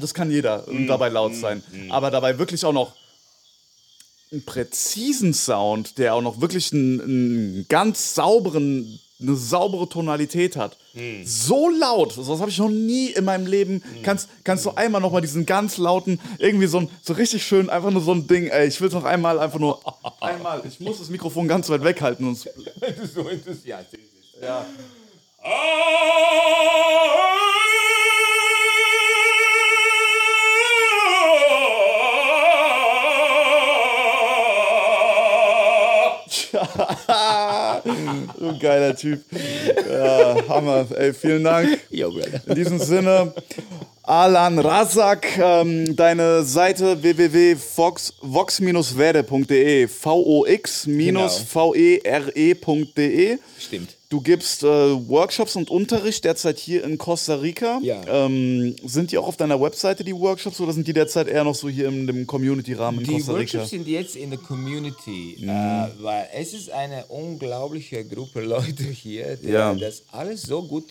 das 0.00 0.12
kann 0.12 0.32
jeder 0.32 0.66
und 0.66 0.88
dabei 0.88 1.08
laut 1.08 1.36
sein. 1.36 1.62
Aber 1.90 2.10
dabei 2.10 2.36
wirklich 2.38 2.64
auch 2.64 2.72
noch 2.72 2.92
einen 4.32 4.44
präzisen 4.44 5.34
Sound, 5.34 5.98
der 5.98 6.14
auch 6.14 6.22
noch 6.22 6.40
wirklich 6.40 6.72
einen, 6.72 7.00
einen 7.00 7.66
ganz 7.68 8.14
sauberen, 8.14 8.98
eine 9.20 9.36
saubere 9.36 9.88
Tonalität 9.88 10.56
hat. 10.56 10.76
So 11.24 11.68
laut, 11.68 12.12
sowas 12.12 12.40
habe 12.40 12.50
ich 12.50 12.58
noch 12.58 12.68
nie 12.70 13.08
in 13.10 13.24
meinem 13.24 13.46
Leben. 13.46 13.82
Kannst, 14.02 14.28
kannst 14.44 14.64
du 14.64 14.70
einmal 14.72 15.00
noch 15.00 15.12
mal 15.12 15.20
diesen 15.20 15.46
ganz 15.46 15.76
lauten, 15.78 16.18
irgendwie 16.38 16.66
so 16.66 16.78
ein, 16.80 16.88
so 17.02 17.12
richtig 17.12 17.44
schön, 17.44 17.70
einfach 17.70 17.90
nur 17.90 18.02
so 18.02 18.12
ein 18.12 18.26
Ding, 18.26 18.48
ey, 18.48 18.66
ich 18.68 18.80
will 18.80 18.88
es 18.88 18.94
noch 18.94 19.04
einmal, 19.04 19.38
einfach 19.38 19.58
nur 19.58 19.80
einmal. 20.20 20.62
Ich 20.66 20.80
muss 20.80 20.98
das 20.98 21.10
Mikrofon 21.10 21.46
ganz 21.46 21.68
weit 21.68 21.84
weghalten. 21.84 22.24
Sonst, 22.24 22.48
so 23.14 23.28
enthusiastisch 23.28 24.00
bist. 24.00 24.42
ja. 24.42 24.66
so 38.38 38.48
ein 38.48 38.58
geiler 38.60 38.94
Typ. 38.94 39.24
Ja, 39.90 40.36
Hammer. 40.48 40.86
Ey, 40.96 41.12
vielen 41.14 41.42
Dank. 41.44 41.80
In 42.46 42.54
diesem 42.54 42.78
Sinne, 42.78 43.32
Alan 44.02 44.58
Razak, 44.58 45.38
ähm, 45.38 45.96
deine 45.96 46.44
Seite 46.44 47.02
www.vox-verde.de, 47.02 49.88
V-O-X-V-E-R-E.de. 49.88 50.98
Stimmt. 53.58 53.96
Du 54.12 54.20
gibst 54.20 54.62
äh, 54.62 54.66
Workshops 54.66 55.56
und 55.56 55.70
Unterricht 55.70 56.24
derzeit 56.24 56.58
hier 56.58 56.84
in 56.84 56.98
Costa 56.98 57.36
Rica. 57.36 57.80
Ja. 57.82 58.02
Ähm, 58.26 58.76
sind 58.84 59.10
die 59.10 59.16
auch 59.16 59.26
auf 59.26 59.38
deiner 59.38 59.58
Webseite, 59.58 60.04
die 60.04 60.14
Workshops, 60.14 60.60
oder 60.60 60.74
sind 60.74 60.86
die 60.86 60.92
derzeit 60.92 61.28
eher 61.28 61.44
noch 61.44 61.54
so 61.54 61.66
hier 61.70 61.88
in 61.88 62.06
dem 62.06 62.26
Community-Rahmen 62.26 62.98
in 63.00 63.06
Die 63.06 63.12
Costa 63.14 63.32
Rica? 63.32 63.54
Workshops 63.54 63.70
sind 63.70 63.88
jetzt 63.88 64.14
in 64.16 64.28
der 64.28 64.38
Community, 64.38 65.38
Mhm. 65.40 65.48
äh, 65.48 65.88
weil 66.02 66.28
es 66.34 66.52
ist 66.52 66.68
eine 66.70 67.06
unglaubliche 67.06 68.04
Gruppe 68.04 68.42
Leute 68.42 68.82
hier, 68.84 69.36
die 69.36 69.48
Ja. 69.48 69.72
das 69.74 70.02
alles 70.12 70.42
so 70.42 70.62
gut 70.62 70.84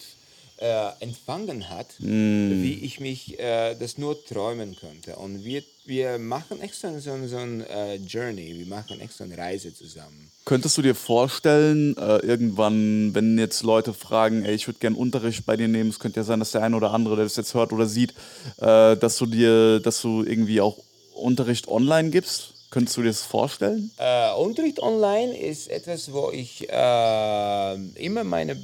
äh, 0.58 0.90
empfangen 1.00 1.70
hat, 1.70 1.88
Mhm. 2.00 2.64
wie 2.64 2.74
ich 2.86 3.00
mich 3.00 3.40
äh, 3.40 3.76
das 3.76 4.00
nur 4.00 4.24
träumen 4.26 4.76
könnte. 4.80 5.16
Und 5.18 5.44
wir, 5.44 5.62
wir 5.86 6.20
machen 6.20 6.62
extra 6.62 7.00
so, 7.00 7.28
so 7.28 7.38
ein 7.38 7.62
äh, 7.62 7.96
Journey, 7.96 8.60
wir 8.60 8.68
machen 8.68 9.00
extra 9.02 9.24
eine 9.24 9.38
Reise 9.38 9.74
zusammen. 9.74 10.32
Könntest 10.46 10.78
du 10.78 10.82
dir 10.82 10.96
vorstellen, 10.96 11.98
äh, 11.98 12.18
irgendwann, 12.18 13.14
wenn 13.14 13.38
jetzt 13.38 13.64
Leute 13.64 13.94
fragen, 13.94 14.46
ey, 14.46 14.56
ich 14.56 14.68
würde 14.68 14.80
gerne 14.80 14.96
Unterricht 14.96 15.46
bei 15.46 15.58
dir 15.58 15.68
nehmen, 15.68 15.90
es 15.90 16.00
könnte 16.00 16.20
ja 16.20 16.24
sein, 16.24 16.40
dass 16.40 16.52
der 16.52 16.64
eine 16.64 16.76
oder 16.76 16.92
andere, 16.92 17.16
der 17.16 17.26
das 17.26 17.36
jetzt 17.36 17.54
hört 17.54 17.74
oder 17.74 17.88
sieht, 17.88 18.14
äh, 18.58 18.96
dass 18.96 19.18
du 19.18 19.26
dir, 19.26 19.80
dass 19.80 20.02
du 20.02 20.24
irgendwie 20.24 20.62
auch 20.62 20.78
Unterricht 21.14 21.68
online 21.68 22.10
gibst? 22.10 22.54
Könntest 22.72 22.96
du 22.96 23.02
dir 23.02 23.10
das 23.10 23.24
vorstellen? 23.24 23.92
Äh, 23.98 24.32
Unterricht 24.34 24.80
online 24.80 25.38
ist 25.38 25.70
etwas, 25.70 26.14
wo 26.14 26.32
ich 26.32 26.70
äh, 26.70 27.76
immer 27.96 28.24
meine 28.24 28.56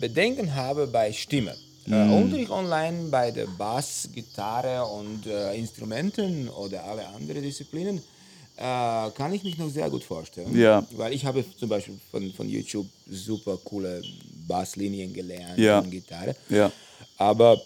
Bedenken 0.00 0.54
habe 0.56 0.88
bei 0.88 1.12
Stimme. 1.12 1.54
Äh, 1.90 1.92
Unterricht 2.16 2.50
online 2.50 3.08
bei 3.10 3.30
der 3.30 3.46
Bass, 3.46 4.08
Gitarre 4.14 4.84
und 4.86 5.26
äh, 5.26 5.54
Instrumenten 5.54 6.48
oder 6.48 6.84
alle 6.84 7.06
anderen 7.08 7.42
Disziplinen 7.42 7.98
äh, 8.56 8.60
kann 9.10 9.32
ich 9.34 9.42
mich 9.42 9.58
noch 9.58 9.68
sehr 9.70 9.90
gut 9.90 10.02
vorstellen. 10.04 10.56
Ja. 10.58 10.86
Weil 10.92 11.12
ich 11.12 11.24
habe 11.26 11.44
zum 11.58 11.68
Beispiel 11.68 11.98
von, 12.10 12.32
von 12.32 12.48
YouTube 12.48 12.86
super 13.10 13.58
coole 13.64 14.00
Basslinien 14.48 15.12
gelernt 15.12 15.58
Ja. 15.58 15.80
und 15.80 15.90
Gitarre. 15.90 16.34
Ja. 16.48 16.70
Aber 17.18 17.60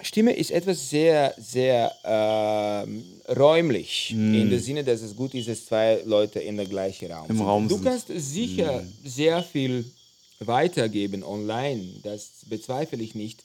Stimme 0.00 0.32
ist 0.32 0.52
etwas 0.52 0.88
sehr, 0.88 1.34
sehr 1.38 1.90
ähm, 2.04 3.02
räumlich, 3.36 4.12
in 4.12 4.48
dem 4.48 4.60
Sinne, 4.60 4.84
dass 4.84 5.02
es 5.02 5.16
gut 5.16 5.34
ist, 5.34 5.48
dass 5.48 5.66
zwei 5.66 6.02
Leute 6.04 6.38
in 6.38 6.56
der 6.56 6.66
gleichen 6.66 7.10
Raum 7.10 7.28
Im 7.28 7.36
sind. 7.36 7.46
Raum 7.46 7.68
du 7.68 7.74
sind. 7.74 7.84
kannst 7.84 8.06
sicher 8.14 8.84
sehr 9.04 9.42
viel 9.42 9.84
weitergeben 10.40 11.22
online, 11.24 11.84
das 12.02 12.30
bezweifle 12.46 13.02
ich 13.02 13.14
nicht. 13.14 13.42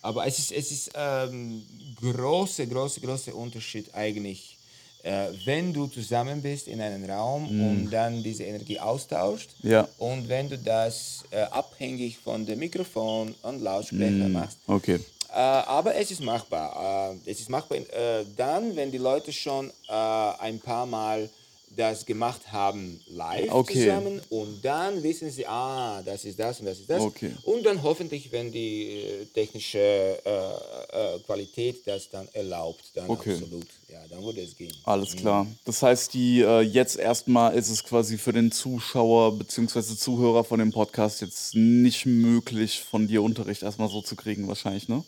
Aber 0.00 0.26
es 0.26 0.38
ist, 0.38 0.52
es 0.52 0.72
ist 0.72 0.90
ähm, 0.94 1.62
große, 2.00 2.66
große, 2.66 3.00
große 3.00 3.32
Unterschied 3.34 3.94
eigentlich, 3.94 4.58
äh, 5.04 5.28
wenn 5.44 5.72
du 5.72 5.86
zusammen 5.86 6.42
bist 6.42 6.66
in 6.66 6.80
einem 6.80 7.04
Raum 7.08 7.46
und 7.48 7.90
dann 7.90 8.22
diese 8.22 8.42
Energie 8.44 8.80
austauscht 8.80 9.50
Ja. 9.62 9.88
und 9.98 10.28
wenn 10.28 10.48
du 10.48 10.58
das 10.58 11.22
äh, 11.30 11.42
abhängig 11.42 12.18
von 12.18 12.44
dem 12.44 12.58
Mikrofon 12.58 13.34
und 13.42 13.62
Lautsprecher 13.62 14.28
machst. 14.28 14.58
Okay. 14.66 14.98
Äh, 15.30 15.34
aber 15.38 15.94
es 15.94 16.10
ist 16.10 16.20
machbar. 16.22 17.14
Äh, 17.24 17.30
es 17.30 17.40
ist 17.40 17.48
machbar 17.48 17.78
äh, 17.78 18.24
dann, 18.36 18.74
wenn 18.74 18.90
die 18.90 18.98
Leute 18.98 19.32
schon 19.32 19.70
äh, 19.88 19.92
ein 19.92 20.58
paar 20.58 20.86
Mal 20.86 21.30
das 21.76 22.04
gemacht 22.06 22.52
haben 22.52 23.00
live 23.06 23.50
Okay. 23.52 23.84
zusammen 23.86 24.20
und 24.30 24.64
dann 24.64 25.02
wissen 25.02 25.30
sie, 25.30 25.46
ah, 25.46 26.02
das 26.04 26.24
ist 26.24 26.38
das 26.38 26.60
und 26.60 26.66
das 26.66 26.78
ist 26.80 26.90
das. 26.90 27.00
Okay. 27.02 27.32
Und 27.42 27.64
dann 27.64 27.82
hoffentlich, 27.82 28.30
wenn 28.32 28.50
die 28.52 29.00
äh, 29.02 29.24
technische 29.26 29.78
äh, 29.78 31.16
äh, 31.16 31.18
Qualität 31.20 31.86
das 31.86 32.08
dann 32.10 32.28
erlaubt, 32.32 32.84
dann 32.94 33.08
Okay. 33.10 33.32
absolut, 33.34 33.66
ja, 33.88 34.00
dann 34.08 34.22
würde 34.24 34.42
es 34.42 34.56
gehen. 34.56 34.72
Alles 34.84 35.16
klar. 35.16 35.46
Das 35.64 35.82
heißt, 35.82 36.12
die 36.14 36.40
äh, 36.40 36.60
jetzt 36.60 36.96
erstmal 36.98 37.54
ist 37.54 37.70
es 37.70 37.82
quasi 37.84 38.18
für 38.18 38.32
den 38.32 38.52
Zuschauer 38.52 39.38
bzw. 39.38 39.96
Zuhörer 39.96 40.44
von 40.44 40.58
dem 40.58 40.72
Podcast 40.72 41.20
jetzt 41.20 41.54
nicht 41.54 42.06
möglich, 42.06 42.80
von 42.80 43.06
dir 43.08 43.22
Unterricht 43.22 43.62
erstmal 43.62 43.88
so 43.88 44.02
zu 44.02 44.16
kriegen, 44.16 44.48
wahrscheinlich, 44.48 44.88
ne? 44.88 45.04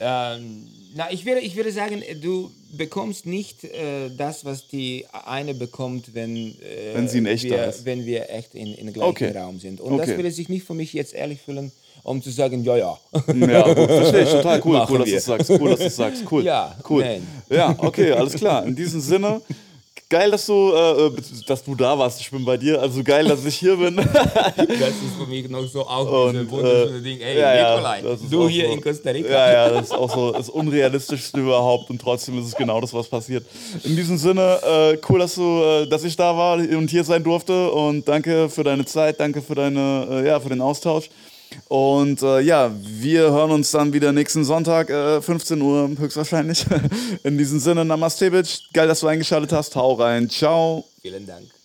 Ähm, 0.00 0.68
na, 0.94 1.10
ich 1.10 1.26
würde, 1.26 1.40
ich 1.40 1.56
würde 1.56 1.72
sagen, 1.72 2.02
äh, 2.02 2.14
du 2.14 2.50
bekommst 2.76 3.26
nicht 3.26 3.64
äh, 3.64 4.10
das, 4.16 4.44
was 4.44 4.68
die 4.68 5.04
eine 5.26 5.54
bekommt, 5.54 6.14
wenn, 6.14 6.36
äh, 6.36 6.94
Wenn 6.94 7.08
sie 7.08 7.18
in 7.18 7.26
echt 7.26 7.44
wir, 7.44 7.64
ist. 7.66 7.84
wenn 7.84 8.06
wir 8.06 8.30
echt 8.30 8.54
in, 8.54 8.74
in 8.74 8.92
gleichen 8.92 9.08
Okay. 9.10 9.36
Raum 9.36 9.58
sind. 9.58 9.80
Und 9.80 9.98
das 9.98 10.08
Okay. 10.08 10.16
würde 10.18 10.30
sich 10.30 10.48
nicht 10.48 10.64
für 10.64 10.74
mich 10.74 10.92
jetzt 10.92 11.14
ehrlich 11.14 11.40
fühlen, 11.40 11.72
um 12.04 12.22
zu 12.22 12.30
sagen, 12.30 12.62
ja, 12.64 12.76
ja. 12.76 12.98
Ja, 13.34 13.74
gut, 13.74 13.86
verstehe 13.90 14.22
ich. 14.22 14.30
Total 14.30 14.62
cool. 14.64 14.72
Machen 14.78 14.92
Cool, 14.94 14.98
dass 15.00 15.08
du 15.10 15.16
es 15.16 15.24
sagst. 15.24 15.50
Cool, 15.50 15.70
dass 15.70 15.80
du 15.80 15.90
sagst. 15.90 16.24
Cool. 16.30 16.44
Ja, 16.44 16.78
cool. 16.88 17.02
nein. 17.04 17.26
Ja, 17.50 17.74
okay, 17.78 18.12
alles 18.12 18.34
klar. 18.34 18.64
In 18.64 18.76
diesem 18.76 19.00
Sinne, 19.00 19.40
geil, 20.08 20.30
dass 20.30 20.46
du, 20.46 20.72
äh, 20.72 21.10
dass 21.46 21.64
du 21.64 21.74
da 21.74 21.98
warst. 21.98 22.20
Ich 22.20 22.30
bin 22.30 22.44
bei 22.44 22.56
dir. 22.56 22.80
Also 22.80 23.02
geil, 23.02 23.26
dass 23.26 23.44
ich 23.44 23.56
hier 23.56 23.76
bin. 23.76 23.96
Das 24.56 24.90
ist 24.90 25.16
für 25.18 25.26
mich 25.26 25.48
noch 25.48 25.66
so 25.66 25.86
auch 25.86 26.30
dieses 26.30 26.50
wunderschöne 26.50 26.98
äh, 26.98 27.02
Ding. 27.02 27.20
Ey, 27.20 27.38
ja, 27.38 27.54
ja, 27.54 27.70
Nikolai, 27.70 28.00
ist 28.00 28.32
du 28.32 28.48
hier 28.48 28.66
so. 28.66 28.72
in 28.72 28.80
Costa 28.80 29.10
Rica. 29.10 29.28
Ja, 29.28 29.52
ja, 29.52 29.68
das 29.70 29.86
ist 29.86 29.92
auch 29.92 30.12
so 30.12 30.32
das 30.32 30.48
Unrealistischste 30.48 31.40
überhaupt 31.40 31.90
und 31.90 32.00
trotzdem 32.00 32.38
ist 32.38 32.46
es 32.46 32.54
genau 32.54 32.80
das, 32.80 32.92
was 32.94 33.08
passiert. 33.08 33.44
In 33.84 33.96
diesem 33.96 34.16
Sinne, 34.16 34.58
äh, 34.64 34.98
cool, 35.08 35.18
dass 35.18 35.34
du, 35.34 35.62
äh, 35.62 35.86
dass 35.86 36.04
ich 36.04 36.16
da 36.16 36.36
war 36.36 36.58
und 36.58 36.90
hier 36.90 37.04
sein 37.04 37.22
durfte 37.22 37.70
und 37.70 38.06
danke 38.08 38.48
für 38.48 38.64
deine 38.64 38.84
Zeit, 38.84 39.20
danke 39.20 39.42
für 39.42 39.54
deine, 39.54 40.06
äh, 40.10 40.26
ja, 40.26 40.40
für 40.40 40.48
den 40.48 40.60
Austausch. 40.60 41.08
Und 41.68 42.22
äh, 42.22 42.40
ja, 42.40 42.70
wir 42.82 43.30
hören 43.30 43.50
uns 43.50 43.70
dann 43.70 43.92
wieder 43.92 44.12
nächsten 44.12 44.44
Sonntag, 44.44 44.90
äh, 44.90 45.20
15 45.20 45.60
Uhr 45.60 45.90
höchstwahrscheinlich. 45.98 46.64
In 47.24 47.38
diesem 47.38 47.60
Sinne, 47.60 47.84
Namaste, 47.84 48.30
Bitch. 48.30 48.72
Geil, 48.72 48.88
dass 48.88 49.00
du 49.00 49.06
eingeschaltet 49.06 49.52
hast. 49.52 49.76
Hau 49.76 49.94
rein. 49.94 50.28
Ciao. 50.30 50.84
Vielen 51.02 51.26
Dank. 51.26 51.57